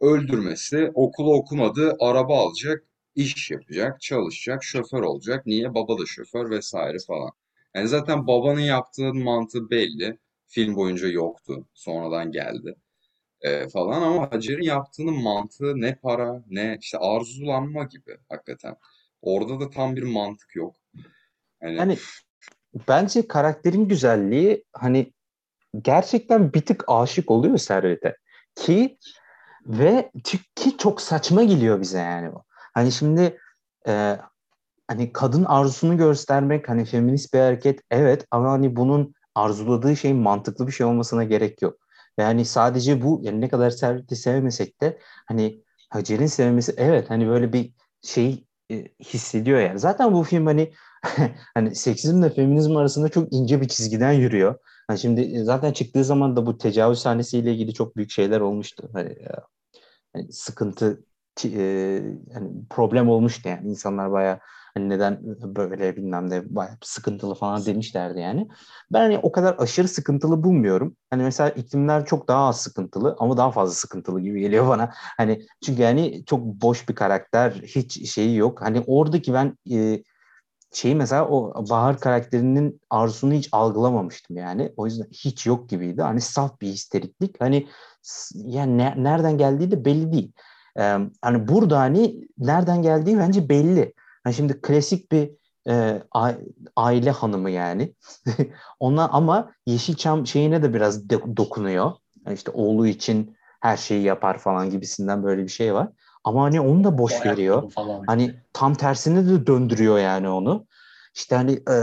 öldürmesi, 0.00 0.90
okulu 0.94 1.34
okumadı, 1.34 1.96
araba 2.00 2.38
alacak, 2.38 2.84
iş 3.14 3.50
yapacak, 3.50 4.00
çalışacak, 4.00 4.64
şoför 4.64 5.02
olacak. 5.02 5.46
Niye? 5.46 5.74
Baba 5.74 5.98
da 5.98 6.06
şoför 6.06 6.50
vesaire 6.50 6.96
falan. 7.06 7.30
Yani 7.74 7.88
zaten 7.88 8.26
babanın 8.26 8.60
yaptığı 8.60 9.14
mantığı 9.14 9.70
belli. 9.70 10.18
Film 10.54 10.76
boyunca 10.76 11.08
yoktu. 11.08 11.66
Sonradan 11.74 12.32
geldi. 12.32 12.76
Ee, 13.40 13.68
falan 13.68 14.02
ama 14.02 14.32
Hacer'in 14.32 14.62
yaptığının 14.62 15.22
mantığı 15.22 15.80
ne 15.80 15.94
para 15.94 16.42
ne 16.50 16.78
işte 16.80 16.98
arzulanma 16.98 17.84
gibi 17.84 18.16
hakikaten. 18.28 18.76
Orada 19.22 19.60
da 19.60 19.70
tam 19.70 19.96
bir 19.96 20.02
mantık 20.02 20.56
yok. 20.56 20.76
Yani, 21.62 21.76
yani 21.76 21.98
bence 22.88 23.28
karakterin 23.28 23.88
güzelliği 23.88 24.64
hani 24.72 25.12
gerçekten 25.82 26.52
bir 26.52 26.60
tık 26.60 26.84
aşık 26.86 27.30
oluyor 27.30 27.58
Servet'e. 27.58 28.16
Ki 28.54 28.98
ve 29.66 30.10
ki 30.54 30.76
çok 30.78 31.00
saçma 31.00 31.44
geliyor 31.44 31.80
bize 31.80 31.98
yani 31.98 32.32
bu. 32.32 32.44
Hani 32.74 32.92
şimdi 32.92 33.38
e, 33.88 34.18
hani 34.88 35.12
kadın 35.12 35.44
arzusunu 35.44 35.96
göstermek 35.96 36.68
hani 36.68 36.84
feminist 36.84 37.34
bir 37.34 37.38
hareket 37.38 37.80
evet 37.90 38.26
ama 38.30 38.50
hani 38.50 38.76
bunun 38.76 39.14
arzuladığı 39.34 39.96
şeyin 39.96 40.16
mantıklı 40.16 40.66
bir 40.66 40.72
şey 40.72 40.86
olmasına 40.86 41.24
gerek 41.24 41.62
yok. 41.62 41.78
Yani 42.18 42.44
sadece 42.44 43.02
bu 43.02 43.20
yani 43.22 43.40
ne 43.40 43.48
kadar 43.48 43.70
Servet'i 43.70 44.16
sevmesek 44.16 44.80
de 44.80 44.98
hani 45.26 45.64
Hacer'in 45.90 46.26
sevmesi 46.26 46.74
evet 46.76 47.10
hani 47.10 47.28
böyle 47.28 47.52
bir 47.52 47.72
şey 48.02 48.46
e, 48.70 48.84
hissediyor 49.04 49.60
yani. 49.60 49.78
Zaten 49.78 50.12
bu 50.12 50.22
film 50.22 50.46
hani 50.46 50.72
hani 51.54 51.74
seksizmle 51.74 52.30
feminizm 52.30 52.76
arasında 52.76 53.08
çok 53.08 53.32
ince 53.32 53.60
bir 53.60 53.68
çizgiden 53.68 54.12
yürüyor. 54.12 54.58
Hani 54.88 54.98
şimdi 54.98 55.44
zaten 55.44 55.72
çıktığı 55.72 56.04
zaman 56.04 56.36
da 56.36 56.46
bu 56.46 56.58
tecavüz 56.58 56.98
sahnesiyle 56.98 57.52
ilgili 57.52 57.74
çok 57.74 57.96
büyük 57.96 58.10
şeyler 58.10 58.40
olmuştu. 58.40 58.90
Hani 58.92 59.16
hani 60.12 60.32
sıkıntı 60.32 61.04
e, 61.44 62.02
hani 62.34 62.50
problem 62.70 63.08
olmuştu 63.08 63.48
yani 63.48 63.68
insanlar 63.68 64.12
baya 64.12 64.40
hani 64.74 64.88
neden 64.88 65.20
böyle 65.56 65.96
bilmem 65.96 66.30
ne 66.30 66.54
baya 66.54 66.78
sıkıntılı 66.82 67.34
falan 67.34 67.66
demişlerdi 67.66 68.20
yani. 68.20 68.48
Ben 68.92 69.00
hani 69.00 69.18
o 69.18 69.32
kadar 69.32 69.56
aşırı 69.58 69.88
sıkıntılı 69.88 70.42
bulmuyorum. 70.42 70.96
Hani 71.10 71.22
mesela 71.22 71.50
iklimler 71.50 72.06
çok 72.06 72.28
daha 72.28 72.46
az 72.48 72.60
sıkıntılı 72.60 73.16
ama 73.18 73.36
daha 73.36 73.50
fazla 73.50 73.74
sıkıntılı 73.74 74.20
gibi 74.20 74.40
geliyor 74.40 74.68
bana. 74.68 74.90
Hani 75.16 75.46
çünkü 75.64 75.82
yani 75.82 76.24
çok 76.26 76.40
boş 76.44 76.88
bir 76.88 76.94
karakter, 76.94 77.52
hiç 77.52 78.10
şeyi 78.10 78.36
yok. 78.36 78.62
Hani 78.62 78.84
oradaki 78.86 79.34
ben 79.34 79.58
e, 79.70 80.02
şeyi 80.72 80.94
mesela 80.94 81.28
o 81.28 81.64
Bahar 81.70 82.00
karakterinin 82.00 82.80
arzusunu 82.90 83.32
hiç 83.32 83.48
algılamamıştım 83.52 84.36
yani. 84.36 84.72
O 84.76 84.86
yüzden 84.86 85.06
hiç 85.12 85.46
yok 85.46 85.68
gibiydi. 85.68 86.02
Hani 86.02 86.20
saf 86.20 86.60
bir 86.60 86.68
histeriklik. 86.68 87.40
Hani 87.40 87.68
yani 88.34 88.78
ne, 88.78 88.94
nereden 88.96 89.38
geldiği 89.38 89.70
de 89.70 89.84
belli 89.84 90.12
değil. 90.12 90.32
Ee, 90.78 90.98
hani 91.22 91.48
burada 91.48 91.78
hani 91.78 92.28
nereden 92.38 92.82
geldiği 92.82 93.18
bence 93.18 93.48
belli. 93.48 93.94
Hani 94.24 94.34
şimdi 94.34 94.60
klasik 94.60 95.12
bir 95.12 95.30
e, 95.68 96.02
aile 96.76 97.10
hanımı 97.10 97.50
yani. 97.50 97.94
Ona 98.80 99.08
ama 99.08 99.52
Yeşilçam 99.66 100.26
şeyine 100.26 100.62
de 100.62 100.74
biraz 100.74 101.08
de, 101.10 101.36
dokunuyor. 101.36 101.92
Yani 102.26 102.34
işte 102.34 102.50
oğlu 102.50 102.86
için 102.86 103.36
her 103.60 103.76
şeyi 103.76 104.02
yapar 104.02 104.38
falan 104.38 104.70
gibisinden 104.70 105.22
böyle 105.22 105.42
bir 105.42 105.48
şey 105.48 105.74
var. 105.74 105.88
Ama 106.24 106.42
hani 106.42 106.60
onu 106.60 106.84
da 106.84 106.98
boş 106.98 107.12
o 107.20 107.28
veriyor. 107.28 107.72
Hani 108.06 108.34
tam 108.52 108.74
tersini 108.74 109.28
de 109.28 109.46
döndürüyor 109.46 109.98
yani 109.98 110.28
onu. 110.28 110.66
İşte 111.14 111.36
hani 111.36 111.52
e, 111.52 111.74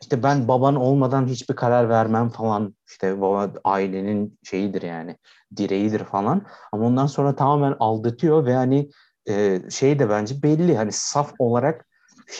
işte 0.00 0.22
ben 0.22 0.48
baban 0.48 0.76
olmadan 0.76 1.26
hiçbir 1.26 1.56
karar 1.56 1.88
vermem 1.88 2.28
falan. 2.28 2.74
İşte 2.88 3.20
baba 3.20 3.50
ailenin 3.64 4.38
şeyidir 4.42 4.82
yani 4.82 5.16
direğidir 5.56 6.04
falan. 6.04 6.46
Ama 6.72 6.86
ondan 6.86 7.06
sonra 7.06 7.36
tamamen 7.36 7.76
aldatıyor 7.80 8.46
ve 8.46 8.54
hani 8.54 8.90
e, 9.28 9.60
şey 9.70 9.98
de 9.98 10.10
bence 10.10 10.42
belli 10.42 10.76
hani 10.76 10.92
saf 10.92 11.32
olarak 11.38 11.88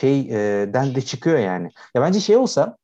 şeyden 0.01 0.95
de 0.95 1.01
çıkıyor 1.01 1.39
yani. 1.39 1.71
Ya 1.95 2.03
bence 2.03 2.21
şey 2.21 2.37
olsa 2.37 2.77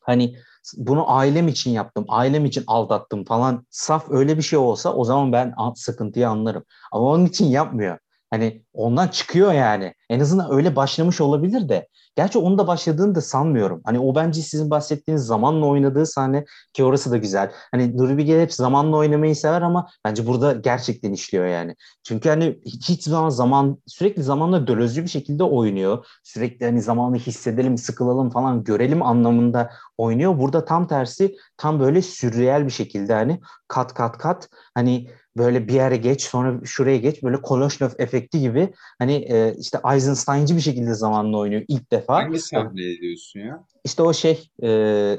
hani 0.00 0.36
bunu 0.76 1.12
ailem 1.12 1.48
için 1.48 1.70
yaptım, 1.70 2.04
ailem 2.08 2.44
için 2.44 2.64
aldattım 2.66 3.24
falan 3.24 3.66
saf 3.70 4.10
öyle 4.10 4.36
bir 4.36 4.42
şey 4.42 4.58
olsa 4.58 4.94
o 4.94 5.04
zaman 5.04 5.32
ben 5.32 5.54
sıkıntıyı 5.76 6.28
anlarım. 6.28 6.64
Ama 6.92 7.04
onun 7.04 7.26
için 7.26 7.46
yapmıyor. 7.46 7.98
Hani 8.30 8.64
ondan 8.72 9.08
çıkıyor 9.08 9.52
yani. 9.52 9.94
En 10.10 10.20
azından 10.20 10.52
öyle 10.52 10.76
başlamış 10.76 11.20
olabilir 11.20 11.68
de. 11.68 11.88
Gerçi 12.16 12.38
onu 12.38 12.58
da 12.58 12.66
başladığını 12.66 13.14
da 13.14 13.20
sanmıyorum. 13.20 13.80
Hani 13.84 13.98
o 13.98 14.14
bence 14.14 14.42
sizin 14.42 14.70
bahsettiğiniz 14.70 15.26
zamanla 15.26 15.66
oynadığı 15.66 16.06
sahne 16.06 16.44
ki 16.72 16.84
orası 16.84 17.10
da 17.10 17.16
güzel. 17.16 17.52
Hani 17.70 17.96
Nuri 17.96 18.18
Bilge 18.18 18.42
hep 18.42 18.52
zamanla 18.52 18.96
oynamayı 18.96 19.36
sever 19.36 19.62
ama 19.62 19.88
bence 20.04 20.26
burada 20.26 20.52
gerçekten 20.52 21.12
işliyor 21.12 21.46
yani. 21.46 21.74
Çünkü 22.02 22.28
hani 22.28 22.60
hiç 22.64 23.02
zaman 23.02 23.28
zaman 23.28 23.78
sürekli 23.86 24.22
zamanla 24.22 24.66
dölözcü 24.66 25.02
bir 25.02 25.08
şekilde 25.08 25.44
oynuyor. 25.44 26.06
Sürekli 26.22 26.66
hani 26.66 26.82
zamanı 26.82 27.16
hissedelim, 27.16 27.78
sıkılalım 27.78 28.30
falan 28.30 28.64
görelim 28.64 29.02
anlamında 29.02 29.70
oynuyor. 29.98 30.38
Burada 30.38 30.64
tam 30.64 30.86
tersi 30.86 31.36
tam 31.56 31.80
böyle 31.80 32.02
sürreel 32.02 32.66
bir 32.66 32.70
şekilde 32.70 33.14
hani 33.14 33.40
kat 33.68 33.94
kat 33.94 34.18
kat 34.18 34.48
hani 34.74 35.10
böyle 35.36 35.68
bir 35.68 35.74
yere 35.74 35.96
geç 35.96 36.22
sonra 36.22 36.60
şuraya 36.64 36.96
geç 36.96 37.22
böyle 37.22 37.42
Koloşnov 37.42 37.90
efekti 37.98 38.40
gibi 38.40 38.72
hani 38.98 39.14
e, 39.14 39.54
işte 39.58 39.78
Eisenstein'cı 39.98 40.56
bir 40.56 40.60
şekilde 40.60 40.94
zamanla 40.94 41.38
oynuyor 41.38 41.62
ilk 41.68 41.92
defa. 41.92 42.14
Hangi 42.14 42.38
sahneyi 42.38 43.00
diyorsun 43.00 43.40
ya? 43.40 43.64
İşte 43.84 44.02
o 44.02 44.12
şey 44.12 44.50
e, 44.62 44.68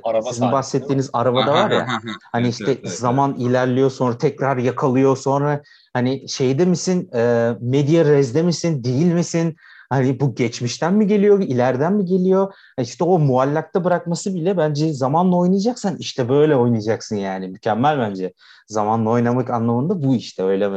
Araba 0.04 0.34
sizin 0.34 0.52
bahsettiğiniz 0.52 1.10
arabada 1.14 1.54
var 1.54 1.72
ya 1.72 1.88
hani 2.32 2.48
işte 2.48 2.66
evet, 2.68 2.80
evet, 2.84 2.94
zaman 2.94 3.32
evet. 3.32 3.42
ilerliyor 3.42 3.92
sonra 3.92 4.18
tekrar 4.18 4.58
yakalıyor 4.58 5.18
sonra 5.18 5.62
hani 5.94 6.30
şeyde 6.30 6.66
misin 6.66 7.10
e, 7.16 7.54
medya 7.62 8.06
rezde 8.06 8.44
misin 8.44 8.84
değil 8.84 9.14
misin 9.14 9.56
Hani 9.90 10.20
bu 10.20 10.36
geçmişten 10.36 10.94
mi 10.94 11.08
geliyor, 11.08 11.40
ileriden 11.40 11.94
mi 11.94 12.06
geliyor? 12.06 12.54
İşte 12.82 13.04
o 13.04 13.20
muallakta 13.20 13.84
bırakması 13.84 14.36
bile 14.36 14.58
bence 14.58 14.94
zamanla 14.94 15.36
oynayacaksan 15.36 15.98
işte 15.98 16.30
böyle 16.30 16.56
oynayacaksın 16.56 17.16
yani. 17.16 17.48
Mükemmel 17.48 18.00
bence. 18.00 18.34
Zamanla 18.68 19.10
oynamak 19.10 19.50
anlamında 19.50 20.04
bu 20.04 20.16
işte 20.16 20.44
öyle 20.44 20.72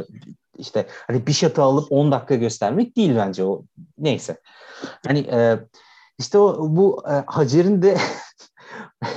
işte 0.58 0.86
hani 1.06 1.26
bir 1.26 1.32
şatı 1.32 1.62
alıp 1.62 1.92
10 1.92 2.12
dakika 2.12 2.34
göstermek 2.34 2.96
değil 2.96 3.16
bence 3.16 3.44
o. 3.44 3.64
Neyse. 3.98 4.40
Hani 5.06 5.18
e, 5.18 5.58
işte 6.18 6.38
o 6.38 6.76
bu 6.76 7.02
e, 7.08 7.24
Hacer'in 7.26 7.82
de 7.82 7.98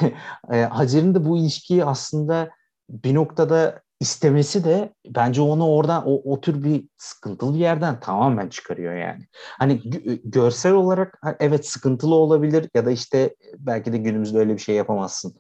e, 0.52 0.62
Hacer'in 0.62 1.16
de 1.16 1.26
bu 1.26 1.38
ilişkiyi 1.38 1.86
aslında 1.86 2.50
bir 2.90 3.16
noktada 3.16 3.82
istemesi 4.00 4.64
de 4.64 4.94
bence 5.08 5.42
onu 5.42 5.68
oradan 5.68 6.04
o, 6.08 6.34
o 6.34 6.42
tür 6.42 6.64
bir 6.64 6.86
sıkıntılı 6.98 7.54
bir 7.54 7.60
yerden 7.60 8.00
tamamen 8.00 8.50
çıkarıyor 8.50 8.96
yani. 8.96 9.24
Hani 9.60 9.82
görsel 10.24 10.74
olarak 10.74 11.20
evet 11.40 11.68
sıkıntılı 11.68 12.16
olabilir 12.16 12.70
ya 12.76 12.86
da 12.86 12.92
işte 12.92 13.36
belki 13.58 13.94
de 13.94 13.98
günümüzde 13.98 14.38
öyle 14.38 14.54
bir 14.54 14.62
şey 14.62 14.76
yapamazsın. 14.76 15.36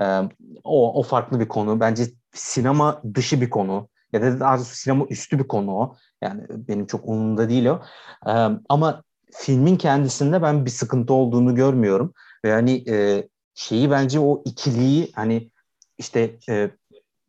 Ee, 0.00 0.20
o, 0.64 1.00
o 1.00 1.02
farklı 1.02 1.40
bir 1.40 1.48
konu. 1.48 1.80
Bence 1.80 2.04
sinema 2.34 3.02
dışı 3.14 3.40
bir 3.40 3.50
konu 3.50 3.88
ya 4.12 4.22
da 4.22 4.40
daha 4.40 4.58
sinema 4.58 5.06
üstü 5.10 5.38
bir 5.38 5.48
konu 5.48 5.70
o. 5.76 5.96
Yani 6.22 6.42
benim 6.50 6.86
çok 6.86 7.08
umurumda 7.08 7.48
değil 7.48 7.66
o. 7.66 7.82
Ee, 8.26 8.30
ama 8.68 9.02
filmin 9.32 9.76
kendisinde 9.76 10.42
ben 10.42 10.64
bir 10.64 10.70
sıkıntı 10.70 11.14
olduğunu 11.14 11.54
görmüyorum. 11.54 12.14
Ve 12.44 12.52
hani 12.52 12.90
e, 12.90 13.28
şeyi 13.54 13.90
bence 13.90 14.20
o 14.20 14.42
ikiliyi 14.44 15.12
hani 15.14 15.50
işte 15.98 16.38
e, 16.48 16.70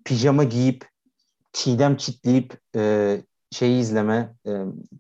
pijama 0.06 0.44
giyip 0.44 0.90
çiğdem 1.54 1.98
çitleyip 1.98 2.60
e, 2.76 3.18
şeyi 3.52 3.82
izleme, 3.82 4.36
e, 4.48 4.52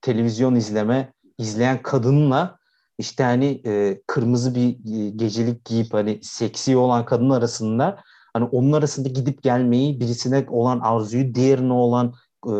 televizyon 0.02 0.56
izleme, 0.56 1.14
izleyen 1.38 1.82
kadınla 1.82 2.60
işte 2.98 3.24
hani 3.24 3.62
e, 3.66 4.02
kırmızı 4.08 4.56
bir 4.56 4.70
e, 4.70 5.10
gecelik 5.10 5.66
giyip 5.66 5.94
hani 5.94 6.20
seksi 6.24 6.78
olan 6.78 7.06
kadın 7.06 7.30
arasında 7.30 8.04
hani 8.34 8.46
onun 8.46 8.72
arasında 8.72 9.10
gidip 9.10 9.44
gelmeyi 9.44 10.00
birisine 10.00 10.46
olan 10.50 10.80
arzuyu 10.80 11.36
diğerine 11.36 11.74
olan 11.74 12.14
e, 12.48 12.54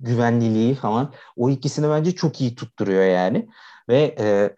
güvenliliği 0.00 0.74
falan 0.74 1.12
o 1.36 1.50
ikisini 1.50 1.88
bence 1.88 2.12
çok 2.12 2.40
iyi 2.40 2.54
tutturuyor 2.54 3.04
yani 3.04 3.48
ve 3.88 4.14
e, 4.18 4.56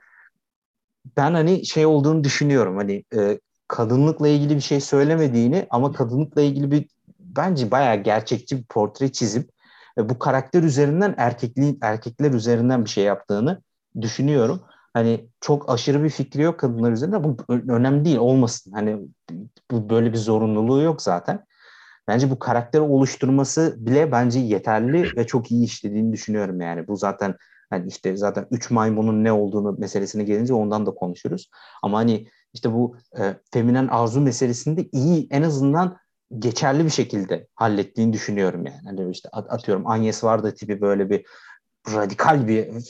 ben 1.16 1.34
hani 1.34 1.66
şey 1.66 1.86
olduğunu 1.86 2.24
düşünüyorum 2.24 2.76
hani 2.76 3.05
e, 3.16 3.40
kadınlıkla 3.68 4.28
ilgili 4.28 4.57
bir 4.57 4.61
şey 4.61 4.80
söylemediğini 4.80 5.66
ama 5.70 5.92
kadınlıkla 5.92 6.42
ilgili 6.42 6.70
bir 6.70 6.88
bence 7.18 7.70
bayağı 7.70 7.96
gerçekçi 7.96 8.59
bir 8.59 8.64
portre 8.64 9.12
çizip 9.12 9.51
e, 9.98 10.09
bu 10.09 10.18
karakter 10.18 10.62
üzerinden 10.62 11.14
erkekliğin 11.18 11.78
erkekler 11.82 12.30
üzerinden 12.30 12.84
bir 12.84 12.90
şey 12.90 13.05
yaptığını 13.05 13.62
düşünüyorum. 14.01 14.61
Hani 14.95 15.28
çok 15.41 15.70
aşırı 15.70 16.05
bir 16.05 16.11
fikri 16.11 16.43
yok 16.43 16.61
kadınlar 16.61 16.93
üzerinde. 16.93 17.24
Bu 17.24 17.36
önemli 17.49 18.05
değil 18.05 18.16
olmasın. 18.16 18.72
Hani 18.72 19.09
bu 19.70 19.91
böyle 19.91 20.12
bir 20.12 20.18
zorunluluğu 20.18 20.82
yok 20.82 21.03
zaten. 21.03 21.45
Bence 22.09 22.30
bu 22.30 22.38
karakteri 22.38 22.82
oluşturması 22.82 23.74
bile 23.78 24.12
bence 24.12 24.41
yeterli 24.41 25.16
ve 25.16 25.26
çok 25.26 25.51
iyi 25.51 25.64
işlediğini 25.64 26.12
düşünüyorum 26.12 26.61
yani. 26.61 26.88
Bu 26.88 26.97
zaten 26.97 27.36
hani 27.70 27.88
işte 27.88 28.16
zaten 28.16 28.47
üç 28.51 28.70
maymunun 28.70 29.24
ne 29.24 29.32
olduğunu 29.32 29.76
meselesine 29.78 30.24
gelince 30.24 30.55
ondan 30.55 30.86
da 30.86 30.91
konuşuruz. 30.91 31.51
Ama 31.82 31.99
hani 31.99 32.26
işte 32.53 32.72
bu 32.72 32.97
e, 33.18 33.34
feminen 33.53 33.88
arzu 33.88 34.20
meselesinde 34.20 34.88
iyi 34.93 35.26
en 35.30 35.43
azından 35.43 35.97
geçerli 36.38 36.84
bir 36.84 36.91
şekilde 36.91 37.47
hallettiğini 37.55 38.12
düşünüyorum 38.12 38.66
yani. 38.66 38.80
Hani 38.84 39.11
işte 39.11 39.28
atıyorum 39.28 39.86
Agnes 39.86 40.24
Varda 40.24 40.55
tipi 40.55 40.80
böyle 40.80 41.11
bir 41.11 41.26
radikal 41.88 42.48
bir 42.48 42.80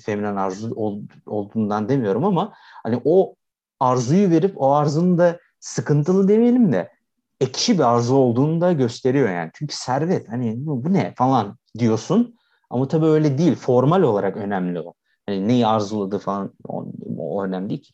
feminen 0.00 0.36
arzu 0.36 0.74
ol, 0.74 1.00
olduğundan 1.26 1.88
demiyorum 1.88 2.24
ama 2.24 2.52
hani 2.82 3.00
o 3.04 3.34
arzuyu 3.80 4.30
verip 4.30 4.54
o 4.56 4.72
arzunun 4.72 5.18
da 5.18 5.40
sıkıntılı 5.60 6.28
demeyelim 6.28 6.72
de 6.72 6.92
ekşi 7.40 7.78
bir 7.78 7.94
arzu 7.94 8.14
olduğunu 8.14 8.60
da 8.60 8.72
gösteriyor 8.72 9.28
yani. 9.28 9.50
Çünkü 9.54 9.76
servet 9.76 10.28
hani 10.28 10.54
bu, 10.66 10.84
bu 10.84 10.92
ne 10.92 11.14
falan 11.16 11.56
diyorsun 11.78 12.34
ama 12.70 12.88
tabii 12.88 13.06
öyle 13.06 13.38
değil. 13.38 13.54
Formal 13.54 14.02
olarak 14.02 14.36
önemli 14.36 14.80
o. 14.80 14.94
Hani 15.26 15.48
neyi 15.48 15.66
arzuladı 15.66 16.18
falan 16.18 16.52
o, 16.68 16.86
o 17.18 17.44
önemli 17.44 17.70
değil 17.70 17.82
ki. 17.82 17.92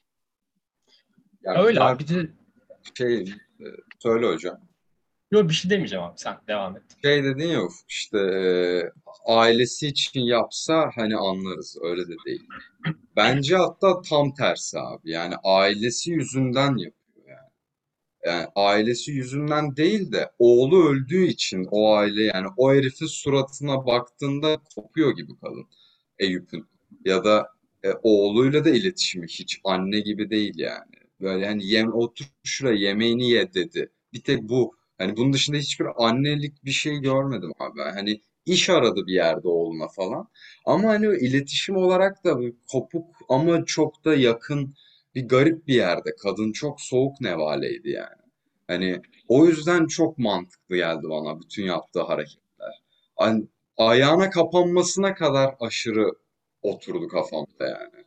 Yani 1.42 1.58
öyle 1.58 1.80
abi 1.80 1.98
bir 2.02 2.08
de 2.08 2.30
şey 2.94 3.20
e, 3.60 3.66
söyle 3.98 4.26
hocam. 4.26 4.60
Yok 5.30 5.48
bir 5.48 5.54
şey 5.54 5.70
demeyeceğim 5.70 6.04
abi 6.04 6.18
sen 6.18 6.36
devam 6.48 6.76
et. 6.76 6.82
Şey 7.04 7.24
dedin 7.24 7.48
ya 7.48 7.60
işte 7.88 8.18
e, 8.18 8.92
ailesi 9.26 9.86
için 9.86 10.20
yapsa 10.20 10.90
hani 10.94 11.16
anlarız 11.16 11.78
öyle 11.82 12.08
de 12.08 12.14
değil. 12.26 12.42
Bence 13.16 13.56
hatta 13.56 14.02
tam 14.02 14.34
tersi 14.34 14.78
abi 14.78 15.10
yani 15.10 15.34
ailesi 15.44 16.10
yüzünden 16.10 16.76
yapıyor 16.76 17.28
yani. 17.28 17.50
Yani 18.24 18.46
ailesi 18.56 19.12
yüzünden 19.12 19.76
değil 19.76 20.12
de 20.12 20.30
oğlu 20.38 20.88
öldüğü 20.88 21.24
için 21.26 21.68
o 21.70 21.94
aile 21.94 22.22
yani 22.22 22.46
o 22.56 22.72
herifin 22.74 23.06
suratına 23.06 23.86
baktığında 23.86 24.60
kopuyor 24.76 25.16
gibi 25.16 25.32
kadın 25.40 25.66
Eyüp'ün. 26.18 26.66
Ya 27.04 27.24
da 27.24 27.48
e, 27.82 27.92
oğluyla 28.02 28.64
da 28.64 28.70
iletişimi 28.70 29.26
hiç 29.26 29.60
anne 29.64 30.00
gibi 30.00 30.30
değil 30.30 30.54
yani. 30.58 30.94
Böyle 31.20 31.46
hani 31.46 31.66
yem 31.66 31.94
otur 31.94 32.26
şuraya 32.44 32.76
yemeğini 32.76 33.30
ye 33.30 33.54
dedi. 33.54 33.90
Bir 34.12 34.20
tek 34.22 34.42
bu 34.42 34.79
Hani 35.00 35.16
bunun 35.16 35.32
dışında 35.32 35.56
hiçbir 35.56 35.86
annelik 35.96 36.64
bir 36.64 36.70
şey 36.70 36.98
görmedim 36.98 37.52
abi. 37.58 37.80
Hani 37.80 38.20
iş 38.46 38.70
aradı 38.70 39.06
bir 39.06 39.12
yerde 39.12 39.48
oğluna 39.48 39.88
falan. 39.88 40.28
Ama 40.66 40.88
hani 40.88 41.06
iletişim 41.06 41.76
olarak 41.76 42.24
da 42.24 42.36
kopuk 42.72 43.16
ama 43.28 43.64
çok 43.64 44.04
da 44.04 44.14
yakın 44.14 44.74
bir 45.14 45.28
garip 45.28 45.66
bir 45.66 45.74
yerde. 45.74 46.16
Kadın 46.22 46.52
çok 46.52 46.80
soğuk 46.80 47.20
nevaleydi 47.20 47.90
yani. 47.90 48.22
Hani 48.66 49.02
o 49.28 49.46
yüzden 49.46 49.86
çok 49.86 50.18
mantıklı 50.18 50.76
geldi 50.76 51.02
bana 51.02 51.40
bütün 51.40 51.64
yaptığı 51.64 52.02
hareketler. 52.02 52.82
Hani 53.16 53.44
ayağına 53.76 54.30
kapanmasına 54.30 55.14
kadar 55.14 55.54
aşırı 55.60 56.10
oturdu 56.62 57.08
kafamda 57.08 57.66
yani. 57.66 58.04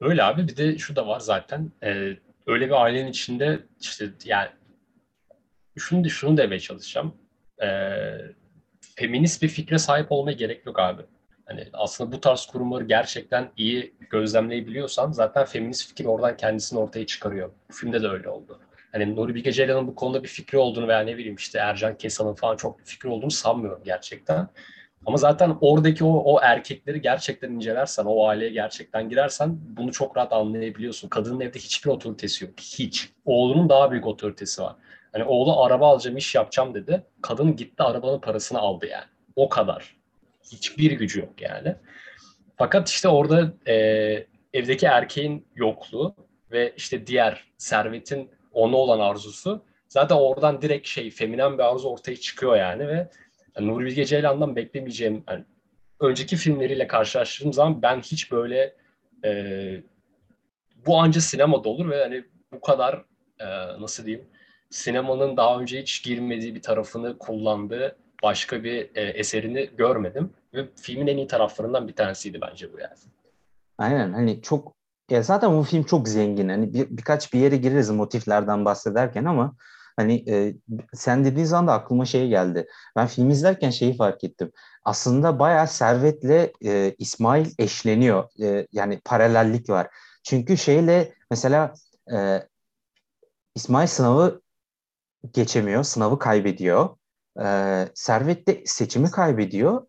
Öyle 0.00 0.22
abi 0.22 0.48
bir 0.48 0.56
de 0.56 0.78
şu 0.78 0.96
da 0.96 1.06
var 1.06 1.20
zaten. 1.20 1.72
Ee, 1.82 2.16
öyle 2.46 2.66
bir 2.66 2.84
ailenin 2.84 3.10
içinde 3.10 3.60
işte 3.80 4.12
yani 4.24 4.50
şunu, 5.78 6.10
şunu 6.10 6.36
demeye 6.36 6.60
çalışacağım. 6.60 7.14
Ee, 7.62 8.18
feminist 8.96 9.42
bir 9.42 9.48
fikre 9.48 9.78
sahip 9.78 10.12
olmaya 10.12 10.32
gerek 10.32 10.66
yok 10.66 10.78
abi. 10.78 11.02
Hani 11.44 11.68
aslında 11.72 12.12
bu 12.12 12.20
tarz 12.20 12.46
kurumları 12.46 12.84
gerçekten 12.84 13.50
iyi 13.56 13.94
gözlemleyebiliyorsan 14.10 15.12
zaten 15.12 15.44
feminist 15.44 15.88
fikir 15.88 16.04
oradan 16.04 16.36
kendisini 16.36 16.78
ortaya 16.78 17.06
çıkarıyor. 17.06 17.50
Bu 17.68 17.74
filmde 17.74 18.02
de 18.02 18.08
öyle 18.08 18.28
oldu. 18.28 18.60
Hani 18.92 19.16
Nuri 19.16 19.34
Bilge 19.34 19.52
Ceylan'ın 19.52 19.86
bu 19.86 19.94
konuda 19.94 20.22
bir 20.22 20.28
fikri 20.28 20.58
olduğunu 20.58 20.88
veya 20.88 21.00
ne 21.00 21.16
bileyim 21.16 21.34
işte 21.34 21.58
Ercan 21.58 21.98
Kesan'ın 21.98 22.34
falan 22.34 22.56
çok 22.56 22.78
bir 22.78 22.84
fikri 22.84 23.08
olduğunu 23.08 23.30
sanmıyorum 23.30 23.82
gerçekten. 23.84 24.48
Ama 25.06 25.16
zaten 25.16 25.56
oradaki 25.60 26.04
o, 26.04 26.12
o 26.12 26.40
erkekleri 26.42 27.00
gerçekten 27.00 27.50
incelersen, 27.50 28.04
o 28.04 28.26
aileye 28.26 28.50
gerçekten 28.50 29.08
girersen 29.08 29.58
bunu 29.76 29.92
çok 29.92 30.16
rahat 30.16 30.32
anlayabiliyorsun. 30.32 31.08
Kadının 31.08 31.40
evde 31.40 31.58
hiçbir 31.58 31.90
otoritesi 31.90 32.44
yok. 32.44 32.54
Hiç. 32.60 33.10
Oğlunun 33.24 33.68
daha 33.68 33.90
büyük 33.90 34.06
otoritesi 34.06 34.62
var. 34.62 34.76
Hani 35.12 35.24
oğlu 35.24 35.62
araba 35.62 35.88
alacağım, 35.88 36.16
iş 36.16 36.34
yapacağım 36.34 36.74
dedi. 36.74 37.06
Kadın 37.22 37.56
gitti 37.56 37.82
arabanın 37.82 38.20
parasını 38.20 38.58
aldı 38.58 38.86
yani. 38.86 39.04
O 39.36 39.48
kadar. 39.48 39.96
Hiçbir 40.52 40.92
gücü 40.92 41.20
yok 41.20 41.40
yani. 41.40 41.74
Fakat 42.56 42.88
işte 42.88 43.08
orada 43.08 43.52
e, 43.68 43.74
evdeki 44.52 44.86
erkeğin 44.86 45.46
yokluğu 45.54 46.14
ve 46.50 46.74
işte 46.76 47.06
diğer 47.06 47.44
servetin 47.58 48.30
ona 48.52 48.76
olan 48.76 49.00
arzusu 49.00 49.64
zaten 49.88 50.16
oradan 50.16 50.62
direkt 50.62 50.88
şey 50.88 51.10
feminen 51.10 51.58
bir 51.58 51.62
arzu 51.62 51.88
ortaya 51.88 52.16
çıkıyor 52.16 52.56
yani 52.56 52.88
ve 52.88 53.08
yani 53.56 53.68
Nuri 53.68 53.84
Bilge 53.84 54.04
Ceylan'dan 54.04 54.56
beklemeyeceğim 54.56 55.24
yani 55.28 55.44
önceki 56.00 56.36
filmleriyle 56.36 56.86
karşılaştırdığım 56.86 57.52
zaman 57.52 57.82
ben 57.82 58.00
hiç 58.00 58.32
böyle 58.32 58.74
e, 59.24 59.82
bu 60.86 60.98
anca 60.98 61.20
sinemada 61.20 61.68
olur 61.68 61.90
ve 61.90 62.02
hani 62.02 62.24
bu 62.52 62.60
kadar 62.60 63.04
e, 63.40 63.46
nasıl 63.80 64.06
diyeyim 64.06 64.28
sinemanın 64.70 65.36
daha 65.36 65.60
önce 65.60 65.80
hiç 65.80 66.02
girmediği 66.04 66.54
bir 66.54 66.62
tarafını 66.62 67.18
kullandığı 67.18 67.96
başka 68.22 68.64
bir 68.64 68.90
e, 68.94 69.02
eserini 69.02 69.70
görmedim. 69.76 70.30
Ve 70.54 70.68
filmin 70.76 71.06
en 71.06 71.16
iyi 71.16 71.26
taraflarından 71.26 71.88
bir 71.88 71.96
tanesiydi 71.96 72.40
bence 72.40 72.72
bu 72.72 72.80
yani. 72.80 72.94
Aynen 73.78 74.12
hani 74.12 74.42
çok 74.42 74.74
ya 75.10 75.22
zaten 75.22 75.58
bu 75.58 75.62
film 75.62 75.82
çok 75.82 76.08
zengin. 76.08 76.48
Hani 76.48 76.74
bir, 76.74 76.86
birkaç 76.90 77.32
bir 77.32 77.40
yere 77.40 77.56
gireriz 77.56 77.90
motiflerden 77.90 78.64
bahsederken 78.64 79.24
ama 79.24 79.54
hani 79.96 80.24
e, 80.30 80.54
sen 80.94 81.24
dediğin 81.24 81.46
zaman 81.46 81.66
da 81.66 81.72
aklıma 81.72 82.04
şey 82.04 82.28
geldi. 82.28 82.66
Ben 82.96 83.06
film 83.06 83.30
izlerken 83.30 83.70
şeyi 83.70 83.96
fark 83.96 84.24
ettim. 84.24 84.52
Aslında 84.84 85.38
bayağı 85.38 85.68
Servet'le 85.68 86.52
e, 86.64 86.94
İsmail 86.98 87.46
eşleniyor. 87.58 88.28
E, 88.42 88.66
yani 88.72 89.00
paralellik 89.04 89.70
var. 89.70 89.88
Çünkü 90.22 90.56
şeyle 90.56 91.14
mesela 91.30 91.74
e, 92.12 92.42
İsmail 93.54 93.86
sınavı 93.86 94.40
geçemiyor, 95.32 95.82
sınavı 95.82 96.18
kaybediyor. 96.18 96.88
Ee, 97.42 97.88
Servet 97.94 98.48
de 98.48 98.62
seçimi 98.66 99.10
kaybediyor. 99.10 99.86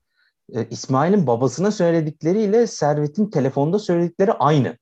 Ee, 0.53 0.67
İsmail'in 0.69 1.27
babasına 1.27 1.71
söyledikleriyle 1.71 2.67
Servet'in 2.67 3.29
telefonda 3.29 3.79
söyledikleri 3.79 4.33
aynı. 4.33 4.77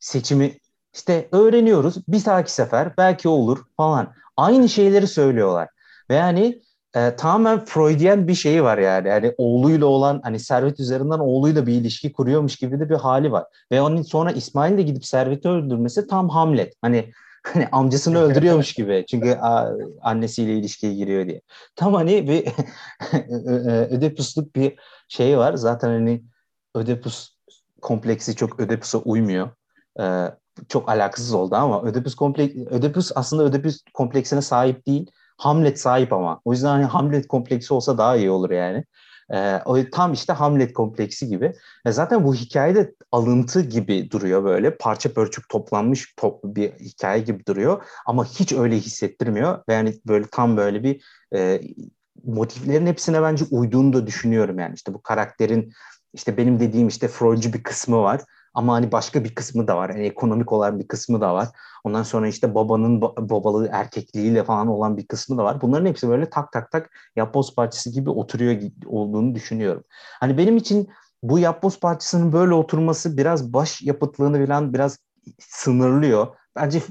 Seçimi 0.00 0.58
işte 0.94 1.28
öğreniyoruz. 1.32 2.08
Bir 2.08 2.18
sonraki 2.18 2.52
sefer 2.52 2.96
belki 2.98 3.28
olur 3.28 3.58
falan. 3.76 4.12
Aynı 4.36 4.68
şeyleri 4.68 5.06
söylüyorlar. 5.06 5.68
Ve 6.10 6.14
yani 6.14 6.62
e, 6.94 7.16
tamamen 7.16 7.64
Freudian 7.64 8.28
bir 8.28 8.34
şeyi 8.34 8.62
var 8.62 8.78
yani. 8.78 9.08
Yani 9.08 9.34
oğluyla 9.38 9.86
olan 9.86 10.20
hani 10.24 10.40
Servet 10.40 10.80
üzerinden 10.80 11.18
oğluyla 11.18 11.66
bir 11.66 11.72
ilişki 11.72 12.12
kuruyormuş 12.12 12.56
gibi 12.56 12.80
de 12.80 12.90
bir 12.90 12.94
hali 12.94 13.32
var. 13.32 13.44
Ve 13.72 13.80
onun 13.80 14.02
sonra 14.02 14.30
İsmail 14.32 14.78
de 14.78 14.82
gidip 14.82 15.06
Servet'i 15.06 15.48
öldürmesi 15.48 16.06
tam 16.06 16.28
Hamlet. 16.28 16.74
Hani 16.82 17.12
hani 17.52 17.68
amcasını 17.72 18.18
öldürüyormuş 18.18 18.72
gibi. 18.72 19.04
Çünkü 19.10 19.30
a, 19.32 19.72
annesiyle 20.02 20.58
ilişkiye 20.58 20.94
giriyor 20.94 21.26
diye. 21.26 21.40
Tam 21.76 21.94
hani 21.94 22.28
bir 22.28 22.48
Ödepusluk 23.90 24.56
bir 24.56 24.78
şey 25.08 25.38
var. 25.38 25.54
Zaten 25.54 25.88
hani 25.88 26.22
Ödepus 26.74 27.36
kompleksi 27.82 28.36
çok 28.36 28.60
Ödepus'a 28.60 28.98
uymuyor. 28.98 29.50
Ee, 30.00 30.30
çok 30.68 30.88
alakasız 30.88 31.34
oldu 31.34 31.54
ama 31.54 31.82
Ödipus 31.82 32.14
kompleks 32.14 32.54
Ödipus 32.56 33.12
aslında 33.14 33.44
Ödipus 33.44 33.82
kompleksine 33.94 34.42
sahip 34.42 34.86
değil. 34.86 35.10
Hamlet 35.36 35.80
sahip 35.80 36.12
ama. 36.12 36.40
O 36.44 36.52
yüzden 36.52 36.68
hani 36.68 36.84
Hamlet 36.84 37.28
kompleksi 37.28 37.74
olsa 37.74 37.98
daha 37.98 38.16
iyi 38.16 38.30
olur 38.30 38.50
yani. 38.50 38.84
Ee, 39.34 39.60
o 39.64 39.90
tam 39.92 40.12
işte 40.12 40.32
Hamlet 40.32 40.72
kompleksi 40.72 41.28
gibi. 41.28 41.52
E 41.86 41.92
zaten 41.92 42.24
bu 42.24 42.34
hikayede 42.34 42.94
alıntı 43.12 43.60
gibi 43.60 44.10
duruyor 44.10 44.44
böyle. 44.44 44.76
Parça 44.76 45.12
pörçük 45.12 45.48
toplanmış 45.48 46.14
top, 46.16 46.44
bir 46.44 46.72
hikaye 46.72 47.22
gibi 47.22 47.46
duruyor. 47.46 47.82
Ama 48.06 48.24
hiç 48.24 48.52
öyle 48.52 48.76
hissettirmiyor. 48.76 49.58
Ve 49.68 49.74
yani 49.74 49.94
böyle 50.06 50.26
tam 50.32 50.56
böyle 50.56 50.82
bir 50.82 51.04
e, 51.34 51.60
motiflerin 52.24 52.86
hepsine 52.86 53.22
bence 53.22 53.44
uyduğunu 53.50 53.92
da 53.92 54.06
düşünüyorum 54.06 54.58
yani. 54.58 54.74
işte 54.74 54.94
bu 54.94 55.02
karakterin 55.02 55.72
işte 56.14 56.36
benim 56.36 56.60
dediğim 56.60 56.88
işte 56.88 57.08
Freudcu 57.08 57.52
bir 57.52 57.62
kısmı 57.62 58.02
var. 58.02 58.20
Ama 58.56 58.74
hani 58.74 58.92
başka 58.92 59.24
bir 59.24 59.34
kısmı 59.34 59.68
da 59.68 59.76
var. 59.76 59.90
Yani 59.90 60.06
ekonomik 60.06 60.52
olan 60.52 60.78
bir 60.78 60.88
kısmı 60.88 61.20
da 61.20 61.34
var. 61.34 61.48
Ondan 61.84 62.02
sonra 62.02 62.28
işte 62.28 62.54
babanın 62.54 63.02
babalığı 63.02 63.68
erkekliğiyle 63.72 64.44
falan 64.44 64.68
olan 64.68 64.96
bir 64.96 65.06
kısmı 65.06 65.38
da 65.38 65.44
var. 65.44 65.60
Bunların 65.60 65.86
hepsi 65.86 66.08
böyle 66.08 66.30
tak 66.30 66.52
tak 66.52 66.72
tak 66.72 66.90
yapboz 67.16 67.54
parçası 67.54 67.90
gibi 67.90 68.10
oturuyor 68.10 68.62
olduğunu 68.86 69.34
düşünüyorum. 69.34 69.84
Hani 70.20 70.38
benim 70.38 70.56
için 70.56 70.88
bu 71.22 71.38
yapboz 71.38 71.80
parçasının 71.80 72.32
böyle 72.32 72.54
oturması 72.54 73.16
biraz 73.16 73.52
baş 73.52 73.82
yapıtlığını 73.82 74.46
falan 74.46 74.74
biraz 74.74 74.98
sınırlıyor. 75.40 76.26
Bence 76.56 76.82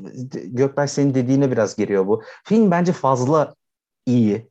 Gökberk 0.45 0.89
senin 0.89 1.13
dediğine 1.13 1.51
biraz 1.51 1.76
giriyor 1.76 2.07
bu. 2.07 2.22
Film 2.43 2.72
bence 2.72 2.91
fazla 2.91 3.55
iyi. 4.05 4.49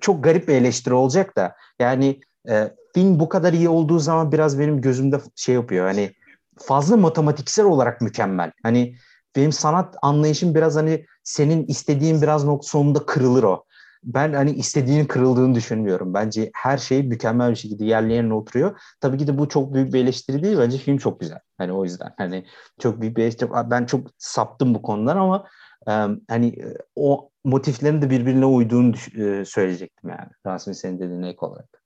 Çok 0.00 0.24
garip 0.24 0.48
bir 0.48 0.54
eleştiri 0.54 0.94
olacak 0.94 1.36
da. 1.36 1.56
Yani 1.78 2.20
e, 2.48 2.74
film 2.94 3.20
bu 3.20 3.28
kadar 3.28 3.52
iyi 3.52 3.68
olduğu 3.68 3.98
zaman 3.98 4.32
biraz 4.32 4.58
benim 4.58 4.80
gözümde 4.80 5.20
şey 5.36 5.54
yapıyor. 5.54 5.86
Hani 5.86 6.12
fazla 6.58 6.96
matematiksel 6.96 7.64
olarak 7.64 8.00
mükemmel. 8.00 8.52
Hani 8.62 8.96
benim 9.36 9.52
sanat 9.52 9.96
anlayışım 10.02 10.54
biraz 10.54 10.76
hani 10.76 11.06
senin 11.22 11.66
istediğin 11.66 12.22
biraz 12.22 12.44
nokta 12.44 12.68
sonunda 12.68 13.06
kırılır 13.06 13.42
o. 13.42 13.64
Ben 14.04 14.32
hani 14.32 14.50
istediğinin 14.50 15.04
kırıldığını 15.04 15.54
düşünmüyorum. 15.54 16.14
Bence 16.14 16.50
her 16.54 16.78
şey 16.78 17.02
mükemmel 17.02 17.50
bir 17.50 17.56
şekilde 17.56 17.84
yerli 17.84 18.12
yerine 18.12 18.34
oturuyor. 18.34 18.80
Tabii 19.00 19.18
ki 19.18 19.26
de 19.26 19.38
bu 19.38 19.48
çok 19.48 19.74
büyük 19.74 19.92
bir 19.92 20.00
eleştiri 20.00 20.42
değil. 20.42 20.58
Bence 20.58 20.78
film 20.78 20.98
çok 20.98 21.20
güzel. 21.20 21.38
Hani 21.58 21.72
o 21.72 21.84
yüzden 21.84 22.14
hani 22.16 22.44
çok 22.78 23.00
büyük 23.00 23.16
bir 23.16 23.22
eleştiri. 23.22 23.50
Ben 23.70 23.86
çok 23.86 24.08
saptım 24.18 24.74
bu 24.74 24.82
konudan 24.82 25.16
ama 25.16 25.44
e, 25.88 25.92
hani 26.28 26.56
o 26.96 27.30
motiflerin 27.44 28.02
de 28.02 28.10
birbirine 28.10 28.46
uyduğunu 28.46 28.94
e, 29.16 29.44
söyleyecektim 29.44 30.10
yani. 30.10 30.30
Rasim 30.46 30.74
senin 30.74 30.98
dediğine 31.00 31.28
ek 31.28 31.38
olarak. 31.40 31.77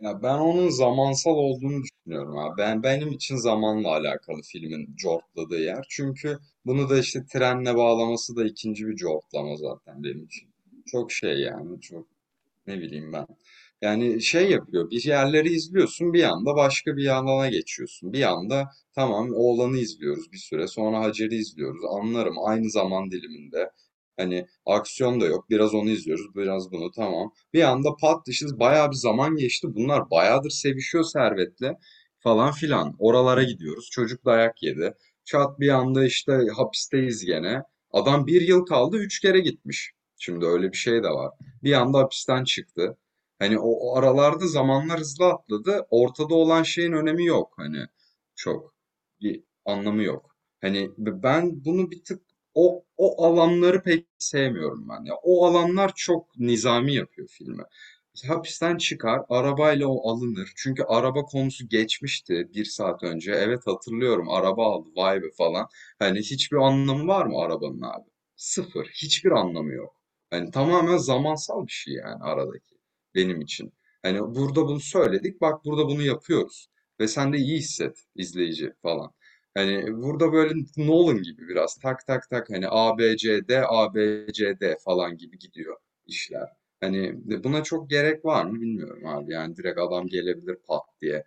Ya 0.00 0.22
ben 0.22 0.38
onun 0.38 0.68
zamansal 0.68 1.30
olduğunu 1.36 1.82
düşünüyorum 1.82 2.38
abi. 2.38 2.58
Ben 2.58 2.82
benim 2.82 3.12
için 3.12 3.36
zamanla 3.36 3.88
alakalı 3.88 4.42
filmin 4.42 4.96
cortladığı 4.96 5.60
yer. 5.60 5.86
Çünkü 5.88 6.38
bunu 6.66 6.88
da 6.90 6.98
işte 6.98 7.24
trenle 7.32 7.74
bağlaması 7.76 8.36
da 8.36 8.44
ikinci 8.44 8.86
bir 8.86 8.96
cortlama 8.96 9.56
zaten 9.56 10.02
benim 10.04 10.24
için. 10.24 10.48
Çok 10.86 11.12
şey 11.12 11.40
yani 11.40 11.80
çok 11.80 12.06
ne 12.66 12.80
bileyim 12.80 13.12
ben. 13.12 13.26
Yani 13.82 14.22
şey 14.22 14.50
yapıyor 14.50 14.90
bir 14.90 15.04
yerleri 15.04 15.48
izliyorsun 15.54 16.12
bir 16.12 16.22
anda 16.24 16.56
başka 16.56 16.96
bir 16.96 17.08
alana 17.16 17.48
geçiyorsun. 17.50 18.12
Bir 18.12 18.22
anda 18.22 18.70
tamam 18.94 19.30
oğlanı 19.34 19.78
izliyoruz 19.78 20.32
bir 20.32 20.38
süre 20.38 20.66
sonra 20.68 21.00
Hacer'i 21.00 21.36
izliyoruz 21.36 21.80
anlarım 21.90 22.36
aynı 22.46 22.70
zaman 22.70 23.10
diliminde. 23.10 23.70
Hani 24.16 24.46
aksiyon 24.66 25.20
da 25.20 25.26
yok. 25.26 25.50
Biraz 25.50 25.74
onu 25.74 25.90
izliyoruz, 25.90 26.34
biraz 26.34 26.72
bunu 26.72 26.90
tamam. 26.90 27.32
Bir 27.54 27.62
anda 27.62 27.96
pat 28.00 28.26
dışız 28.26 28.58
bayağı 28.60 28.90
bir 28.90 28.96
zaman 28.96 29.36
geçti. 29.36 29.68
Bunlar 29.74 30.10
bayağıdır 30.10 30.50
sevişiyor 30.50 31.04
Servet'le 31.04 31.72
falan 32.18 32.52
filan. 32.52 32.96
Oralara 32.98 33.42
gidiyoruz. 33.42 33.88
Çocuk 33.92 34.24
dayak 34.24 34.62
yedi. 34.62 34.94
Çat 35.24 35.60
bir 35.60 35.68
anda 35.68 36.04
işte 36.04 36.32
hapisteyiz 36.56 37.24
gene. 37.24 37.62
Adam 37.90 38.26
bir 38.26 38.40
yıl 38.40 38.66
kaldı, 38.66 38.96
üç 38.96 39.20
kere 39.20 39.40
gitmiş. 39.40 39.92
Şimdi 40.18 40.46
öyle 40.46 40.72
bir 40.72 40.76
şey 40.76 41.02
de 41.02 41.08
var. 41.08 41.32
Bir 41.62 41.72
anda 41.72 41.98
hapisten 41.98 42.44
çıktı. 42.44 42.96
Hani 43.38 43.58
o, 43.58 43.70
o 43.70 43.96
aralarda 43.96 44.46
zamanlar 44.46 45.00
hızlı 45.00 45.26
atladı. 45.26 45.86
Ortada 45.90 46.34
olan 46.34 46.62
şeyin 46.62 46.92
önemi 46.92 47.26
yok. 47.26 47.54
Hani 47.56 47.86
çok 48.34 48.74
bir 49.20 49.44
anlamı 49.64 50.02
yok. 50.02 50.36
Hani 50.60 50.90
ben 50.98 51.64
bunu 51.64 51.90
bir 51.90 52.04
tık 52.04 52.22
o 52.56 52.84
o 52.98 53.24
alanları 53.26 53.82
pek 53.84 54.06
sevmiyorum 54.18 54.90
ben. 54.90 55.04
Ya 55.06 55.14
o 55.24 55.46
alanlar 55.46 55.92
çok 55.96 56.38
nizami 56.40 56.94
yapıyor 56.94 57.28
filmi. 57.28 57.64
Hapisten 58.28 58.76
çıkar, 58.78 59.22
arabayla 59.28 59.88
o 59.88 60.10
alınır. 60.10 60.52
Çünkü 60.56 60.82
araba 60.82 61.22
konusu 61.22 61.68
geçmişti 61.68 62.48
bir 62.54 62.64
saat 62.64 63.02
önce. 63.02 63.32
Evet 63.32 63.66
hatırlıyorum 63.66 64.28
araba 64.30 64.74
aldı 64.74 64.88
vay 64.96 65.22
be 65.22 65.26
falan. 65.38 65.68
Hani 65.98 66.18
hiçbir 66.20 66.56
anlamı 66.56 67.06
var 67.08 67.26
mı 67.26 67.38
arabanın 67.38 67.82
abi? 67.82 68.10
Sıfır. 68.36 68.86
Hiçbir 68.86 69.30
anlamı 69.30 69.72
yok. 69.72 69.96
Hani 70.30 70.50
tamamen 70.50 70.96
zamansal 70.96 71.66
bir 71.66 71.72
şey 71.72 71.94
yani 71.94 72.22
aradaki 72.22 72.74
benim 73.14 73.40
için. 73.40 73.72
Hani 74.02 74.20
burada 74.20 74.66
bunu 74.66 74.80
söyledik 74.80 75.40
bak 75.40 75.64
burada 75.64 75.86
bunu 75.88 76.02
yapıyoruz. 76.02 76.68
Ve 77.00 77.08
sen 77.08 77.32
de 77.32 77.38
iyi 77.38 77.58
hisset 77.58 78.04
izleyici 78.16 78.72
falan. 78.82 79.12
Hani 79.56 80.02
burada 80.02 80.32
böyle 80.34 80.54
Nolan 80.78 81.22
gibi 81.24 81.48
biraz 81.48 81.76
tak 81.78 82.08
tak 82.08 82.30
tak 82.30 82.50
hani 82.50 82.66
A, 82.70 82.98
B, 82.98 83.18
C, 83.18 83.48
D, 83.48 83.66
A, 83.68 83.94
B, 83.94 84.26
C, 84.34 84.60
D 84.60 84.76
falan 84.86 85.18
gibi 85.18 85.38
gidiyor 85.38 85.76
işler. 86.06 86.48
Hani 86.82 87.14
buna 87.44 87.64
çok 87.64 87.90
gerek 87.90 88.26
var 88.26 88.46
mı 88.46 88.62
bilmiyorum 88.62 89.06
abi. 89.06 89.32
Yani 89.32 89.56
direkt 89.56 89.80
adam 89.80 90.08
gelebilir 90.08 90.56
pat 90.68 90.84
diye. 91.02 91.24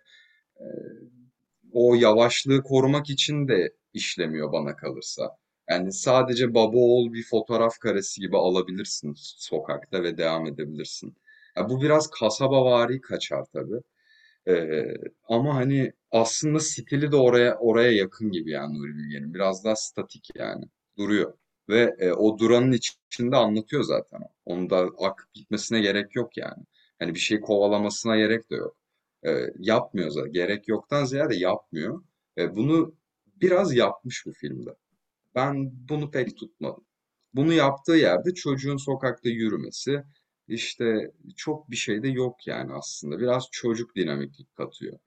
O 1.72 1.94
yavaşlığı 1.94 2.62
korumak 2.62 3.10
için 3.10 3.48
de 3.48 3.72
işlemiyor 3.94 4.52
bana 4.52 4.76
kalırsa. 4.76 5.36
Yani 5.70 5.92
sadece 5.92 6.54
baba 6.54 6.76
oğul 6.76 7.12
bir 7.12 7.24
fotoğraf 7.24 7.78
karesi 7.78 8.20
gibi 8.20 8.36
alabilirsin 8.36 9.12
sokakta 9.16 10.02
ve 10.02 10.18
devam 10.18 10.46
edebilirsin. 10.46 11.16
Ya 11.56 11.68
bu 11.68 11.82
biraz 11.82 12.10
kasabavari 12.10 13.00
kaçar 13.00 13.44
tabii. 13.52 13.80
Ama 15.28 15.54
hani 15.54 15.92
aslında 16.10 16.60
stili 16.60 17.12
de 17.12 17.16
oraya 17.16 17.58
oraya 17.58 17.92
yakın 17.92 18.30
gibi 18.30 18.50
yani 18.50 18.78
Nuri 18.78 18.96
Bilge'nin. 18.96 19.34
Biraz 19.34 19.64
daha 19.64 19.76
statik 19.76 20.28
yani. 20.34 20.64
Duruyor. 20.98 21.34
Ve 21.68 21.96
e, 21.98 22.12
o 22.12 22.38
duranın 22.38 22.72
içinde 22.72 23.36
anlatıyor 23.36 23.82
zaten. 23.82 24.20
Onu 24.44 24.70
da 24.70 24.78
akıp 24.78 25.34
gitmesine 25.34 25.80
gerek 25.80 26.16
yok 26.16 26.36
yani. 26.36 26.64
Hani 26.98 27.14
bir 27.14 27.20
şey 27.20 27.40
kovalamasına 27.40 28.16
gerek 28.16 28.50
de 28.50 28.54
yok. 28.56 28.76
E, 29.26 29.30
yapmıyor 29.58 30.10
zaten. 30.10 30.32
Gerek 30.32 30.68
yoktan 30.68 31.04
ziyade 31.04 31.36
yapmıyor. 31.36 32.02
E, 32.38 32.56
bunu 32.56 32.94
biraz 33.26 33.74
yapmış 33.74 34.26
bu 34.26 34.32
filmde. 34.32 34.70
Ben 35.34 35.70
bunu 35.88 36.10
pek 36.10 36.36
tutmadım. 36.36 36.84
Bunu 37.34 37.52
yaptığı 37.52 37.92
yerde 37.92 38.34
çocuğun 38.34 38.76
sokakta 38.76 39.28
yürümesi, 39.28 40.02
işte 40.54 41.12
çok 41.36 41.70
bir 41.70 41.76
şey 41.76 42.02
de 42.02 42.08
yok 42.08 42.46
yani 42.46 42.72
aslında. 42.72 43.18
Biraz 43.18 43.48
çocuk 43.52 43.96
dinamiklik 43.96 44.56
katıyor. 44.56 44.98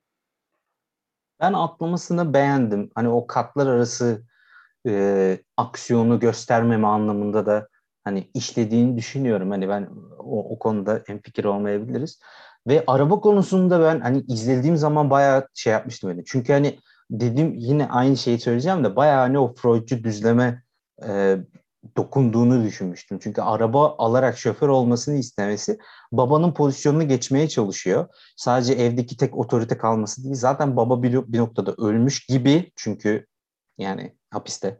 Ben 1.40 1.54
atlamasını 1.54 2.34
beğendim. 2.34 2.92
Hani 2.96 3.10
o 3.10 3.28
katlar 3.28 3.68
arası 3.68 4.24
e, 4.88 5.40
aksiyonu 5.58 6.20
göstermeme 6.20 6.88
anlamında 6.88 7.46
da 7.46 7.68
hani 8.04 8.30
işlediğini 8.34 8.98
düşünüyorum. 8.98 9.52
Hani 9.52 9.70
ben 9.70 9.90
o, 10.20 10.50
o 10.50 10.60
konuda 10.60 11.04
en 11.08 11.22
fikir 11.22 11.46
olmayabiliriz. 11.46 12.20
Ve 12.68 12.84
araba 12.88 13.20
konusunda 13.20 13.82
ben 13.82 14.00
hani 14.00 14.24
izlediğim 14.28 14.78
zaman 14.78 15.10
bayağı 15.10 15.48
şey 15.54 15.74
yapmıştım 15.74 16.10
öyle. 16.10 16.24
Çünkü 16.26 16.54
hani 16.54 16.80
dedim 17.12 17.54
yine 17.58 17.90
aynı 17.90 18.18
şeyi 18.18 18.40
söyleyeceğim 18.40 18.84
de 18.84 18.96
bayağı 18.96 19.20
hani 19.20 19.40
o 19.40 19.54
Freudcu 19.54 20.04
düzleme 20.04 20.64
e, 21.08 21.38
dokunduğunu 21.98 22.64
düşünmüştüm. 22.64 23.20
Çünkü 23.22 23.42
araba 23.42 23.96
alarak 23.98 24.38
şoför 24.38 24.68
olmasını 24.68 25.16
istemesi 25.16 25.78
babanın 26.12 26.54
pozisyonunu 26.54 27.08
geçmeye 27.08 27.50
çalışıyor. 27.50 28.08
Sadece 28.36 28.74
evdeki 28.74 29.18
tek 29.18 29.38
otorite 29.38 29.78
kalması 29.78 30.24
değil. 30.24 30.36
Zaten 30.36 30.76
baba 30.76 31.04
bir, 31.04 31.14
bir 31.34 31.38
noktada 31.38 31.74
ölmüş 31.78 32.26
gibi 32.26 32.72
çünkü 32.76 33.28
yani 33.78 34.16
hapiste. 34.30 34.78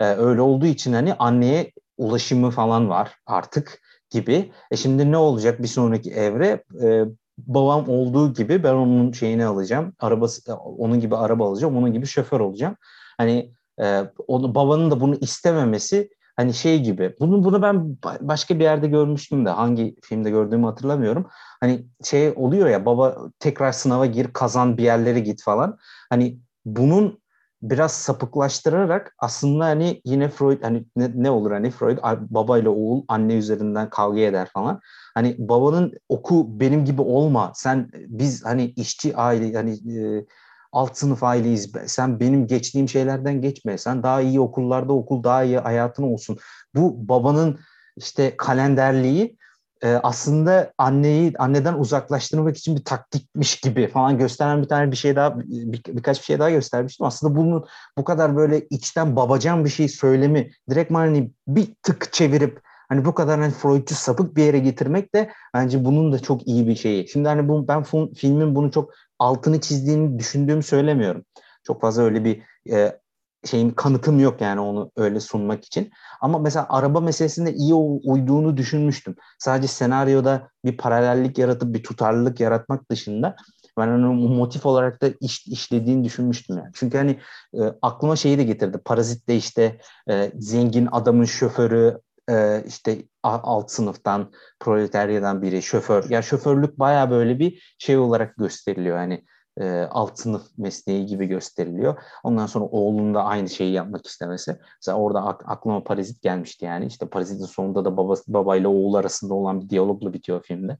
Ee, 0.00 0.04
öyle 0.04 0.40
olduğu 0.40 0.66
için 0.66 0.92
hani 0.92 1.14
anneye 1.14 1.72
ulaşımı 1.98 2.50
falan 2.50 2.88
var 2.88 3.14
artık 3.26 3.80
gibi. 4.10 4.52
E 4.70 4.76
şimdi 4.76 5.12
ne 5.12 5.16
olacak 5.16 5.62
bir 5.62 5.68
sonraki 5.68 6.10
evre? 6.12 6.64
Ee, 6.82 7.04
babam 7.38 7.88
olduğu 7.88 8.34
gibi 8.34 8.64
ben 8.64 8.74
onun 8.74 9.12
şeyini 9.12 9.44
alacağım. 9.44 9.92
Arabası 10.00 10.54
onun 10.54 11.00
gibi 11.00 11.16
araba 11.16 11.48
alacağım. 11.48 11.76
Onun 11.76 11.92
gibi 11.92 12.06
şoför 12.06 12.40
olacağım. 12.40 12.76
Hani 13.18 13.52
e, 13.80 14.02
onu 14.26 14.54
babanın 14.54 14.90
da 14.90 15.00
bunu 15.00 15.14
istememesi 15.14 16.10
hani 16.36 16.54
şey 16.54 16.82
gibi. 16.82 17.16
Bunu 17.20 17.44
bunu 17.44 17.62
ben 17.62 17.96
başka 18.20 18.58
bir 18.58 18.64
yerde 18.64 18.86
görmüştüm 18.88 19.46
de 19.46 19.50
hangi 19.50 19.96
filmde 20.02 20.30
gördüğümü 20.30 20.66
hatırlamıyorum. 20.66 21.26
Hani 21.60 21.86
şey 22.04 22.32
oluyor 22.36 22.68
ya 22.68 22.86
baba 22.86 23.16
tekrar 23.38 23.72
sınava 23.72 24.06
gir 24.06 24.32
kazan 24.32 24.78
bir 24.78 24.82
yerlere 24.82 25.20
git 25.20 25.42
falan. 25.42 25.78
Hani 26.10 26.38
bunun 26.64 27.22
biraz 27.62 27.92
sapıklaştırarak 27.92 29.14
aslında 29.18 29.64
hani 29.64 30.00
yine 30.04 30.28
Freud 30.28 30.62
hani 30.62 30.84
ne, 30.96 31.10
ne 31.14 31.30
olur 31.30 31.50
hani 31.50 31.70
Freud 31.70 31.98
baba 32.30 32.58
ile 32.58 32.68
oğul 32.68 33.04
anne 33.08 33.34
üzerinden 33.34 33.90
kavga 33.90 34.20
eder 34.20 34.48
falan. 34.52 34.80
Hani 35.14 35.36
babanın 35.38 35.92
oku 36.08 36.60
benim 36.60 36.84
gibi 36.84 37.02
olma. 37.02 37.52
Sen 37.54 37.90
biz 37.94 38.44
hani 38.44 38.64
işçi 38.64 39.16
aile 39.16 39.54
hani 39.56 39.70
e, 39.72 40.26
alt 40.72 40.96
sınıf 40.96 41.22
aileyiz. 41.22 41.72
Sen 41.86 42.20
benim 42.20 42.46
geçtiğim 42.46 42.88
şeylerden 42.88 43.40
geçme. 43.40 43.78
Sen 43.78 44.02
daha 44.02 44.20
iyi 44.20 44.40
okullarda 44.40 44.92
okul, 44.92 45.24
daha 45.24 45.42
iyi 45.44 45.58
hayatın 45.58 46.02
olsun. 46.02 46.38
Bu 46.74 47.08
babanın 47.08 47.60
işte 47.96 48.36
kalenderliği 48.36 49.36
e, 49.82 49.88
aslında 49.88 50.72
anneyi 50.78 51.32
anneden 51.38 51.74
uzaklaştırmak 51.74 52.56
için 52.56 52.76
bir 52.76 52.84
taktikmiş 52.84 53.60
gibi 53.60 53.88
falan 53.88 54.18
gösteren 54.18 54.62
bir 54.62 54.68
tane 54.68 54.90
bir 54.90 54.96
şey 54.96 55.16
daha 55.16 55.38
bir, 55.38 55.84
birkaç 55.88 56.20
bir 56.20 56.24
şey 56.24 56.38
daha 56.38 56.50
göstermiştim. 56.50 57.06
Aslında 57.06 57.36
bunun 57.36 57.64
bu 57.98 58.04
kadar 58.04 58.36
böyle 58.36 58.66
içten 58.70 59.16
babacan 59.16 59.64
bir 59.64 59.70
şey 59.70 59.88
söylemi 59.88 60.50
direkt 60.70 60.94
hani 60.94 61.32
bir 61.48 61.74
tık 61.82 62.12
çevirip 62.12 62.60
hani 62.88 63.04
bu 63.04 63.14
kadar 63.14 63.40
hani 63.40 63.52
Freudcu 63.52 63.94
sapık 63.94 64.36
bir 64.36 64.44
yere 64.44 64.58
getirmek 64.58 65.14
de 65.14 65.30
bence 65.54 65.84
bunun 65.84 66.12
da 66.12 66.18
çok 66.18 66.46
iyi 66.46 66.68
bir 66.68 66.76
şeyi. 66.76 67.08
Şimdi 67.08 67.28
hani 67.28 67.48
bu 67.48 67.68
ben 67.68 67.84
filmin 68.14 68.54
bunu 68.54 68.70
çok 68.70 68.90
altını 69.22 69.60
çizdiğini 69.60 70.18
düşündüğümü 70.18 70.62
söylemiyorum. 70.62 71.24
Çok 71.64 71.80
fazla 71.80 72.02
öyle 72.02 72.24
bir 72.24 72.42
e, 72.70 73.00
şeyin 73.44 73.70
kanıtım 73.70 74.20
yok 74.20 74.40
yani 74.40 74.60
onu 74.60 74.90
öyle 74.96 75.20
sunmak 75.20 75.64
için. 75.64 75.90
Ama 76.20 76.38
mesela 76.38 76.66
araba 76.68 77.00
meselesinde 77.00 77.54
iyi 77.54 77.74
uyduğunu 77.74 78.56
düşünmüştüm. 78.56 79.16
Sadece 79.38 79.68
senaryoda 79.68 80.48
bir 80.64 80.76
paralellik 80.76 81.38
yaratıp 81.38 81.74
bir 81.74 81.82
tutarlılık 81.82 82.40
yaratmak 82.40 82.90
dışında 82.90 83.36
ben 83.78 83.88
onu 83.88 84.12
motif 84.12 84.66
olarak 84.66 85.02
da 85.02 85.08
iş, 85.20 85.46
işlediğini 85.46 86.04
düşünmüştüm 86.04 86.58
yani. 86.58 86.70
Çünkü 86.74 86.98
hani 86.98 87.18
e, 87.54 87.60
aklıma 87.82 88.16
şeyi 88.16 88.38
de 88.38 88.44
getirdi. 88.44 88.78
Parazit'te 88.84 89.36
işte 89.36 89.78
e, 90.10 90.32
zengin 90.38 90.88
adamın 90.92 91.24
şoförü 91.24 92.00
e, 92.32 92.64
işte 92.66 93.02
alt 93.22 93.70
sınıftan 93.70 94.32
proletaryadan 94.60 95.42
biri 95.42 95.62
şoför. 95.62 96.10
Ya 96.10 96.22
şoförlük 96.22 96.78
baya 96.78 97.10
böyle 97.10 97.38
bir 97.38 97.74
şey 97.78 97.98
olarak 97.98 98.36
gösteriliyor. 98.36 98.96
Hani 98.96 99.24
e, 99.60 99.80
alt 99.90 100.18
sınıf 100.18 100.42
mesleği 100.58 101.06
gibi 101.06 101.26
gösteriliyor. 101.26 102.02
Ondan 102.24 102.46
sonra 102.46 102.64
oğlunun 102.64 103.14
da 103.14 103.24
aynı 103.24 103.48
şeyi 103.48 103.72
yapmak 103.72 104.06
istemesi. 104.06 104.58
Mesela 104.80 104.98
orada 104.98 105.24
ak- 105.24 105.44
aklıma 105.46 105.84
Parazit 105.84 106.22
gelmişti 106.22 106.64
yani. 106.64 106.86
İşte 106.86 107.06
Parazit'in 107.08 107.44
sonunda 107.44 107.84
da 107.84 107.96
babası, 107.96 108.34
babayla 108.34 108.68
oğul 108.68 108.94
arasında 108.94 109.34
olan 109.34 109.60
bir 109.60 109.68
diyalogla 109.68 110.12
bitiyor 110.12 110.42
filmde. 110.42 110.78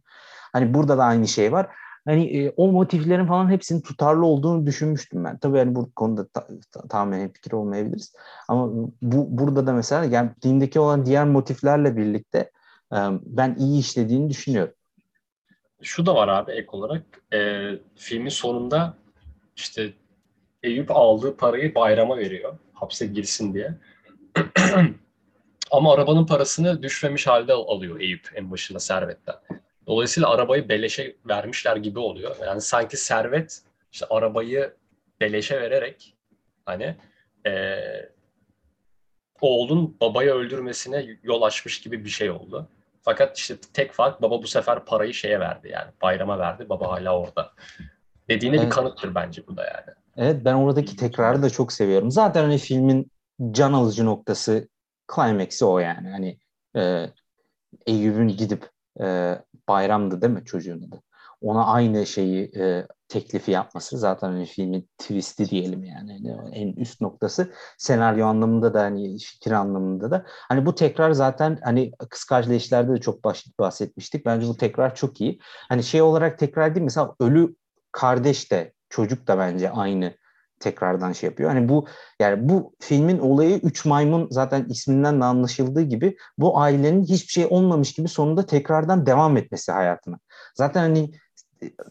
Hani 0.53 0.75
burada 0.75 0.99
da 0.99 1.05
aynı 1.05 1.29
şey 1.29 1.53
var. 1.53 1.69
Hani 2.05 2.39
e, 2.39 2.53
o 2.57 2.73
motiflerin 2.73 3.27
falan 3.27 3.51
hepsinin 3.51 3.81
tutarlı 3.81 4.27
olduğunu 4.27 4.67
düşünmüştüm 4.67 5.25
ben. 5.25 5.39
Tabii 5.39 5.59
hani 5.59 5.75
bu 5.75 5.93
konuda 5.93 6.29
ta, 6.29 6.47
ta, 6.73 6.89
tamamen 6.89 7.33
fikir 7.33 7.53
olmayabiliriz. 7.53 8.15
Ama 8.49 8.69
bu 9.03 9.39
burada 9.39 9.67
da 9.67 9.73
mesela 9.73 10.05
yani 10.05 10.31
dindeki 10.43 10.81
olan 10.81 11.07
diğer 11.07 11.25
motiflerle 11.25 11.97
birlikte 11.97 12.39
e, 12.93 12.99
ben 13.27 13.57
iyi 13.59 13.81
işlediğini 13.81 14.31
düşünüyorum 14.31 14.75
şu 15.83 16.07
da 16.07 16.15
var 16.15 16.29
abi 16.29 16.53
ek 16.53 16.69
olarak. 16.73 17.03
E, 17.33 17.71
filmin 17.97 18.29
sonunda 18.29 18.95
işte 19.57 19.93
Eyüp 20.63 20.91
aldığı 20.91 21.37
parayı 21.37 21.75
bayrama 21.75 22.17
veriyor. 22.17 22.59
Hapse 22.73 23.07
girsin 23.07 23.55
diye. 23.55 23.75
Ama 25.71 25.95
arabanın 25.95 26.27
parasını 26.27 26.83
düşmemiş 26.83 27.27
halde 27.27 27.53
alıyor 27.53 28.01
Eyüp 28.01 28.31
en 28.35 28.51
başında 28.51 28.79
servetten. 28.79 29.35
Dolayısıyla 29.87 30.31
arabayı 30.31 30.69
beleşe 30.69 31.17
vermişler 31.29 31.77
gibi 31.77 31.99
oluyor. 31.99 32.37
Yani 32.47 32.61
sanki 32.61 32.97
servet 32.97 33.63
işte 33.93 34.07
arabayı 34.11 34.75
beleşe 35.21 35.61
vererek 35.61 36.15
hani 36.67 36.97
e, 37.47 37.53
oğlun 39.41 39.97
babayı 40.01 40.31
öldürmesine 40.31 41.07
yol 41.23 41.43
açmış 41.43 41.81
gibi 41.81 42.05
bir 42.05 42.11
şey 42.11 42.31
oldu. 42.31 42.69
Fakat 43.03 43.39
işte 43.39 43.55
tek 43.73 43.93
fark 43.93 44.23
baba 44.23 44.43
bu 44.43 44.47
sefer 44.47 44.85
parayı 44.85 45.15
şeye 45.15 45.41
verdi 45.41 45.69
yani 45.69 45.91
bayrama 46.03 46.39
verdi. 46.39 46.69
Baba 46.69 46.89
hala 46.89 47.19
orada. 47.19 47.53
Dediğine 48.29 48.57
evet. 48.57 48.67
bir 48.67 48.71
kanıttır 48.71 49.15
bence 49.15 49.47
bu 49.47 49.57
da 49.57 49.65
yani. 49.65 49.97
Evet 50.17 50.45
ben 50.45 50.55
oradaki 50.55 50.97
tekrarı 50.97 51.43
da 51.43 51.51
çok 51.51 51.73
seviyorum. 51.73 52.11
Zaten 52.11 52.43
hani 52.43 52.59
filmin 52.59 53.11
can 53.51 53.73
alıcı 53.73 54.07
noktası 54.07 54.69
climax'i 55.15 55.65
o 55.65 55.79
yani. 55.79 56.09
Hani 56.09 56.39
e, 56.77 57.07
Eyüp'ün 57.87 58.29
gidip 58.29 58.72
e, 59.01 59.39
bayramdı 59.69 60.23
değil 60.23 60.33
mi 60.33 60.45
çocuğun 60.45 60.83
adı? 60.89 61.03
Ona 61.41 61.67
aynı 61.67 62.07
şeyi 62.07 62.51
e, 62.57 62.87
teklifi 63.09 63.51
yapması 63.51 63.99
zaten 63.99 64.29
hani 64.29 64.47
filmin 64.47 64.89
twist'i 64.99 65.51
diyelim 65.51 65.85
yani. 65.85 66.29
yani 66.29 66.55
en 66.57 66.73
üst 66.73 67.01
noktası 67.01 67.53
senaryo 67.79 68.27
anlamında 68.27 68.75
da 68.75 68.83
hani 68.83 69.19
fikir 69.19 69.53
anlamında 69.53 70.11
da 70.11 70.25
hani 70.27 70.67
bu 70.67 70.75
tekrar 70.75 71.13
zaten 71.13 71.59
hani 71.65 71.93
kız 72.11 72.25
kardeşlerde 72.25 72.93
de 72.93 73.01
çok 73.01 73.25
bahsetmiştik. 73.59 74.27
Bence 74.27 74.47
bu 74.47 74.57
tekrar 74.57 74.95
çok 74.95 75.21
iyi. 75.21 75.39
Hani 75.69 75.83
şey 75.83 76.03
olarak 76.03 76.39
tekrar 76.39 76.75
değil 76.75 76.85
mesela 76.85 77.15
ölü 77.21 77.55
kardeş 77.93 78.51
de 78.53 78.73
çocuk 78.89 79.27
da 79.29 79.39
bence 79.39 79.71
aynı 79.71 80.15
tekrardan 80.63 81.13
şey 81.13 81.31
yapıyor. 81.31 81.51
Hani 81.51 81.69
bu 81.69 81.87
yani 82.21 82.49
bu 82.49 82.75
filmin 82.81 83.19
olayı 83.19 83.57
üç 83.57 83.85
maymun 83.85 84.29
zaten 84.31 84.65
isminden 84.65 85.21
de 85.21 85.25
anlaşıldığı 85.25 85.83
gibi 85.83 86.17
bu 86.39 86.59
ailenin 86.61 87.05
hiçbir 87.05 87.33
şey 87.33 87.47
olmamış 87.51 87.93
gibi 87.93 88.09
sonunda 88.09 88.47
tekrardan 88.47 89.07
devam 89.07 89.37
etmesi 89.37 89.73
hayatına. 89.73 90.19
Zaten 90.55 90.81
hani 90.81 91.11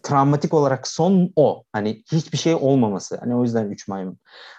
travmatik 0.04 0.54
olarak 0.54 0.88
son 0.88 1.34
o. 1.36 1.64
Hani 1.74 2.04
hiçbir 2.12 2.38
şey 2.38 2.56
olmaması. 2.56 3.18
Hani 3.18 3.36
o 3.36 3.44
yüzden 3.44 3.70
üç 3.70 3.88
maymun. 3.88 4.18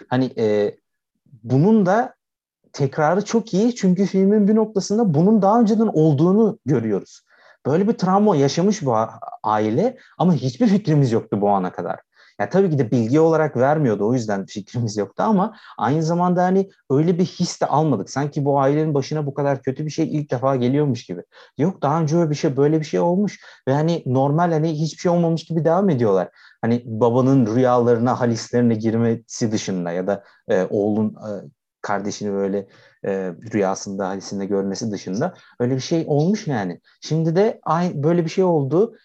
Hani 0.09 0.33
e, 0.37 0.75
bunun 1.43 1.85
da 1.85 2.13
tekrarı 2.73 3.25
çok 3.25 3.53
iyi 3.53 3.75
çünkü 3.75 4.05
filmin 4.05 4.47
bir 4.47 4.55
noktasında 4.55 5.13
bunun 5.13 5.41
daha 5.41 5.59
önceden 5.59 5.89
olduğunu 5.93 6.59
görüyoruz. 6.65 7.21
Böyle 7.65 7.87
bir 7.87 7.93
travma 7.93 8.35
yaşamış 8.35 8.85
bu 8.85 8.95
aile 9.43 9.97
ama 10.17 10.33
hiçbir 10.33 10.67
fikrimiz 10.67 11.11
yoktu 11.11 11.41
bu 11.41 11.49
ana 11.49 11.71
kadar. 11.71 11.99
Ya 12.39 12.49
tabii 12.49 12.69
ki 12.69 12.79
de 12.79 12.91
bilgi 12.91 13.19
olarak 13.19 13.57
vermiyordu 13.57 14.07
o 14.07 14.13
yüzden 14.13 14.45
fikrimiz 14.45 14.97
yoktu 14.97 15.23
ama 15.23 15.55
aynı 15.77 16.03
zamanda 16.03 16.43
hani 16.43 16.69
öyle 16.89 17.19
bir 17.19 17.25
his 17.25 17.61
de 17.61 17.65
almadık. 17.65 18.09
Sanki 18.09 18.45
bu 18.45 18.59
ailenin 18.59 18.93
başına 18.93 19.25
bu 19.25 19.33
kadar 19.33 19.61
kötü 19.61 19.85
bir 19.85 19.91
şey 19.91 20.17
ilk 20.17 20.31
defa 20.31 20.55
geliyormuş 20.55 21.05
gibi. 21.05 21.21
Yok 21.57 21.81
daha 21.81 22.01
önce 22.01 22.17
öyle 22.17 22.29
bir 22.29 22.35
şey 22.35 22.57
böyle 22.57 22.79
bir 22.79 22.85
şey 22.85 22.99
olmuş 22.99 23.39
ve 23.67 23.73
hani 23.73 24.03
normal 24.05 24.51
hani 24.51 24.71
hiçbir 24.81 24.99
şey 25.01 25.11
olmamış 25.11 25.43
gibi 25.45 25.65
devam 25.65 25.89
ediyorlar. 25.89 26.29
Hani 26.61 26.83
babanın 26.85 27.55
rüyalarına, 27.55 28.19
halislerine 28.19 28.75
girmesi 28.75 29.51
dışında 29.51 29.91
ya 29.91 30.07
da 30.07 30.23
e, 30.47 30.67
oğlun 30.69 31.09
e, 31.09 31.29
kardeşini 31.83 32.33
böyle 32.33 32.67
e, 33.05 33.33
rüyasında, 33.53 34.07
halisinde 34.07 34.45
görmesi 34.45 34.91
dışında 34.91 35.33
öyle 35.59 35.75
bir 35.75 35.81
şey 35.81 36.03
olmuş 36.07 36.47
yani. 36.47 36.79
Şimdi 37.01 37.35
de 37.35 37.59
ay, 37.63 37.91
böyle 37.95 38.25
bir 38.25 38.29
şey 38.29 38.43
oldu 38.43 38.95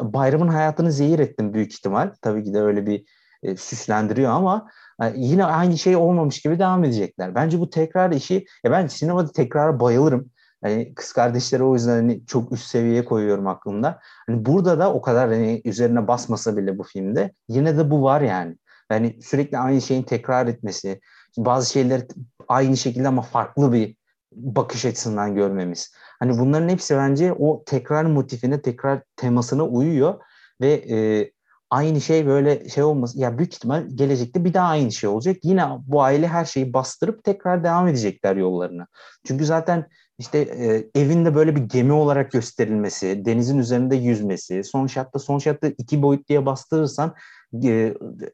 bayramın 0.00 0.48
hayatını 0.48 0.92
zehir 0.92 1.18
ettim 1.18 1.54
büyük 1.54 1.72
ihtimal. 1.72 2.10
Tabii 2.22 2.44
ki 2.44 2.54
de 2.54 2.60
öyle 2.60 2.86
bir 2.86 3.04
e, 3.42 3.56
süslendiriyor 3.56 4.30
ama 4.30 4.70
e, 5.02 5.12
yine 5.16 5.44
aynı 5.44 5.78
şey 5.78 5.96
olmamış 5.96 6.40
gibi 6.42 6.58
devam 6.58 6.84
edecekler. 6.84 7.34
Bence 7.34 7.60
bu 7.60 7.70
tekrar 7.70 8.10
işi, 8.10 8.46
ya 8.64 8.70
ben 8.70 8.86
sinemada 8.86 9.32
tekrara 9.32 9.80
bayılırım. 9.80 10.30
Hani 10.62 10.94
kız 10.94 11.12
kardeşleri 11.12 11.62
o 11.62 11.74
yüzden 11.74 11.96
hani 11.96 12.26
çok 12.26 12.52
üst 12.52 12.66
seviyeye 12.66 13.04
koyuyorum 13.04 13.46
aklımda. 13.46 13.98
Hani 14.26 14.46
burada 14.46 14.78
da 14.78 14.92
o 14.92 15.02
kadar 15.02 15.28
hani 15.28 15.62
üzerine 15.64 16.08
basmasa 16.08 16.56
bile 16.56 16.78
bu 16.78 16.82
filmde 16.82 17.32
yine 17.48 17.78
de 17.78 17.90
bu 17.90 18.02
var 18.02 18.20
yani. 18.20 18.56
Yani 18.90 19.18
sürekli 19.22 19.58
aynı 19.58 19.80
şeyin 19.80 20.02
tekrar 20.02 20.46
etmesi, 20.46 21.00
bazı 21.36 21.72
şeyleri 21.72 22.06
aynı 22.48 22.76
şekilde 22.76 23.08
ama 23.08 23.22
farklı 23.22 23.72
bir 23.72 23.96
bakış 24.32 24.84
açısından 24.84 25.34
görmemiz. 25.34 25.94
Hani 26.18 26.38
bunların 26.38 26.68
hepsi 26.68 26.96
bence 26.96 27.32
o 27.32 27.64
tekrar 27.66 28.04
motifine, 28.04 28.62
tekrar 28.62 29.02
temasına 29.16 29.64
uyuyor 29.64 30.20
ve 30.60 30.72
e, 30.72 31.30
aynı 31.70 32.00
şey 32.00 32.26
böyle 32.26 32.68
şey 32.68 32.84
olmaz. 32.84 33.16
Ya 33.16 33.38
büyük 33.38 33.54
ihtimal 33.54 33.86
gelecekte 33.94 34.44
bir 34.44 34.54
daha 34.54 34.68
aynı 34.68 34.92
şey 34.92 35.10
olacak. 35.10 35.36
Yine 35.42 35.64
bu 35.86 36.02
aile 36.02 36.28
her 36.28 36.44
şeyi 36.44 36.72
bastırıp 36.72 37.24
tekrar 37.24 37.64
devam 37.64 37.88
edecekler 37.88 38.36
yollarına. 38.36 38.86
Çünkü 39.26 39.44
zaten 39.44 39.86
işte 40.18 40.38
e, 40.38 41.00
evinde 41.00 41.34
böyle 41.34 41.56
bir 41.56 41.60
gemi 41.60 41.92
olarak 41.92 42.32
gösterilmesi, 42.32 43.24
denizin 43.24 43.58
üzerinde 43.58 43.96
yüzmesi, 43.96 44.64
son 44.64 44.86
şatta 44.86 45.18
son 45.18 45.38
şatta 45.38 45.66
iki 45.66 46.02
boyutluya 46.02 46.46
bastırırsan 46.46 47.14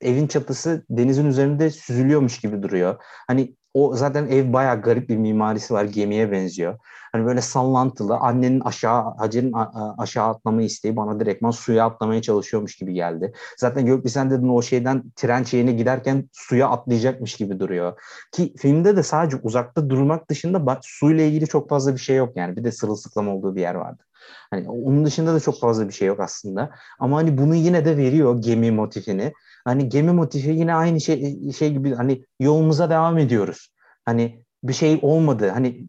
evin 0.01 0.27
çatısı 0.27 0.85
denizin 0.91 1.27
üzerinde 1.27 1.71
süzülüyormuş 1.71 2.41
gibi 2.41 2.63
duruyor. 2.63 2.97
Hani 3.27 3.57
o 3.75 3.97
zaten 3.97 4.27
ev 4.27 4.53
bayağı 4.53 4.83
garip 4.83 5.09
bir 5.09 5.17
mimarisi 5.17 5.75
var. 5.75 5.85
Gemiye 5.85 6.33
benziyor. 6.33 6.79
Hani 7.13 7.27
böyle 7.27 7.41
sallantılı. 7.41 8.17
Annenin 8.17 8.61
aşağı 8.61 9.15
Hacer'in 9.19 9.53
aşağı 9.99 10.29
atlamayı 10.29 10.67
isteği 10.67 10.97
bana 10.97 11.21
direktman 11.21 11.51
suya 11.51 11.87
atlamaya 11.87 12.23
çalışıyormuş 12.23 12.77
gibi 12.77 12.95
geldi. 12.95 13.33
Zaten 13.59 13.87
Gökbisen 13.87 14.31
dedin 14.31 14.49
o 14.49 14.63
şeyden 14.63 15.03
tren 15.17 15.43
şeyine 15.43 15.73
giderken 15.73 16.29
suya 16.33 16.69
atlayacakmış 16.69 17.37
gibi 17.37 17.61
duruyor. 17.61 18.01
Ki 18.33 18.55
filmde 18.59 18.97
de 18.97 19.03
sadece 19.03 19.37
uzakta 19.43 19.91
durmak 19.91 20.31
dışında 20.31 20.81
suyla 20.83 21.25
ilgili 21.25 21.47
çok 21.47 21.69
fazla 21.69 21.95
bir 21.95 22.01
şey 22.01 22.17
yok 22.17 22.37
yani. 22.37 22.57
Bir 22.57 22.65
de 22.65 22.73
sırılsıklam 22.73 23.29
olduğu 23.29 23.57
bir 23.57 23.61
yer 23.61 23.75
vardı. 23.75 24.03
Hani 24.51 24.69
onun 24.69 25.05
dışında 25.05 25.35
da 25.35 25.41
çok 25.41 25.61
fazla 25.61 25.89
bir 25.89 25.93
şey 25.93 26.09
yok 26.09 26.21
aslında. 26.21 26.71
Ama 26.99 27.17
hani 27.17 27.39
bunu 27.39 27.55
yine 27.55 27.85
de 27.85 27.97
veriyor 27.97 28.43
gemi 28.43 28.71
motifini. 28.71 29.33
Hani 29.65 29.89
gemi 29.89 30.13
motifi 30.13 30.51
yine 30.51 30.75
aynı 30.75 31.01
şey 31.01 31.53
şey 31.53 31.73
gibi 31.73 31.95
hani 31.95 32.25
yolumuza 32.41 32.91
devam 32.91 33.19
ediyoruz. 33.19 33.69
Hani 34.05 34.45
bir 34.65 34.73
şey 34.73 34.99
olmadı. 35.03 35.49
Hani 35.49 35.89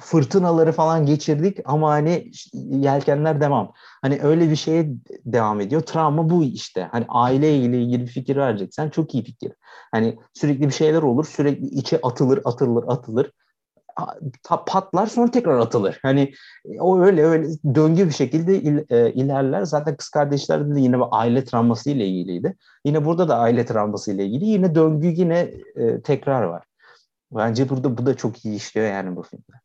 fırtınaları 0.00 0.72
falan 0.72 1.06
geçirdik 1.06 1.58
ama 1.64 1.90
hani 1.90 2.30
yelkenler 2.54 3.40
devam. 3.40 3.72
Hani 4.02 4.20
öyle 4.22 4.50
bir 4.50 4.56
şeye 4.56 4.90
devam 5.24 5.60
ediyor. 5.60 5.80
Travma 5.82 6.30
bu 6.30 6.44
işte. 6.44 6.88
Hani 6.92 7.04
aileyle 7.08 7.82
ilgili 7.82 8.02
bir 8.02 8.10
fikir 8.10 8.36
vereceksen 8.36 8.90
çok 8.90 9.14
iyi 9.14 9.24
fikir. 9.24 9.52
Hani 9.92 10.18
sürekli 10.34 10.66
bir 10.66 10.72
şeyler 10.72 11.02
olur. 11.02 11.24
Sürekli 11.24 11.66
içe 11.66 12.00
atılır, 12.02 12.40
atılır, 12.44 12.84
atılır 12.88 13.30
patlar 14.66 15.06
sonra 15.06 15.30
tekrar 15.30 15.58
atılır. 15.58 15.98
Hani 16.02 16.32
o 16.78 17.00
öyle 17.00 17.24
öyle 17.24 17.48
döngü 17.74 18.06
bir 18.06 18.12
şekilde 18.12 18.60
il, 18.60 18.78
e, 18.90 19.12
ilerler. 19.12 19.62
Zaten 19.62 19.96
kız 19.96 20.08
kardeşlerde 20.08 20.74
de 20.74 20.80
yine 20.80 20.98
bir 20.98 21.04
aile 21.10 21.44
travması 21.44 21.90
ile 21.90 22.06
ilgiliydi. 22.06 22.56
Yine 22.84 23.04
burada 23.04 23.28
da 23.28 23.38
aile 23.38 23.66
travması 23.66 24.12
ile 24.12 24.26
ilgili 24.26 24.44
yine 24.44 24.74
döngü 24.74 25.06
yine 25.06 25.50
e, 25.76 26.00
tekrar 26.02 26.42
var. 26.42 26.64
Bence 27.32 27.68
burada 27.68 27.98
bu 27.98 28.06
da 28.06 28.16
çok 28.16 28.44
iyi 28.44 28.56
işliyor 28.56 28.86
yani 28.86 29.16
bu 29.16 29.22
filmde. 29.22 29.60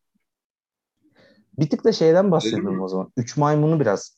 Bir 1.60 1.70
tık 1.70 1.84
da 1.84 1.92
şeyden 1.92 2.32
bahsedelim 2.32 2.82
o 2.82 2.88
zaman. 2.88 3.12
Üç 3.18 3.38
maymunu 3.38 3.80
biraz 3.80 4.18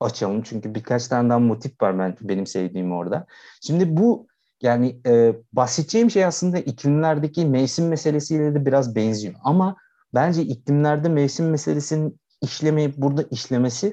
açalım. 0.00 0.42
Çünkü 0.42 0.74
birkaç 0.74 1.08
tane 1.08 1.30
daha 1.30 1.38
motif 1.38 1.82
var 1.82 1.98
ben, 1.98 2.16
benim 2.20 2.46
sevdiğim 2.46 2.92
orada. 2.92 3.26
Şimdi 3.62 3.96
bu 3.96 4.26
yani 4.62 5.00
e, 5.06 5.34
bahsedeceğim 5.52 6.10
şey 6.10 6.24
aslında 6.24 6.58
iklimlerdeki 6.58 7.46
mevsim 7.46 7.88
meselesiyle 7.88 8.54
de 8.54 8.66
biraz 8.66 8.96
benziyor. 8.96 9.34
Ama 9.44 9.76
bence 10.14 10.42
iklimlerde 10.42 11.08
mevsim 11.08 11.50
meselesinin 11.50 12.20
işlemeyip 12.42 12.96
burada 12.96 13.22
işlemesi 13.22 13.92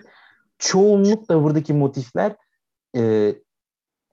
çoğunlukla 0.57 1.43
buradaki 1.43 1.73
motifler 1.73 2.35
e, 2.95 3.33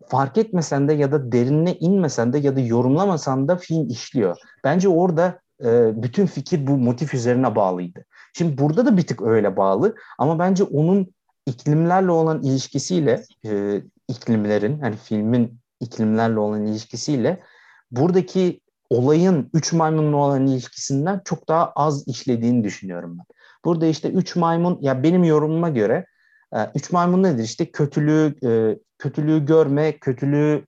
fark 0.08 0.38
etmesen 0.38 0.88
de 0.88 0.92
ya 0.92 1.12
da 1.12 1.32
derinine 1.32 1.74
inmesen 1.74 2.32
de 2.32 2.38
ya 2.38 2.56
da 2.56 2.60
yorumlamasan 2.60 3.48
da 3.48 3.56
film 3.56 3.88
işliyor. 3.88 4.36
Bence 4.64 4.88
orada 4.88 5.40
e, 5.64 6.02
bütün 6.02 6.26
fikir 6.26 6.66
bu 6.66 6.76
motif 6.76 7.14
üzerine 7.14 7.56
bağlıydı. 7.56 8.04
Şimdi 8.32 8.58
burada 8.58 8.86
da 8.86 8.96
bir 8.96 9.06
tık 9.06 9.22
öyle 9.22 9.56
bağlı 9.56 9.94
ama 10.18 10.38
bence 10.38 10.64
onun 10.64 11.14
iklimlerle 11.46 12.10
olan 12.10 12.42
ilişkisiyle 12.42 13.24
e, 13.44 13.82
iklimlerin 14.08 14.80
hani 14.80 14.96
filmin 14.96 15.63
iklimlerle 15.84 16.38
olan 16.38 16.66
ilişkisiyle 16.66 17.42
buradaki 17.90 18.60
olayın 18.90 19.50
üç 19.54 19.72
maymunla 19.72 20.16
olan 20.16 20.46
ilişkisinden 20.46 21.20
çok 21.24 21.48
daha 21.48 21.72
az 21.72 22.08
işlediğini 22.08 22.64
düşünüyorum 22.64 23.18
ben. 23.18 23.24
Burada 23.64 23.86
işte 23.86 24.10
üç 24.10 24.36
maymun 24.36 24.78
ya 24.80 25.02
benim 25.02 25.24
yorumuma 25.24 25.68
göre 25.68 26.06
e, 26.54 26.58
üç 26.74 26.92
maymun 26.92 27.22
nedir? 27.22 27.44
İşte 27.44 27.70
kötülüğü 27.70 28.34
e, 28.44 28.78
kötülüğü 28.98 29.46
görme, 29.46 29.98
kötülüğü 29.98 30.64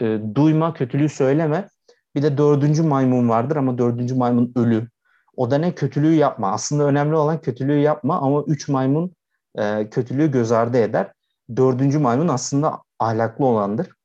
e, 0.00 0.20
duyma, 0.34 0.74
kötülüğü 0.74 1.08
söyleme. 1.08 1.68
Bir 2.14 2.22
de 2.22 2.38
dördüncü 2.38 2.82
maymun 2.82 3.28
vardır 3.28 3.56
ama 3.56 3.78
dördüncü 3.78 4.14
maymun 4.14 4.52
ölü. 4.56 4.88
O 5.36 5.50
da 5.50 5.58
ne? 5.58 5.74
Kötülüğü 5.74 6.14
yapma. 6.14 6.52
Aslında 6.52 6.84
önemli 6.84 7.16
olan 7.16 7.40
kötülüğü 7.40 7.78
yapma 7.78 8.20
ama 8.20 8.44
üç 8.46 8.68
maymun 8.68 9.14
kötülüğü 9.90 10.30
göz 10.30 10.52
ardı 10.52 10.78
eder. 10.78 11.12
Dördüncü 11.56 11.98
maymun 11.98 12.28
aslında 12.28 12.82
ahlaklı 12.98 13.44
olandır. 13.44 13.97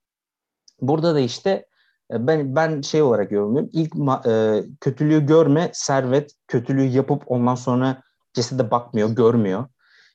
Burada 0.87 1.15
da 1.15 1.19
işte 1.19 1.65
e, 2.13 2.27
ben 2.27 2.55
ben 2.55 2.81
şey 2.81 3.01
olarak 3.01 3.31
yorumluyorum. 3.31 3.69
İlk 3.73 3.95
e, 4.27 4.63
kötülüğü 4.81 5.25
görme, 5.25 5.71
servet, 5.73 6.31
kötülüğü 6.47 6.83
yapıp 6.83 7.23
ondan 7.31 7.55
sonra 7.55 8.01
cesede 8.33 8.71
bakmıyor, 8.71 9.09
görmüyor. 9.09 9.65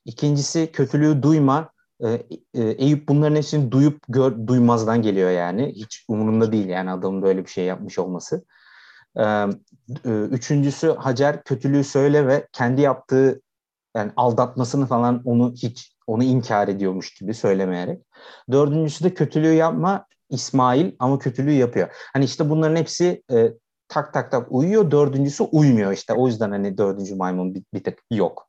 İkincisi 0.05 0.73
kötülüğü 0.73 1.23
duyma. 1.23 1.71
E, 2.05 2.09
e, 2.55 2.63
Eyüp 2.63 3.09
bunların 3.09 3.37
hepsini 3.37 3.73
duyup 3.73 4.03
gör, 4.09 4.47
duymazdan 4.47 5.03
geliyor 5.03 5.31
yani. 5.31 5.73
Hiç 5.77 6.05
umurunda 6.09 6.53
değil 6.53 6.69
yani 6.69 6.91
adamın 6.91 7.23
böyle 7.23 7.45
bir 7.45 7.51
şey 7.51 7.65
yapmış 7.65 7.99
olması. 7.99 8.45
E, 9.17 9.23
e, 9.25 10.11
üçüncüsü 10.31 10.89
Hacer 10.89 11.45
kötülüğü 11.45 11.85
söyle 11.85 12.27
ve 12.27 12.49
kendi 12.53 12.81
yaptığı 12.81 13.41
yani 13.97 14.13
aldatmasını 14.17 14.87
falan 14.87 15.23
onu 15.25 15.53
hiç 15.53 15.97
onu 16.07 16.23
inkar 16.25 16.69
ediyormuş 16.69 17.15
gibi 17.15 17.35
söylemeyerek. 17.35 18.03
Dördüncüsü 18.53 19.05
de 19.05 19.15
kötülüğü 19.15 19.53
yapma 19.55 20.07
İsmail 20.31 20.93
ama 20.99 21.19
kötülüğü 21.19 21.53
yapıyor. 21.53 21.89
Hani 22.13 22.25
işte 22.25 22.51
bunların 22.51 22.77
hepsi 22.77 23.23
e, 23.33 23.53
tak 23.89 24.15
tak 24.15 24.31
tak 24.31 24.47
uyuyor. 24.53 24.91
Dördüncüsü 24.91 25.45
uymuyor 25.45 25.93
işte. 25.93 26.13
O 26.13 26.27
yüzden 26.27 26.51
hani 26.51 26.79
dördüncü 26.79 27.15
maymun 27.15 27.55
bir, 27.55 27.63
bir 27.75 27.85
tık 27.85 27.99
yok. 28.11 28.49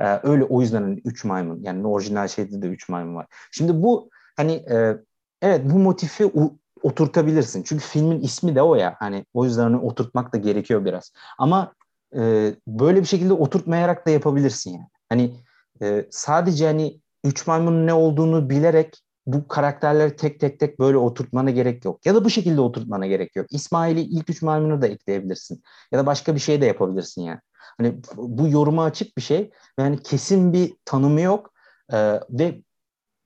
Ee, 0.00 0.20
öyle 0.22 0.44
o 0.44 0.60
yüzden 0.60 0.82
hani 0.82 1.00
üç 1.04 1.24
maymun. 1.24 1.60
Yani 1.62 1.86
orijinal 1.86 2.28
şeyde 2.28 2.62
de 2.62 2.66
üç 2.66 2.88
maymun 2.88 3.14
var. 3.14 3.26
Şimdi 3.52 3.82
bu 3.82 4.10
hani 4.36 4.52
e, 4.52 4.96
evet 5.42 5.60
bu 5.64 5.78
motifi 5.78 6.26
u, 6.26 6.58
oturtabilirsin. 6.82 7.62
Çünkü 7.62 7.84
filmin 7.84 8.20
ismi 8.20 8.54
de 8.54 8.62
o 8.62 8.74
ya. 8.74 8.94
Hani 8.98 9.24
o 9.34 9.44
yüzden 9.44 9.62
hani 9.62 9.76
oturtmak 9.76 10.32
da 10.34 10.36
gerekiyor 10.36 10.84
biraz. 10.84 11.12
Ama 11.38 11.72
e, 12.16 12.54
böyle 12.66 13.00
bir 13.00 13.06
şekilde 13.06 13.32
oturtmayarak 13.32 14.06
da 14.06 14.10
yapabilirsin 14.10 14.70
yani. 14.70 14.88
Hani 15.08 15.34
e, 15.82 16.06
sadece 16.10 16.66
hani 16.66 17.00
üç 17.24 17.46
maymunun 17.46 17.86
ne 17.86 17.94
olduğunu 17.94 18.50
bilerek 18.50 19.02
bu 19.28 19.48
karakterleri 19.48 20.16
tek 20.16 20.40
tek 20.40 20.60
tek 20.60 20.78
böyle 20.78 20.96
oturtmana 20.96 21.50
gerek 21.50 21.84
yok. 21.84 22.06
Ya 22.06 22.14
da 22.14 22.24
bu 22.24 22.30
şekilde 22.30 22.60
oturtmana 22.60 23.06
gerek 23.06 23.36
yok. 23.36 23.46
İsmail'i 23.50 24.00
ilk 24.00 24.30
üç 24.30 24.42
maymunu 24.42 24.82
da 24.82 24.86
ekleyebilirsin. 24.86 25.62
Ya 25.92 25.98
da 25.98 26.06
başka 26.06 26.34
bir 26.34 26.40
şey 26.40 26.60
de 26.60 26.66
yapabilirsin 26.66 27.22
yani. 27.22 27.40
Hani 27.78 28.00
bu 28.16 28.48
yoruma 28.48 28.84
açık 28.84 29.16
bir 29.16 29.22
şey. 29.22 29.50
Yani 29.78 30.02
kesin 30.02 30.52
bir 30.52 30.74
tanımı 30.84 31.20
yok. 31.20 31.52
Ee, 31.92 32.20
ve 32.30 32.62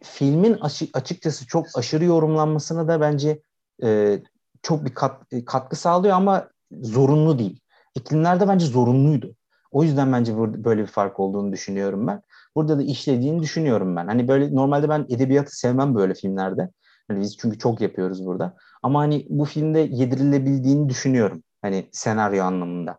filmin 0.02 0.58
açıkçası 0.94 1.46
çok 1.46 1.66
aşırı 1.74 2.04
yorumlanmasına 2.04 2.88
da 2.88 3.00
bence 3.00 3.42
e, 3.82 4.18
çok 4.62 4.84
bir 4.84 4.94
kat, 4.94 5.32
e, 5.32 5.44
katkı 5.44 5.76
sağlıyor 5.76 6.16
ama 6.16 6.48
zorunlu 6.72 7.38
değil. 7.38 7.60
İklimlerde 7.94 8.48
bence 8.48 8.66
zorunluydu. 8.66 9.34
O 9.70 9.82
yüzden 9.82 10.12
bence 10.12 10.36
böyle 10.64 10.82
bir 10.82 10.86
fark 10.86 11.20
olduğunu 11.20 11.52
düşünüyorum 11.52 12.06
ben 12.06 12.22
burada 12.56 12.78
da 12.78 12.82
işlediğini 12.82 13.42
düşünüyorum 13.42 13.96
ben. 13.96 14.06
Hani 14.06 14.28
böyle 14.28 14.54
normalde 14.54 14.88
ben 14.88 15.06
edebiyatı 15.08 15.56
sevmem 15.56 15.94
böyle 15.94 16.14
filmlerde. 16.14 16.70
Hani 17.08 17.20
biz 17.20 17.36
çünkü 17.36 17.58
çok 17.58 17.80
yapıyoruz 17.80 18.26
burada. 18.26 18.56
Ama 18.82 19.00
hani 19.00 19.26
bu 19.30 19.44
filmde 19.44 19.78
yedirilebildiğini 19.78 20.88
düşünüyorum. 20.88 21.42
Hani 21.62 21.88
senaryo 21.92 22.44
anlamında. 22.44 22.98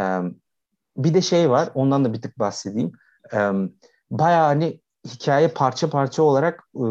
Ee, 0.00 0.20
bir 0.96 1.14
de 1.14 1.20
şey 1.20 1.50
var. 1.50 1.70
Ondan 1.74 2.04
da 2.04 2.12
bir 2.12 2.22
tık 2.22 2.38
bahsedeyim. 2.38 2.92
Ee, 3.34 3.50
bayağı 4.10 4.46
hani 4.46 4.80
hikaye 5.06 5.48
parça 5.48 5.90
parça 5.90 6.22
olarak 6.22 6.64
e, 6.76 6.84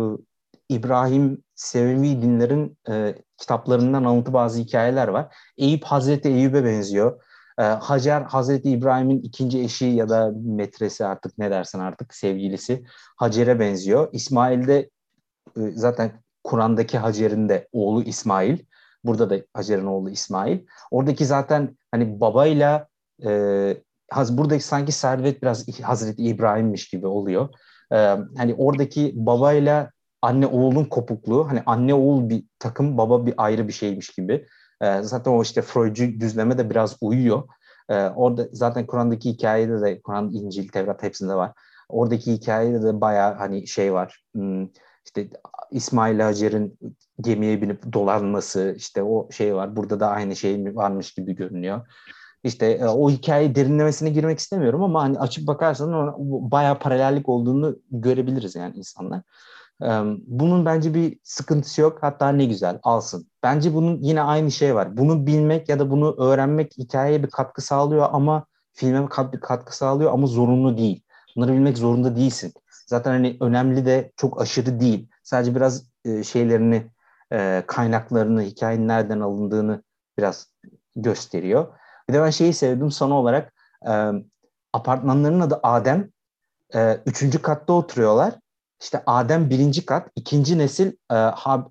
İbrahim 0.69 1.43
Sevevi 1.55 2.21
dinlerin 2.21 2.77
e, 2.89 3.15
kitaplarından 3.37 4.03
alıntı 4.03 4.33
bazı 4.33 4.59
hikayeler 4.59 5.07
var. 5.07 5.35
Eyüp 5.57 5.83
Hazreti 5.83 6.29
Eyüp'e 6.29 6.65
benziyor. 6.65 7.23
E, 7.59 7.63
Hacer 7.63 8.21
Hazreti 8.21 8.69
İbrahim'in 8.69 9.21
ikinci 9.21 9.59
eşi 9.59 9.85
ya 9.85 10.09
da 10.09 10.31
metresi 10.43 11.05
artık 11.05 11.37
ne 11.37 11.51
dersen 11.51 11.79
artık 11.79 12.13
sevgilisi 12.13 12.83
Hacer'e 13.17 13.59
benziyor. 13.59 14.09
İsmail 14.11 14.67
de 14.67 14.89
e, 15.57 15.61
zaten 15.71 16.23
Kur'an'daki 16.43 16.97
Hacer'in 16.97 17.49
de 17.49 17.67
oğlu 17.71 18.03
İsmail. 18.03 18.57
Burada 19.03 19.29
da 19.29 19.35
Hacer'in 19.53 19.85
oğlu 19.85 20.09
İsmail. 20.09 20.59
Oradaki 20.91 21.25
zaten 21.25 21.77
hani 21.91 22.19
babayla 22.19 22.87
e, 23.25 23.29
buradaki 24.29 24.63
sanki 24.63 24.91
servet 24.91 25.41
biraz 25.41 25.79
Hazreti 25.81 26.23
İbrahim'miş 26.23 26.89
gibi 26.89 27.07
oluyor. 27.07 27.49
E, 27.91 27.97
hani 28.37 28.55
oradaki 28.57 29.13
babayla 29.15 29.91
anne 30.21 30.47
oğulun 30.47 30.85
kopukluğu 30.85 31.49
hani 31.49 31.63
anne 31.65 31.93
oğul 31.93 32.29
bir 32.29 32.43
takım 32.59 32.97
baba 32.97 33.25
bir 33.25 33.33
ayrı 33.37 33.67
bir 33.67 33.73
şeymiş 33.73 34.09
gibi. 34.09 34.47
E, 34.83 35.01
zaten 35.01 35.31
o 35.31 35.41
işte 35.41 35.61
Freudcu 35.61 36.19
düzleme 36.19 36.57
de 36.57 36.69
biraz 36.69 36.97
uyuyor. 37.01 37.43
E, 37.89 37.95
orada 37.95 38.47
zaten 38.51 38.85
Kur'an'daki 38.85 39.29
hikayede 39.29 39.81
de 39.81 40.01
Kur'an, 40.01 40.33
İncil, 40.33 40.67
Tevrat 40.67 41.03
hepsinde 41.03 41.35
var. 41.35 41.51
Oradaki 41.89 42.33
hikayede 42.33 42.83
de 42.83 43.01
bayağı 43.01 43.33
hani 43.33 43.67
şey 43.67 43.93
var. 43.93 44.23
Hmm, 44.33 44.67
işte 45.05 45.29
İsmail 45.71 46.19
Hacer'in 46.19 46.79
gemiye 47.21 47.61
binip 47.61 47.93
dolanması 47.93 48.73
işte 48.77 49.03
o 49.03 49.31
şey 49.31 49.55
var. 49.55 49.75
Burada 49.75 49.99
da 49.99 50.07
aynı 50.09 50.35
şey 50.35 50.75
varmış 50.75 51.13
gibi 51.13 51.35
görünüyor. 51.35 51.87
İşte 52.43 52.65
e, 52.65 52.85
o 52.85 53.09
hikaye 53.09 53.55
derinlemesine 53.55 54.09
girmek 54.09 54.39
istemiyorum 54.39 54.83
ama 54.83 55.03
hani 55.03 55.19
açıp 55.19 55.47
bakarsan 55.47 56.15
bayağı 56.51 56.79
paralellik 56.79 57.29
olduğunu 57.29 57.75
görebiliriz 57.91 58.55
yani 58.55 58.75
insanlar. 58.77 59.21
bunun 60.27 60.65
bence 60.65 60.93
bir 60.93 61.19
sıkıntısı 61.23 61.81
yok. 61.81 61.97
Hatta 62.01 62.29
ne 62.29 62.45
güzel 62.45 62.79
alsın. 62.83 63.27
Bence 63.43 63.73
bunun 63.73 64.01
yine 64.01 64.21
aynı 64.21 64.51
şey 64.51 64.75
var. 64.75 64.97
Bunu 64.97 65.27
bilmek 65.27 65.69
ya 65.69 65.79
da 65.79 65.91
bunu 65.91 66.15
öğrenmek 66.17 66.77
hikayeye 66.77 67.23
bir 67.23 67.29
katkı 67.29 67.61
sağlıyor 67.61 68.09
ama 68.11 68.45
filme 68.73 69.07
bir 69.33 69.39
katkı 69.39 69.77
sağlıyor 69.77 70.13
ama 70.13 70.27
zorunlu 70.27 70.77
değil. 70.77 71.03
Bunları 71.35 71.53
bilmek 71.53 71.77
zorunda 71.77 72.15
değilsin. 72.15 72.53
Zaten 72.87 73.11
hani 73.11 73.37
önemli 73.41 73.85
de 73.85 74.11
çok 74.17 74.41
aşırı 74.41 74.79
değil. 74.79 75.09
Sadece 75.23 75.55
biraz 75.55 75.83
e, 76.05 76.23
şeylerini, 76.23 76.91
e, 77.31 77.63
kaynaklarını, 77.67 78.41
hikayenin 78.41 78.87
nereden 78.87 79.19
alındığını 79.19 79.83
biraz 80.17 80.47
gösteriyor. 80.95 81.67
Bir 82.09 82.13
de 82.13 82.21
ben 82.21 82.29
şeyi 82.29 82.53
sevdim 82.53 82.91
son 82.91 83.11
olarak 83.11 83.53
e, 83.87 84.11
apartmanların 84.73 85.39
adı 85.39 85.59
Adem. 85.63 86.09
E, 86.75 86.99
üçüncü 87.05 87.41
katta 87.41 87.73
oturuyorlar. 87.73 88.33
İşte 88.81 89.03
Adem 89.05 89.49
birinci 89.49 89.85
kat, 89.85 90.09
ikinci 90.15 90.57
nesil 90.57 90.87
e, 91.11 91.15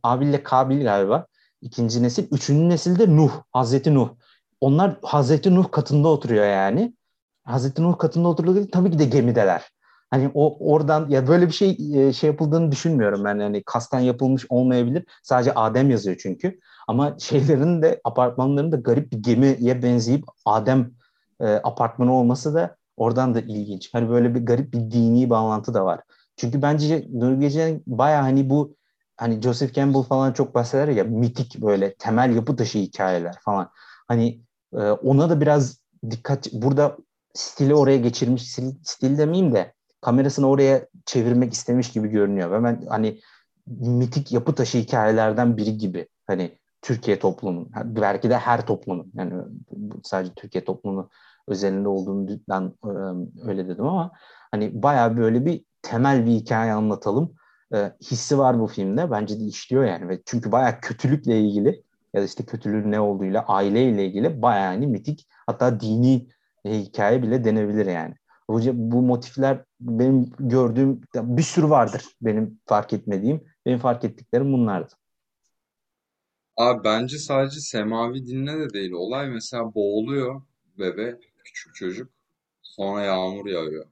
Abil 0.03 0.27
ile 0.27 0.43
Kabil 0.43 0.83
galiba. 0.85 1.27
İkinci 1.63 2.03
nesil, 2.03 2.27
üçüncü 2.31 2.69
nesil 2.69 2.99
de 2.99 3.17
Nuh, 3.17 3.31
Hazreti 3.53 3.95
Nuh. 3.95 4.09
Onlar 4.61 4.99
Hazreti 5.03 5.55
Nuh 5.55 5.71
katında 5.71 6.09
oturuyor 6.09 6.45
yani. 6.45 6.95
Hazreti 7.45 7.83
Nuh 7.83 7.99
katında 7.99 8.29
oturuyor 8.29 8.67
tabii 8.73 8.91
ki 8.91 8.99
de 8.99 9.05
gemideler. 9.05 9.71
Hani 10.11 10.31
o 10.35 10.73
oradan 10.73 11.09
ya 11.09 11.29
böyle 11.29 11.47
bir 11.47 11.53
şey 11.53 11.79
e, 11.95 12.13
şey 12.13 12.31
yapıldığını 12.31 12.73
düşünmüyorum 12.73 13.25
ben. 13.25 13.39
Yani 13.39 13.63
kasten 13.67 14.01
yapılmış 14.01 14.47
olmayabilir. 14.49 15.05
Sadece 15.23 15.55
Adem 15.55 15.91
yazıyor 15.91 16.17
çünkü. 16.23 16.61
Ama 16.89 17.19
şeylerin 17.19 17.83
de 17.83 18.01
apartmanların 18.05 18.73
da 18.73 18.77
garip 18.77 19.13
bir 19.13 19.23
gemiye 19.23 19.83
benzeyip 19.83 20.25
Adem 20.45 20.91
e, 21.41 21.47
apartmanı 21.47 22.15
olması 22.15 22.55
da 22.55 22.77
oradan 22.97 23.35
da 23.35 23.41
ilginç. 23.41 23.95
Hani 23.95 24.11
böyle 24.11 24.35
bir 24.35 24.47
garip 24.47 24.73
bir 24.73 24.91
dini 24.91 25.31
bağlantı 25.31 25.75
da 25.75 25.85
var. 25.85 26.01
Çünkü 26.37 26.63
bence 26.63 27.09
Nuri 27.13 27.41
Gece'nin 27.41 27.83
baya 27.87 28.23
hani 28.23 28.51
bu 28.51 28.77
hani 29.23 29.43
Joseph 29.43 29.75
Campbell 29.75 30.03
falan 30.03 30.33
çok 30.33 30.55
bahseder 30.55 30.89
ya 30.89 31.05
mitik 31.05 31.61
böyle 31.61 31.95
temel 31.95 32.37
yapı 32.37 32.57
taşı 32.57 32.79
hikayeler 32.79 33.35
falan. 33.41 33.70
Hani 34.09 34.41
e, 34.73 34.79
ona 34.91 35.31
da 35.31 35.41
biraz 35.41 35.79
dikkat 36.11 36.53
burada 36.53 36.97
stili 37.35 37.75
oraya 37.75 37.97
geçirmiş 37.97 38.53
stil, 38.53 38.75
stil 38.85 39.18
demeyeyim 39.18 39.55
de 39.55 39.73
kamerasını 40.01 40.49
oraya 40.49 40.87
çevirmek 41.07 41.53
istemiş 41.53 41.93
gibi 41.93 42.09
görünüyor. 42.09 42.51
Ve 42.51 42.64
ben 42.64 42.87
hani 42.89 43.20
mitik 43.66 44.33
yapı 44.33 44.55
taşı 44.55 44.79
hikayelerden 44.79 45.57
biri 45.57 45.79
gibi 45.79 46.09
hani 46.27 46.59
Türkiye 46.83 47.18
toplumun 47.18 47.70
belki 47.85 48.31
de 48.31 48.39
her 48.39 48.66
toplumun 48.66 49.12
yani 49.14 49.33
sadece 50.03 50.35
Türkiye 50.35 50.64
toplumu 50.64 51.11
özelinde 51.49 51.89
olduğundan 51.89 52.75
öyle 53.45 53.68
dedim 53.68 53.87
ama 53.87 54.11
hani 54.51 54.83
bayağı 54.83 55.16
böyle 55.16 55.47
bir 55.47 55.64
temel 55.83 56.27
bir 56.27 56.31
hikaye 56.31 56.73
anlatalım 56.73 57.35
e, 57.75 57.93
hissi 58.03 58.39
var 58.39 58.61
bu 58.61 58.66
filmde. 58.66 59.11
Bence 59.11 59.41
de 59.41 59.45
işliyor 59.45 59.85
yani. 59.85 60.09
ve 60.09 60.23
Çünkü 60.27 60.53
bayağı 60.53 60.81
kötülükle 60.81 61.41
ilgili 61.41 61.83
ya 62.14 62.20
da 62.23 62.25
işte 62.27 62.45
kötülüğün 62.45 62.91
ne 62.93 63.01
olduğuyla 63.01 63.45
aileyle 63.47 64.07
ilgili 64.07 64.43
bayağı 64.43 64.66
hani 64.66 64.87
mitik 64.87 65.29
hatta 65.47 65.81
dini 65.81 66.29
e, 66.64 66.79
hikaye 66.79 67.23
bile 67.23 67.45
denebilir 67.45 67.87
yani. 67.87 68.14
Bu, 68.49 68.61
bu 68.75 69.03
motifler 69.03 69.64
benim 69.81 70.33
gördüğüm 70.39 71.01
bir 71.14 71.43
sürü 71.43 71.70
vardır 71.70 72.05
benim 72.23 72.61
fark 72.66 72.93
etmediğim. 72.93 73.45
Benim 73.66 73.79
fark 73.79 74.05
ettiklerim 74.05 74.53
bunlardı. 74.53 74.95
Abi 76.57 76.85
bence 76.85 77.18
sadece 77.18 77.61
semavi 77.61 78.27
dinle 78.27 78.59
de 78.61 78.70
değil. 78.73 78.93
Olay 78.93 79.29
mesela 79.29 79.75
boğuluyor 79.75 80.43
bebe, 80.79 81.18
küçük 81.45 81.75
çocuk. 81.75 82.11
Sonra 82.62 83.03
yağmur 83.03 83.47
yağıyor 83.47 83.87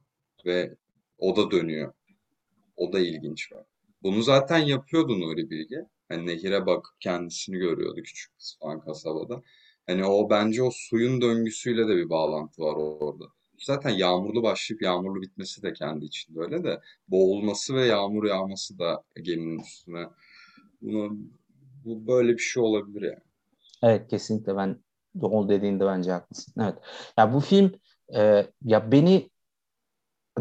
ve 0.46 0.76
o 1.18 1.36
da 1.36 1.50
dönüyor. 1.50 1.92
O 2.80 2.92
da 2.92 3.00
ilginç 3.00 3.52
var. 3.52 3.64
Bunu 4.02 4.22
zaten 4.22 4.58
yapıyordu 4.58 5.20
Nuri 5.20 5.50
Bilge. 5.50 5.76
Hani 6.08 6.26
nehire 6.26 6.66
bakıp 6.66 7.00
kendisini 7.00 7.56
görüyordu 7.58 8.02
küçük 8.02 8.32
falan 8.60 8.80
kasabada. 8.80 9.42
Hani 9.86 10.04
o 10.04 10.30
bence 10.30 10.62
o 10.62 10.70
suyun 10.72 11.20
döngüsüyle 11.20 11.88
de 11.88 11.96
bir 11.96 12.10
bağlantı 12.10 12.62
var 12.62 12.76
orada. 12.76 13.24
Zaten 13.58 13.90
yağmurlu 13.90 14.42
başlayıp 14.42 14.82
yağmurlu 14.82 15.22
bitmesi 15.22 15.62
de 15.62 15.72
kendi 15.72 16.04
içinde 16.04 16.40
öyle 16.40 16.64
de 16.64 16.80
boğulması 17.08 17.74
ve 17.74 17.86
yağmur 17.86 18.24
yağması 18.24 18.78
da 18.78 19.02
geminin 19.22 19.58
üstüne. 19.58 20.06
Bunu, 20.82 21.18
bu 21.84 22.06
böyle 22.06 22.32
bir 22.32 22.42
şey 22.42 22.62
olabilir 22.62 23.02
yani. 23.02 23.22
Evet 23.82 24.08
kesinlikle 24.08 24.56
ben 24.56 24.76
o 25.22 25.48
dediğinde 25.48 25.86
bence 25.86 26.12
haklısın. 26.12 26.54
Evet. 26.62 26.74
Ya 27.18 27.34
bu 27.34 27.40
film 27.40 27.72
e, 28.14 28.46
ya 28.64 28.92
beni 28.92 29.30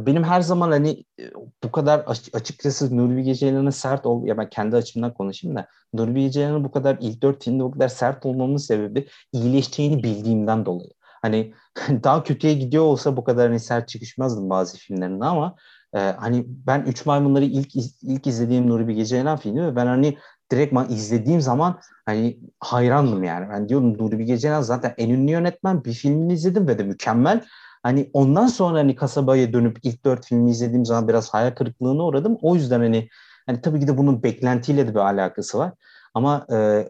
benim 0.06 0.24
her 0.24 0.41
zaman 0.41 0.72
hani 0.72 1.04
e, 1.20 1.24
bu 1.64 1.72
kadar 1.72 2.00
açıkçası 2.34 2.97
Nuri 2.97 3.18
Bilge 3.18 3.36
Ceylan'ın 3.36 3.70
sert 3.70 4.06
ol 4.06 4.26
ya 4.26 4.38
ben 4.38 4.50
kendi 4.50 4.76
açımdan 4.76 5.14
konuşayım 5.14 5.58
da 5.58 5.68
Nuri 5.93 6.16
Bilge 6.16 6.32
Ceylan'ın 6.32 6.64
bu 6.64 6.72
kadar 6.72 6.97
ilk 7.02 7.22
dört 7.22 7.43
filmde 7.43 7.64
bu 7.64 7.72
kadar 7.72 7.88
sert 7.88 8.26
olmamın 8.26 8.58
sebebi 8.58 9.08
iyileşeceğini 9.34 10.04
bildiğimden 10.04 10.66
dolayı. 10.66 10.91
Hani 11.22 11.54
daha 12.04 12.24
kötüye 12.24 12.54
gidiyor 12.54 12.84
olsa 12.84 13.18
bu 13.18 13.24
kadar 13.24 13.47
hani 13.47 13.60
sert 13.60 13.88
çıkışmazdım 13.88 14.50
bazı 14.50 14.78
filmlerinde 14.78 15.26
ama 15.26 15.56
e, 15.95 16.00
hani 16.00 16.43
ben 16.47 16.82
Üç 16.82 17.06
Maymunları 17.06 17.45
ilk 17.45 17.76
ilk 18.02 18.28
izlediğim 18.28 18.70
Nuri 18.70 18.88
Bilge 18.88 19.06
Ceylan 19.06 19.38
filmi 19.38 19.64
ve 19.64 19.76
ben 19.76 19.86
hani 19.86 20.18
direktman 20.52 20.91
izlediğim 20.91 21.41
zaman 21.41 21.80
hani 22.06 22.39
hayrandım 22.60 23.24
yani. 23.24 23.50
Ben 23.50 23.70
diyorum 23.70 23.97
Nuri 23.97 24.20
Bilge 24.20 24.38
Ceylan 24.38 24.62
zaten 24.62 24.93
en 24.97 25.10
ünlü 25.10 25.32
yönetmen 25.32 25.84
bir 25.84 25.93
filmini 25.93 26.34
izledim 26.34 26.68
ve 26.68 26.80
de 26.80 26.84
mükemmel. 26.84 27.45
Hani 27.84 28.10
ondan 28.14 28.48
sonra 28.48 28.80
hani 28.80 28.96
kasabaya 28.96 29.54
dönüp 29.54 29.78
ilk 29.84 30.06
dört 30.06 30.26
filmi 30.26 30.52
izlediğim 30.52 30.86
zaman 30.86 31.08
biraz 31.08 31.30
hayal 31.34 31.52
kırıklığına 31.52 32.04
uğradım. 32.06 32.38
O 32.42 32.56
yüzden 32.56 32.80
hani 32.80 33.10
hani 33.46 33.62
tabii 33.62 33.80
ki 33.80 33.88
de 33.88 33.98
bunun 33.98 34.24
beklentiyle 34.24 34.88
de 34.88 34.92
bir 34.92 35.00
alakası 35.00 35.58
var. 35.58 35.74
Ama 36.14 36.46
e, 36.52 36.90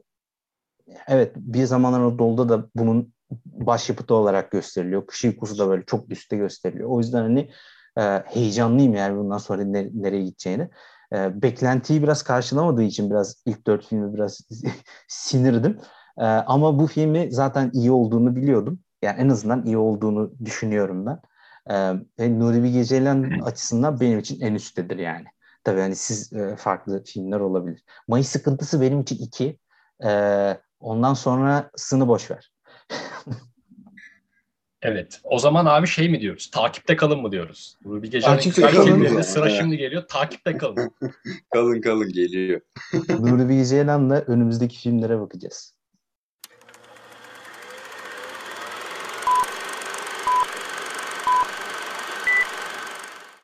evet 1.08 1.34
bir 1.36 1.64
zamanlar 1.66 2.00
Anadolu'da 2.00 2.50
da 2.50 2.70
bunun 2.76 3.14
başyapıtı 3.46 4.16
olarak 4.16 4.52
gösteriliyor. 4.52 5.08
Kış 5.08 5.26
uykusu 5.26 5.58
da 5.58 5.70
böyle 5.70 5.86
çok 5.86 6.12
üstte 6.12 6.38
gösteriliyor. 6.38 6.90
O 6.90 7.00
yüzden 7.00 7.22
hani 7.22 7.52
e, 7.98 8.02
heyecanlıyım 8.26 8.94
yani 8.96 9.18
bundan 9.18 9.38
sonra 9.38 9.64
ne, 9.64 9.90
nereye 9.94 10.24
gideceğini. 10.24 10.70
E, 11.14 11.42
beklentiyi 11.42 12.04
biraz 12.04 12.24
karşılamadığı 12.24 12.84
için 12.84 13.10
biraz 13.10 13.44
ilk 13.46 13.68
dört 13.68 13.86
filmi 13.86 14.14
biraz 14.14 14.42
sinirdim. 15.08 15.80
E, 16.18 16.24
ama 16.26 16.80
bu 16.80 16.88
filmi 16.88 17.28
zaten 17.32 17.72
iyi 17.74 17.92
olduğunu 17.92 18.36
biliyordum. 18.36 18.80
Yani 19.02 19.22
en 19.22 19.30
azından 19.30 19.66
iyi 19.66 19.78
olduğunu 19.78 20.32
düşünüyorum 20.46 21.06
ben. 21.06 21.20
Ee, 22.20 22.40
Nuri 22.40 22.64
Bilge 22.64 22.84
Ceylan 22.84 23.40
açısından 23.40 24.00
benim 24.00 24.20
için 24.20 24.42
en 24.42 24.56
üsttedir 24.56 24.98
yani. 24.98 25.26
Tabii 25.64 25.80
hani 25.80 25.96
siz 25.96 26.34
e, 26.34 26.56
farklı 26.56 27.04
filmler 27.04 27.40
olabilir. 27.40 27.84
Mayıs 28.08 28.28
sıkıntısı 28.28 28.82
benim 28.82 29.02
için 29.02 29.18
iki. 29.18 29.60
Ee, 30.06 30.58
ondan 30.80 31.14
sonra 31.14 31.72
sını 31.76 32.08
boş 32.08 32.32
ver. 32.32 32.52
evet. 34.82 35.20
O 35.24 35.40
zaman 35.40 35.66
abi 35.66 35.88
şey 35.88 36.10
mi 36.10 36.22
diyoruz? 36.22 36.50
Takipte 36.52 36.96
kalın 36.96 37.22
mı 37.22 37.32
diyoruz? 37.32 37.78
Nuri 37.86 38.04
Bilge 38.04 38.22
Ceylan'ın 38.22 39.22
sıra 39.22 39.50
şimdi 39.50 39.78
geliyor. 39.78 40.08
Takipte 40.08 40.58
kalın. 40.58 40.92
kalın 41.54 41.82
kalın 41.82 42.10
geliyor. 42.10 42.62
Nuri 43.10 43.50
Bilge 43.50 43.66
Ceylan'la 43.66 44.22
önümüzdeki 44.28 44.80
filmlere 44.80 45.20
bakacağız. 45.20 45.79